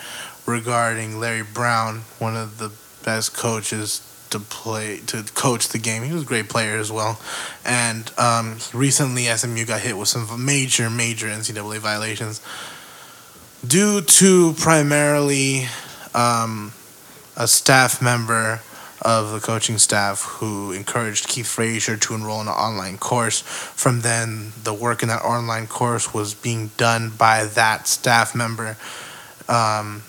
regarding 0.47 1.19
Larry 1.19 1.43
Brown, 1.43 2.01
one 2.17 2.35
of 2.35 2.57
the 2.57 2.71
best 3.05 3.35
coaches 3.35 4.10
to 4.31 4.39
play 4.39 4.99
to 5.07 5.23
coach 5.33 5.69
the 5.69 5.77
game. 5.77 6.03
He 6.03 6.13
was 6.13 6.23
a 6.23 6.25
great 6.25 6.49
player 6.49 6.77
as 6.77 6.91
well. 6.91 7.19
And 7.65 8.11
um, 8.17 8.57
recently, 8.73 9.25
SMU 9.25 9.65
got 9.65 9.81
hit 9.81 9.97
with 9.97 10.07
some 10.07 10.45
major, 10.45 10.89
major 10.89 11.27
NCAA 11.27 11.77
violations 11.79 12.41
due 13.65 14.01
to 14.01 14.53
primarily 14.53 15.67
um, 16.13 16.73
a 17.37 17.47
staff 17.47 18.01
member 18.01 18.61
of 19.01 19.31
the 19.31 19.39
coaching 19.39 19.77
staff 19.77 20.21
who 20.23 20.71
encouraged 20.71 21.27
Keith 21.27 21.47
Frazier 21.47 21.97
to 21.97 22.13
enroll 22.13 22.41
in 22.41 22.47
an 22.47 22.53
online 22.53 22.97
course. 22.97 23.41
From 23.41 24.01
then, 24.01 24.51
the 24.63 24.73
work 24.73 25.01
in 25.01 25.09
that 25.09 25.23
online 25.23 25.67
course 25.67 26.13
was 26.13 26.33
being 26.35 26.69
done 26.77 27.09
by 27.09 27.45
that 27.45 27.87
staff 27.87 28.35
member, 28.35 28.77
um, 29.47 30.03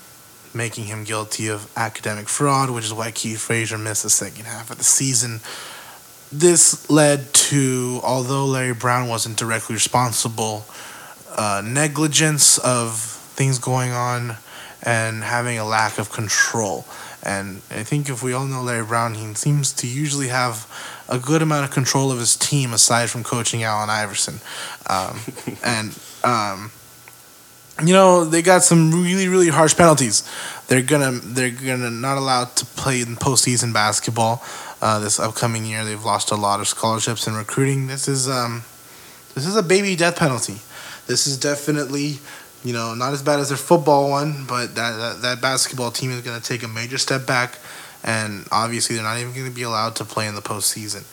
making 0.54 0.84
him 0.84 1.04
guilty 1.04 1.48
of 1.48 1.70
academic 1.76 2.28
fraud, 2.28 2.70
which 2.70 2.84
is 2.84 2.94
why 2.94 3.10
Keith 3.10 3.40
Frazier 3.40 3.78
missed 3.78 4.02
the 4.02 4.10
second 4.10 4.44
half 4.44 4.70
of 4.70 4.78
the 4.78 4.84
season. 4.84 5.40
This 6.30 6.88
led 6.88 7.32
to, 7.34 8.00
although 8.02 8.46
Larry 8.46 8.74
Brown 8.74 9.08
wasn't 9.08 9.36
directly 9.36 9.74
responsible, 9.74 10.64
uh, 11.36 11.62
negligence 11.64 12.58
of 12.58 12.98
things 12.98 13.58
going 13.58 13.92
on 13.92 14.36
and 14.82 15.22
having 15.22 15.58
a 15.58 15.64
lack 15.64 15.98
of 15.98 16.10
control. 16.10 16.84
And 17.22 17.58
I 17.70 17.84
think 17.84 18.08
if 18.08 18.22
we 18.22 18.32
all 18.32 18.46
know 18.46 18.62
Larry 18.62 18.84
Brown, 18.84 19.14
he 19.14 19.32
seems 19.34 19.72
to 19.74 19.86
usually 19.86 20.28
have 20.28 20.66
a 21.08 21.18
good 21.18 21.40
amount 21.40 21.64
of 21.64 21.70
control 21.70 22.10
of 22.10 22.18
his 22.18 22.36
team 22.36 22.72
aside 22.72 23.10
from 23.10 23.22
coaching 23.22 23.62
Allen 23.62 23.90
Iverson. 23.90 24.40
Um, 24.88 25.20
and, 25.64 25.98
um, 26.24 26.72
you 27.80 27.94
know, 27.94 28.24
they 28.24 28.42
got 28.42 28.62
some 28.62 28.92
really, 28.92 29.28
really 29.28 29.48
harsh 29.48 29.76
penalties. 29.76 30.28
They're 30.68 30.82
gonna 30.82 31.12
they're 31.12 31.50
gonna 31.50 31.90
not 31.90 32.18
allowed 32.18 32.54
to 32.56 32.66
play 32.66 33.00
in 33.00 33.16
postseason 33.16 33.72
basketball 33.72 34.42
uh, 34.82 34.98
this 34.98 35.18
upcoming 35.18 35.64
year. 35.64 35.84
They've 35.84 36.04
lost 36.04 36.30
a 36.30 36.36
lot 36.36 36.60
of 36.60 36.68
scholarships 36.68 37.26
and 37.26 37.36
recruiting. 37.36 37.86
This 37.86 38.08
is 38.08 38.28
um, 38.28 38.64
this 39.34 39.46
is 39.46 39.56
a 39.56 39.62
baby 39.62 39.96
death 39.96 40.16
penalty. 40.16 40.58
This 41.06 41.26
is 41.26 41.38
definitely, 41.38 42.18
you 42.62 42.72
know, 42.72 42.94
not 42.94 43.12
as 43.12 43.22
bad 43.22 43.40
as 43.40 43.48
their 43.48 43.58
football 43.58 44.10
one, 44.10 44.44
but 44.46 44.74
that 44.74 44.96
that, 44.96 45.22
that 45.22 45.40
basketball 45.40 45.90
team 45.90 46.10
is 46.10 46.20
going 46.20 46.38
to 46.38 46.46
take 46.46 46.62
a 46.62 46.68
major 46.68 46.98
step 46.98 47.26
back, 47.26 47.58
and 48.04 48.46
obviously 48.52 48.96
they're 48.96 49.04
not 49.04 49.18
even 49.18 49.32
going 49.32 49.48
to 49.48 49.54
be 49.54 49.62
allowed 49.62 49.96
to 49.96 50.04
play 50.04 50.26
in 50.26 50.34
the 50.34 50.42
postseason. 50.42 51.04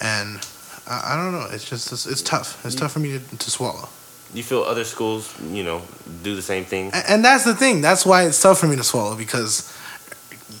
And 0.00 0.38
I, 0.86 1.14
I 1.14 1.16
don't 1.16 1.32
know. 1.32 1.48
It's 1.50 1.68
just 1.68 1.90
it's, 1.92 2.06
it's 2.06 2.22
tough. 2.22 2.64
It's 2.64 2.74
tough 2.74 2.92
for 2.92 3.00
me 3.00 3.18
to, 3.18 3.36
to 3.38 3.50
swallow. 3.50 3.88
You 4.34 4.42
feel 4.42 4.62
other 4.62 4.84
schools, 4.84 5.34
you 5.42 5.64
know, 5.64 5.82
do 6.22 6.36
the 6.36 6.42
same 6.42 6.64
thing? 6.64 6.90
And 7.08 7.24
that's 7.24 7.44
the 7.44 7.54
thing. 7.54 7.80
That's 7.80 8.04
why 8.04 8.24
it's 8.26 8.40
tough 8.40 8.58
for 8.58 8.66
me 8.66 8.76
to 8.76 8.84
swallow 8.84 9.16
because 9.16 9.72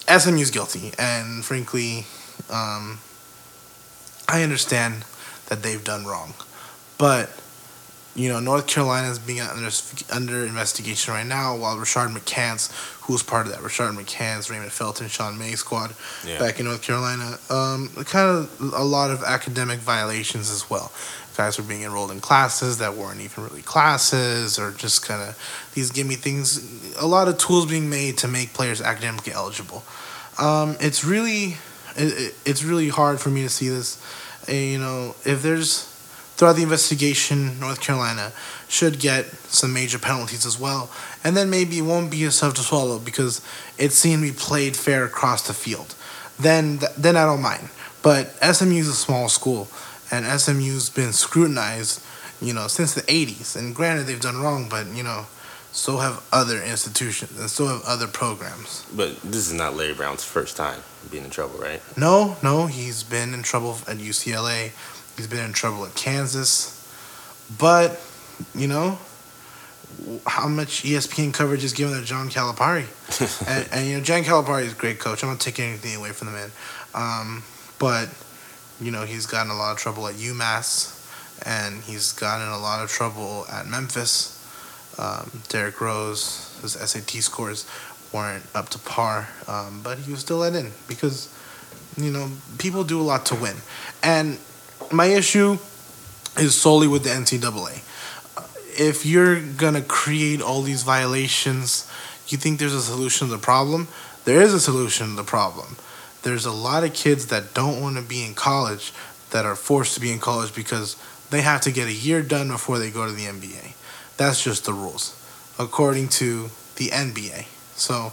SMU's 0.08 0.50
guilty, 0.50 0.92
and 0.98 1.44
frankly, 1.44 2.06
um, 2.50 2.98
I 4.28 4.42
understand 4.42 5.04
that 5.46 5.62
they've 5.62 5.82
done 5.84 6.06
wrong, 6.06 6.34
but 6.96 7.30
you 8.14 8.28
know, 8.28 8.40
North 8.40 8.66
Carolina 8.66 9.08
is 9.10 9.18
being 9.18 9.40
under 9.40 9.70
under 10.12 10.44
investigation 10.44 11.14
right 11.14 11.26
now, 11.26 11.54
while 11.56 11.76
Rashad 11.76 12.08
McCants, 12.16 12.72
who's 13.02 13.22
part 13.22 13.46
of 13.46 13.52
that 13.52 13.60
Rashad 13.60 13.94
McCants, 13.96 14.50
Raymond 14.50 14.72
Felton, 14.72 15.08
Sean 15.08 15.38
May 15.38 15.54
squad 15.54 15.94
Yeah. 16.24 16.38
back 16.38 16.58
in 16.58 16.66
North 16.66 16.82
Carolina, 16.82 17.38
um, 17.48 17.90
kind 18.06 18.28
of 18.28 18.72
a 18.74 18.82
lot 18.82 19.10
of 19.10 19.22
academic 19.22 19.78
violations 19.78 20.50
as 20.50 20.68
well. 20.68 20.90
Guys 21.38 21.56
were 21.56 21.62
being 21.62 21.84
enrolled 21.84 22.10
in 22.10 22.18
classes 22.20 22.78
that 22.78 22.94
weren't 22.94 23.20
even 23.20 23.44
really 23.44 23.62
classes, 23.62 24.58
or 24.58 24.72
just 24.72 25.06
kind 25.06 25.22
of 25.22 25.70
these 25.74 25.92
gimme 25.92 26.16
things. 26.16 26.96
A 27.00 27.06
lot 27.06 27.28
of 27.28 27.38
tools 27.38 27.64
being 27.66 27.88
made 27.88 28.18
to 28.18 28.26
make 28.28 28.52
players 28.54 28.82
academically 28.82 29.32
eligible. 29.32 29.84
Um, 30.40 30.76
it's 30.80 31.04
really, 31.04 31.56
it, 31.96 32.12
it- 32.18 32.34
it's 32.44 32.64
really 32.64 32.88
hard 32.88 33.20
for 33.20 33.28
me 33.30 33.42
to 33.42 33.48
see 33.48 33.68
this. 33.68 34.02
Uh, 34.48 34.52
you 34.52 34.78
know, 34.80 35.14
if 35.24 35.40
there's 35.42 35.84
throughout 36.36 36.56
the 36.56 36.62
investigation, 36.64 37.60
North 37.60 37.80
Carolina 37.80 38.32
should 38.68 38.98
get 38.98 39.26
some 39.46 39.72
major 39.72 40.00
penalties 40.00 40.44
as 40.44 40.58
well, 40.58 40.90
and 41.22 41.36
then 41.36 41.48
maybe 41.50 41.78
it 41.78 41.82
won't 41.82 42.10
be 42.10 42.24
as 42.24 42.40
tough 42.40 42.54
to 42.54 42.62
swallow 42.62 42.98
because 42.98 43.40
it 43.78 43.92
seemed 43.92 44.24
to 44.24 44.32
be 44.32 44.36
played 44.36 44.76
fair 44.76 45.04
across 45.04 45.46
the 45.46 45.54
field. 45.54 45.94
Then, 46.36 46.78
th- 46.78 46.92
then 46.98 47.16
I 47.16 47.24
don't 47.24 47.42
mind. 47.42 47.68
But 48.02 48.34
SMU 48.42 48.78
is 48.80 48.88
a 48.88 48.92
small 48.94 49.28
school, 49.28 49.68
and 50.10 50.40
SMU's 50.40 50.90
been 50.90 51.12
scrutinized, 51.12 52.04
you 52.40 52.52
know, 52.52 52.66
since 52.66 52.94
the 52.94 53.02
'80s. 53.02 53.56
And 53.56 53.74
granted, 53.74 54.04
they've 54.06 54.20
done 54.20 54.40
wrong, 54.40 54.68
but 54.68 54.86
you 54.88 55.02
know, 55.02 55.26
so 55.72 55.98
have 55.98 56.26
other 56.32 56.62
institutions 56.62 57.38
and 57.38 57.48
so 57.50 57.66
have 57.66 57.82
other 57.84 58.06
programs. 58.06 58.86
But 58.94 59.20
this 59.22 59.46
is 59.46 59.52
not 59.52 59.76
Larry 59.76 59.94
Brown's 59.94 60.24
first 60.24 60.56
time 60.56 60.80
being 61.10 61.24
in 61.24 61.30
trouble, 61.30 61.58
right? 61.58 61.80
No, 61.96 62.36
no, 62.42 62.66
he's 62.66 63.02
been 63.02 63.34
in 63.34 63.42
trouble 63.42 63.78
at 63.86 63.98
UCLA. 63.98 64.72
He's 65.16 65.26
been 65.26 65.44
in 65.44 65.52
trouble 65.52 65.84
at 65.84 65.94
Kansas. 65.94 66.74
But, 67.58 68.00
you 68.54 68.66
know, 68.66 68.98
how 70.26 70.48
much 70.48 70.82
ESPN 70.82 71.32
coverage 71.32 71.64
is 71.64 71.72
given 71.72 71.98
to 71.98 72.04
John 72.04 72.28
Calipari? 72.28 72.86
and, 73.48 73.68
and, 73.72 73.88
you 73.88 73.98
know, 73.98 74.04
John 74.04 74.22
Calipari 74.22 74.64
is 74.64 74.72
a 74.72 74.76
great 74.76 74.98
coach. 74.98 75.22
I'm 75.22 75.30
not 75.30 75.40
taking 75.40 75.66
anything 75.66 75.96
away 75.96 76.10
from 76.10 76.28
the 76.28 76.32
man. 76.32 76.50
Um, 76.94 77.42
but, 77.78 78.08
you 78.80 78.90
know, 78.90 79.04
he's 79.04 79.26
gotten 79.26 79.50
a 79.50 79.56
lot 79.56 79.72
of 79.72 79.78
trouble 79.78 80.06
at 80.06 80.14
UMass, 80.14 80.94
and 81.46 81.82
he's 81.82 82.12
gotten 82.12 82.48
a 82.48 82.58
lot 82.58 82.82
of 82.82 82.90
trouble 82.90 83.44
at 83.52 83.66
Memphis. 83.66 84.34
Um, 84.98 85.42
Derrick 85.48 85.80
Rose, 85.80 86.58
his 86.62 86.72
SAT 86.72 87.22
scores 87.22 87.66
weren't 88.12 88.44
up 88.54 88.68
to 88.70 88.78
par, 88.78 89.28
um, 89.46 89.80
but 89.82 89.98
he 89.98 90.10
was 90.10 90.20
still 90.20 90.38
let 90.38 90.54
in 90.54 90.72
because, 90.88 91.32
you 91.96 92.10
know, 92.10 92.30
people 92.58 92.84
do 92.84 93.00
a 93.00 93.02
lot 93.02 93.26
to 93.26 93.34
win. 93.34 93.56
And 94.02 94.38
my 94.90 95.06
issue 95.06 95.58
is 96.36 96.60
solely 96.60 96.88
with 96.88 97.04
the 97.04 97.10
NCAA. 97.10 97.82
If 98.78 99.04
you're 99.04 99.40
gonna 99.40 99.82
create 99.82 100.40
all 100.40 100.62
these 100.62 100.82
violations, 100.82 101.90
you 102.28 102.38
think 102.38 102.58
there's 102.58 102.74
a 102.74 102.82
solution 102.82 103.28
to 103.28 103.34
the 103.34 103.40
problem? 103.40 103.88
There 104.24 104.40
is 104.40 104.54
a 104.54 104.60
solution 104.60 105.08
to 105.08 105.14
the 105.14 105.24
problem. 105.24 105.76
There's 106.22 106.46
a 106.46 106.52
lot 106.52 106.84
of 106.84 106.94
kids 106.94 107.26
that 107.26 107.54
don't 107.54 107.80
want 107.80 107.96
to 107.96 108.02
be 108.02 108.24
in 108.24 108.34
college 108.34 108.92
that 109.30 109.44
are 109.44 109.56
forced 109.56 109.94
to 109.94 110.00
be 110.00 110.12
in 110.12 110.18
college 110.18 110.54
because 110.54 110.96
they 111.30 111.42
have 111.42 111.60
to 111.62 111.72
get 111.72 111.88
a 111.88 111.92
year 111.92 112.22
done 112.22 112.48
before 112.48 112.78
they 112.78 112.90
go 112.90 113.06
to 113.06 113.12
the 113.12 113.24
NBA. 113.24 113.74
That's 114.16 114.42
just 114.42 114.64
the 114.64 114.72
rules, 114.72 115.14
according 115.58 116.08
to 116.08 116.50
the 116.76 116.88
NBA. 116.88 117.46
So 117.76 118.12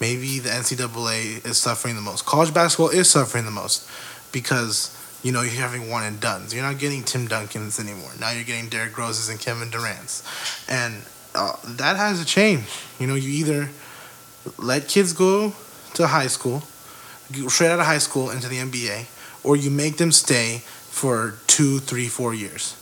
maybe 0.00 0.38
the 0.38 0.50
NCAA 0.50 1.46
is 1.46 1.58
suffering 1.58 1.94
the 1.96 2.02
most. 2.02 2.26
College 2.26 2.52
basketball 2.52 2.90
is 2.90 3.08
suffering 3.08 3.44
the 3.44 3.50
most 3.50 3.88
because 4.32 4.92
you 5.22 5.32
know 5.32 5.42
you're 5.42 5.52
having 5.52 5.90
one 5.90 6.04
and 6.04 6.20
duns. 6.20 6.52
You're 6.52 6.64
not 6.64 6.78
getting 6.78 7.02
Tim 7.02 7.26
Duncans 7.26 7.80
anymore. 7.80 8.10
Now 8.20 8.30
you're 8.30 8.44
getting 8.44 8.68
Derrick 8.68 8.98
Roses 8.98 9.28
and 9.28 9.40
Kevin 9.40 9.70
Durant's, 9.70 10.22
and 10.68 11.02
uh, 11.34 11.56
that 11.64 11.96
has 11.96 12.20
to 12.20 12.26
change. 12.26 12.64
You 12.98 13.06
know, 13.06 13.14
you 13.14 13.30
either 13.30 13.70
let 14.58 14.88
kids 14.88 15.12
go 15.12 15.54
to 15.94 16.06
high 16.06 16.26
school, 16.26 16.62
straight 17.48 17.70
out 17.70 17.80
of 17.80 17.86
high 17.86 17.98
school 17.98 18.30
into 18.30 18.48
the 18.48 18.56
NBA, 18.56 19.06
or 19.44 19.56
you 19.56 19.70
make 19.70 19.96
them 19.96 20.12
stay 20.12 20.62
for 20.90 21.34
two, 21.46 21.78
three, 21.78 22.08
four 22.08 22.34
years. 22.34 22.76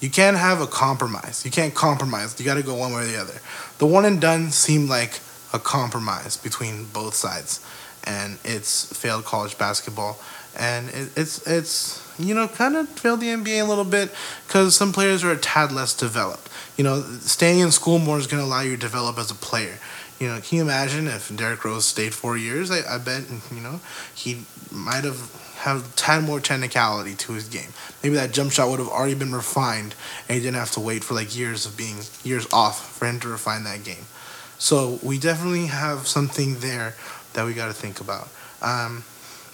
You 0.00 0.10
can't 0.10 0.36
have 0.36 0.60
a 0.60 0.66
compromise. 0.66 1.44
You 1.44 1.50
can't 1.50 1.74
compromise. 1.74 2.38
You 2.38 2.44
got 2.44 2.54
to 2.54 2.62
go 2.62 2.74
one 2.74 2.92
way 2.92 3.04
or 3.04 3.06
the 3.06 3.18
other. 3.18 3.40
The 3.78 3.86
one 3.86 4.04
and 4.04 4.20
done 4.20 4.50
seemed 4.50 4.88
like 4.90 5.20
a 5.54 5.58
compromise 5.58 6.36
between 6.36 6.84
both 6.86 7.14
sides, 7.14 7.64
and 8.04 8.38
it's 8.44 8.92
failed 8.96 9.24
college 9.24 9.56
basketball, 9.56 10.18
and 10.58 10.90
it, 10.90 11.10
it's 11.16 11.46
it's 11.46 12.02
you 12.18 12.34
know 12.34 12.48
kind 12.48 12.76
of 12.76 12.88
failed 12.90 13.20
the 13.20 13.28
NBA 13.28 13.62
a 13.62 13.64
little 13.64 13.84
bit 13.84 14.12
because 14.46 14.76
some 14.76 14.92
players 14.92 15.24
are 15.24 15.30
a 15.30 15.38
tad 15.38 15.72
less 15.72 15.94
developed. 15.94 16.50
You 16.76 16.84
know, 16.84 17.00
staying 17.20 17.60
in 17.60 17.70
school 17.70 17.98
more 17.98 18.18
is 18.18 18.26
going 18.26 18.42
to 18.42 18.46
allow 18.46 18.60
you 18.60 18.72
to 18.72 18.76
develop 18.76 19.16
as 19.16 19.30
a 19.30 19.34
player. 19.34 19.78
You 20.20 20.28
know, 20.28 20.40
can 20.40 20.58
you 20.58 20.62
imagine 20.62 21.06
if 21.08 21.34
Derrick 21.34 21.64
Rose 21.64 21.84
stayed 21.84 22.14
four 22.14 22.36
years? 22.36 22.70
I, 22.70 22.94
I 22.94 22.98
bet 22.98 23.24
you 23.52 23.60
know 23.60 23.80
he 24.14 24.44
might 24.70 25.04
have 25.04 25.30
have 25.64 25.88
a 25.88 25.96
tad 25.96 26.22
more 26.22 26.40
technicality 26.40 27.14
to 27.14 27.32
his 27.32 27.48
game. 27.48 27.70
Maybe 28.02 28.14
that 28.16 28.32
jump 28.32 28.52
shot 28.52 28.68
would 28.68 28.78
have 28.78 28.88
already 28.88 29.14
been 29.14 29.34
refined, 29.34 29.94
and 30.28 30.36
he 30.36 30.40
didn't 30.40 30.56
have 30.56 30.70
to 30.72 30.80
wait 30.80 31.02
for 31.02 31.14
like 31.14 31.36
years 31.36 31.66
of 31.66 31.76
being 31.76 31.96
years 32.22 32.46
off 32.52 32.96
for 32.98 33.06
him 33.06 33.18
to 33.20 33.28
refine 33.28 33.64
that 33.64 33.82
game. 33.82 34.04
So 34.58 34.98
we 35.02 35.18
definitely 35.18 35.66
have 35.66 36.06
something 36.06 36.60
there 36.60 36.94
that 37.32 37.44
we 37.46 37.54
got 37.54 37.66
to 37.66 37.72
think 37.72 38.00
about. 38.00 38.28
Um, 38.62 39.04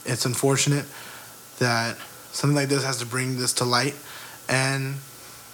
it's 0.04 0.26
unfortunate 0.26 0.84
that 1.58 1.96
something 2.32 2.56
like 2.56 2.68
this 2.68 2.84
has 2.84 2.98
to 2.98 3.06
bring 3.06 3.38
this 3.38 3.52
to 3.54 3.64
light, 3.64 3.94
and 4.48 4.96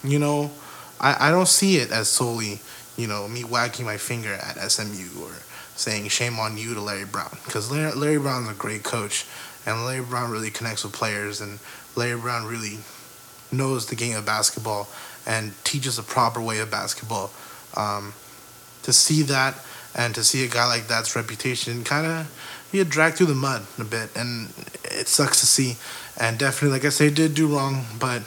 you 0.02 0.18
know, 0.18 0.50
I, 0.98 1.28
I 1.28 1.30
don't 1.30 1.48
see 1.48 1.76
it 1.76 1.90
as 1.90 2.08
solely 2.08 2.60
you 2.96 3.06
know 3.06 3.28
me 3.28 3.44
wagging 3.44 3.85
my 3.85 3.96
finger 3.96 4.35
at 4.35 4.56
SMU 4.70 5.22
or 5.22 5.32
saying 5.74 6.09
shame 6.09 6.38
on 6.38 6.56
you 6.56 6.74
to 6.74 6.80
Larry 6.80 7.04
Brown 7.04 7.37
because 7.44 7.70
Larry, 7.70 7.92
Larry 7.94 8.18
Brown's 8.18 8.48
a 8.48 8.54
great 8.54 8.82
coach, 8.82 9.26
and 9.66 9.85
Larry 9.85 10.04
Brown 10.04 10.30
really 10.30 10.50
connects 10.50 10.85
with 10.85 10.92
players, 10.92 11.40
and 11.40 11.59
Larry 11.94 12.18
Brown 12.18 12.46
really 12.46 12.78
knows 13.52 13.87
the 13.87 13.96
game 13.96 14.16
of 14.16 14.26
basketball 14.26 14.88
and 15.26 15.52
teaches 15.64 15.98
a 15.98 16.02
proper 16.02 16.40
way 16.40 16.59
of 16.59 16.70
basketball. 16.70 17.30
Um, 17.76 18.14
to 18.82 18.92
see 18.92 19.22
that 19.22 19.59
and 19.96 20.14
to 20.14 20.22
see 20.22 20.44
a 20.44 20.48
guy 20.48 20.66
like 20.66 20.87
that's 20.87 21.16
reputation 21.16 21.82
kind 21.82 22.06
of 22.06 22.30
he 22.70 22.78
had 22.78 22.90
dragged 22.90 23.16
through 23.16 23.26
the 23.26 23.35
mud 23.35 23.66
a 23.78 23.85
bit, 23.85 24.11
and 24.16 24.52
it 24.85 25.09
sucks 25.09 25.40
to 25.40 25.46
see. 25.46 25.76
And 26.18 26.38
definitely, 26.38 26.76
like 26.76 26.85
I 26.85 26.90
say, 26.90 27.11
did 27.11 27.34
do 27.34 27.47
wrong, 27.47 27.86
but 27.99 28.22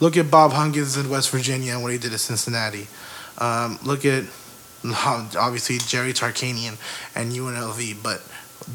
look 0.00 0.16
at 0.16 0.30
Bob 0.30 0.52
Huggins 0.52 0.96
in 0.96 1.10
West 1.10 1.30
Virginia 1.30 1.74
and 1.74 1.82
what 1.82 1.92
he 1.92 1.98
did 1.98 2.12
at 2.12 2.20
Cincinnati. 2.20 2.88
Um, 3.40 3.78
look 3.82 4.04
at 4.04 4.24
obviously 4.84 5.78
Jerry 5.78 6.12
Tarkanian 6.12 6.76
and 7.14 7.32
UNLV, 7.32 8.02
but 8.02 8.22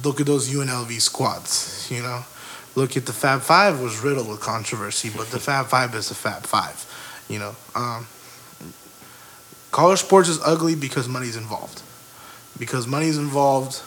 look 0.04 0.20
at 0.20 0.26
those 0.26 0.50
UNLV 0.50 1.00
squads. 1.02 1.88
You 1.92 2.02
know, 2.02 2.24
look 2.76 2.98
at 2.98 3.06
the 3.06 3.14
Fab 3.14 3.42
Five 3.42 3.82
was 3.82 4.00
riddled 4.00 4.28
with 4.28 4.42
controversy, 4.42 5.10
but 5.16 5.28
the 5.28 5.40
Fab 5.40 5.68
Five 5.68 5.96
is 5.96 6.10
the 6.10 6.16
Fab 6.16 6.44
Five. 6.44 6.86
You 7.30 7.40
know, 7.40 7.56
um, 7.74 8.08
college 9.72 10.00
sports 10.00 10.30
is 10.30 10.40
ugly 10.46 10.76
because 10.76 11.08
money's 11.08 11.38
involved. 11.38 11.82
Because 12.58 12.88
money's 12.88 13.18
involved, 13.18 13.82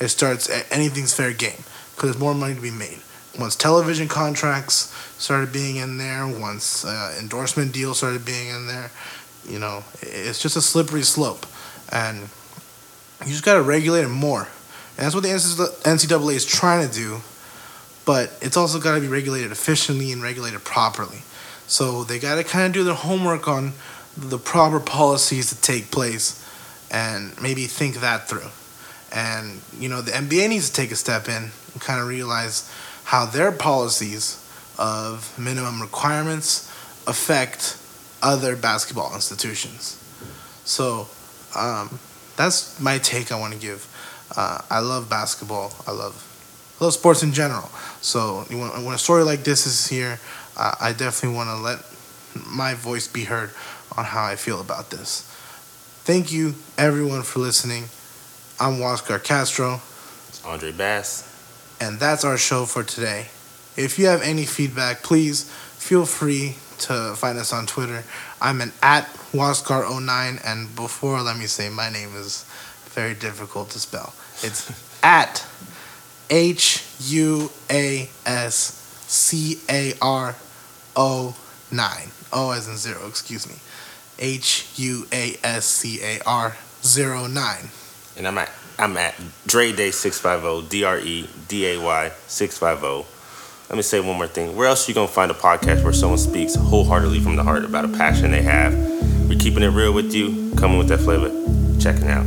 it 0.00 0.08
starts 0.08 0.48
anything's 0.70 1.12
fair 1.12 1.32
game 1.32 1.64
because 1.94 2.10
there's 2.10 2.18
more 2.18 2.34
money 2.34 2.54
to 2.54 2.60
be 2.60 2.70
made. 2.70 3.00
Once 3.38 3.56
television 3.56 4.08
contracts 4.08 4.92
started 5.18 5.52
being 5.52 5.76
in 5.76 5.98
there, 5.98 6.26
once 6.26 6.84
uh, 6.84 7.16
endorsement 7.20 7.72
deals 7.72 7.98
started 7.98 8.24
being 8.24 8.48
in 8.48 8.66
there, 8.66 8.90
you 9.46 9.58
know, 9.58 9.84
it's 10.00 10.40
just 10.40 10.56
a 10.56 10.62
slippery 10.62 11.02
slope, 11.02 11.46
and 11.92 12.28
you 13.24 13.32
just 13.32 13.44
gotta 13.44 13.62
regulate 13.62 14.04
it 14.04 14.08
more. 14.08 14.48
And 14.96 15.04
that's 15.04 15.14
what 15.14 15.22
the 15.22 15.28
NCAA 15.28 16.34
is 16.34 16.44
trying 16.44 16.88
to 16.88 16.92
do, 16.92 17.20
but 18.04 18.36
it's 18.42 18.56
also 18.56 18.80
got 18.80 18.96
to 18.96 19.00
be 19.00 19.06
regulated 19.06 19.52
efficiently 19.52 20.10
and 20.10 20.20
regulated 20.20 20.64
properly. 20.64 21.22
So 21.68 22.02
they 22.02 22.18
got 22.18 22.34
to 22.34 22.42
kind 22.42 22.66
of 22.66 22.72
do 22.72 22.82
their 22.82 22.94
homework 22.94 23.46
on 23.46 23.74
the 24.16 24.38
proper 24.38 24.80
policies 24.80 25.50
to 25.50 25.60
take 25.60 25.92
place 25.92 26.44
and 26.90 27.40
maybe 27.40 27.66
think 27.66 28.00
that 28.00 28.28
through. 28.28 28.50
And, 29.14 29.60
you 29.78 29.88
know, 29.88 30.00
the 30.02 30.10
NBA 30.10 30.48
needs 30.48 30.68
to 30.68 30.74
take 30.74 30.90
a 30.90 30.96
step 30.96 31.28
in 31.28 31.52
and 31.72 31.80
kind 31.80 32.00
of 32.00 32.08
realize 32.08 32.68
how 33.04 33.24
their 33.24 33.52
policies 33.52 34.44
of 34.78 35.38
minimum 35.38 35.80
requirements 35.80 36.68
affect 37.06 37.76
other 38.22 38.56
basketball 38.56 39.14
institutions. 39.14 40.02
So 40.64 41.08
um, 41.56 41.98
that's 42.36 42.80
my 42.80 42.98
take 42.98 43.32
I 43.32 43.38
want 43.38 43.54
to 43.54 43.58
give. 43.58 43.86
Uh, 44.36 44.60
I 44.70 44.80
love 44.80 45.08
basketball. 45.08 45.72
I 45.86 45.92
love 45.92 46.24
I 46.80 46.84
love 46.84 46.94
sports 46.94 47.22
in 47.22 47.32
general. 47.32 47.68
So 48.00 48.44
when, 48.50 48.84
when 48.84 48.94
a 48.94 48.98
story 48.98 49.24
like 49.24 49.42
this 49.42 49.66
is 49.66 49.88
here, 49.88 50.20
uh, 50.56 50.74
I 50.80 50.92
definitely 50.92 51.36
want 51.36 51.48
to 51.50 51.56
let 51.56 51.80
my 52.46 52.74
voice 52.74 53.08
be 53.08 53.24
heard 53.24 53.50
on 53.96 54.04
how 54.04 54.24
I 54.24 54.36
feel 54.36 54.60
about 54.60 54.90
this. 54.90 55.22
Thank 56.04 56.30
you, 56.30 56.54
everyone, 56.76 57.22
for 57.22 57.40
listening. 57.40 57.84
I'm 58.60 58.78
Huascar 58.78 59.22
Castro. 59.22 59.80
It's 60.28 60.44
Andre 60.44 60.72
Bass. 60.72 61.24
And 61.80 61.98
that's 61.98 62.24
our 62.24 62.38
show 62.38 62.64
for 62.64 62.82
today. 62.82 63.26
If 63.76 63.98
you 63.98 64.06
have 64.06 64.22
any 64.22 64.44
feedback, 64.44 65.02
please 65.02 65.52
feel 65.78 66.04
free 66.04 66.56
to 66.80 67.14
find 67.16 67.38
us 67.38 67.52
on 67.52 67.66
Twitter. 67.66 68.04
I'm 68.40 68.60
an 68.60 68.72
at 68.82 69.06
Huascar09, 69.32 70.40
and 70.44 70.74
before, 70.76 71.22
let 71.22 71.38
me 71.38 71.46
say, 71.46 71.68
my 71.68 71.90
name 71.90 72.14
is 72.14 72.44
very 72.86 73.14
difficult 73.14 73.70
to 73.70 73.78
spell. 73.78 74.14
It's 74.42 74.70
at 75.02 75.44
H 76.30 76.84
U 77.06 77.50
A 77.70 78.08
S 78.26 78.74
C 79.06 79.60
A 79.68 79.94
R 80.02 80.36
O 80.96 81.36
9. 81.70 81.90
O 82.32 82.50
as 82.50 82.68
in 82.68 82.76
zero, 82.76 83.06
excuse 83.06 83.48
me. 83.48 83.54
H 84.18 84.68
U 84.76 85.06
A 85.12 85.36
S 85.42 85.64
C 85.64 86.00
A 86.02 86.20
R 86.26 86.56
09. 86.82 87.70
And 88.16 88.26
I'm 88.26 88.38
at 88.38 88.50
I'm 88.78 88.96
at 88.96 89.14
Dre 89.46 89.72
Day 89.72 89.90
six 89.90 90.20
five 90.20 90.42
zero 90.42 90.62
D 90.62 90.84
R 90.84 90.98
E 90.98 91.28
D 91.48 91.66
A 91.72 91.80
Y 91.80 92.12
six 92.26 92.58
five 92.58 92.80
zero. 92.80 93.06
Let 93.68 93.76
me 93.76 93.82
say 93.82 94.00
one 94.00 94.16
more 94.16 94.26
thing. 94.26 94.56
Where 94.56 94.66
else 94.66 94.88
are 94.88 94.90
you 94.90 94.94
gonna 94.94 95.08
find 95.08 95.30
a 95.30 95.34
podcast 95.34 95.84
where 95.84 95.92
someone 95.92 96.18
speaks 96.18 96.54
wholeheartedly 96.54 97.20
from 97.20 97.36
the 97.36 97.44
heart 97.44 97.64
about 97.64 97.84
a 97.84 97.88
passion 97.88 98.30
they 98.30 98.40
have? 98.40 98.72
We're 99.28 99.38
keeping 99.38 99.62
it 99.62 99.68
real 99.68 99.92
with 99.92 100.14
you, 100.14 100.54
coming 100.56 100.78
with 100.78 100.88
that 100.88 101.00
flavor. 101.00 101.28
Checking 101.78 102.08
out. 102.08 102.24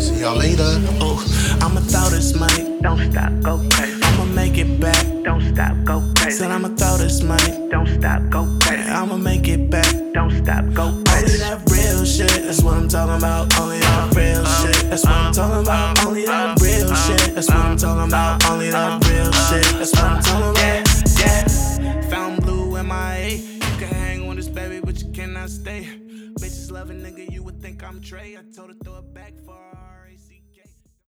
See 0.00 0.20
y'all 0.20 0.36
later. 0.36 0.62
Oh, 1.00 1.18
I'ma 1.60 1.80
throw 1.80 2.10
this 2.10 2.32
money. 2.38 2.78
Don't 2.80 3.10
stop, 3.10 3.32
go 3.42 3.58
crazy. 3.72 4.00
I'ma 4.04 4.24
make 4.26 4.56
it 4.56 4.78
back. 4.78 5.04
Don't 5.24 5.40
stop, 5.52 5.74
go 5.82 6.04
crazy. 6.16 6.38
Said 6.38 6.52
I'ma 6.52 6.68
throw 6.68 6.96
this 6.96 7.22
money. 7.22 7.68
Don't 7.70 7.88
stop, 7.88 8.22
go 8.30 8.46
crazy. 8.60 8.88
I'ma 8.88 9.16
make 9.16 9.48
it 9.48 9.68
back. 9.68 9.92
Don't 10.12 10.30
stop, 10.30 10.64
go 10.74 10.84
Only 10.84 11.04
crazy. 11.06 11.38
that 11.38 11.58
real 11.68 12.04
shit, 12.04 12.44
that's 12.44 12.62
what 12.62 12.74
I'm 12.74 12.88
talking 12.88 13.16
about. 13.16 13.58
Only 13.58 13.80
that 13.80 14.14
real 14.14 14.42
uh-huh. 14.42 14.66
shit, 14.66 14.73
that's 14.90 15.04
what 15.04 15.12
I'm 15.12 15.32
talking 15.32 15.62
about. 15.62 16.04
Only 16.04 16.26
that 16.26 16.60
real 16.60 16.94
shit, 16.94 17.34
that's 17.34 17.48
what 17.48 17.58
I'm 17.58 17.76
talking 17.76 18.08
about. 18.08 18.44
Only 18.50 18.70
that 18.70 19.06
real 19.08 19.32
shit, 19.32 19.78
that's 19.78 19.92
what 19.92 20.04
I'm 20.04 20.22
talking 20.22 20.50
about. 20.50 20.84
Yeah, 21.18 22.02
found 22.08 22.42
blue 22.42 22.76
in 22.76 22.86
my 22.86 23.16
A. 23.16 23.36
You 23.36 23.58
can 23.78 23.88
hang 23.88 24.26
with 24.26 24.36
this 24.36 24.48
baby, 24.48 24.80
but 24.80 25.00
you 25.02 25.10
cannot 25.12 25.50
stay. 25.50 25.88
Bitches 26.40 26.70
love 26.70 26.90
a 26.90 26.94
nigga, 26.94 27.30
you 27.30 27.42
would 27.42 27.60
think 27.60 27.82
I'm 27.82 28.00
Trey. 28.00 28.36
I 28.36 28.42
told 28.54 28.70
her 28.70 28.76
throw 28.84 28.98
it 28.98 29.14
back 29.14 29.34
for. 29.44 29.73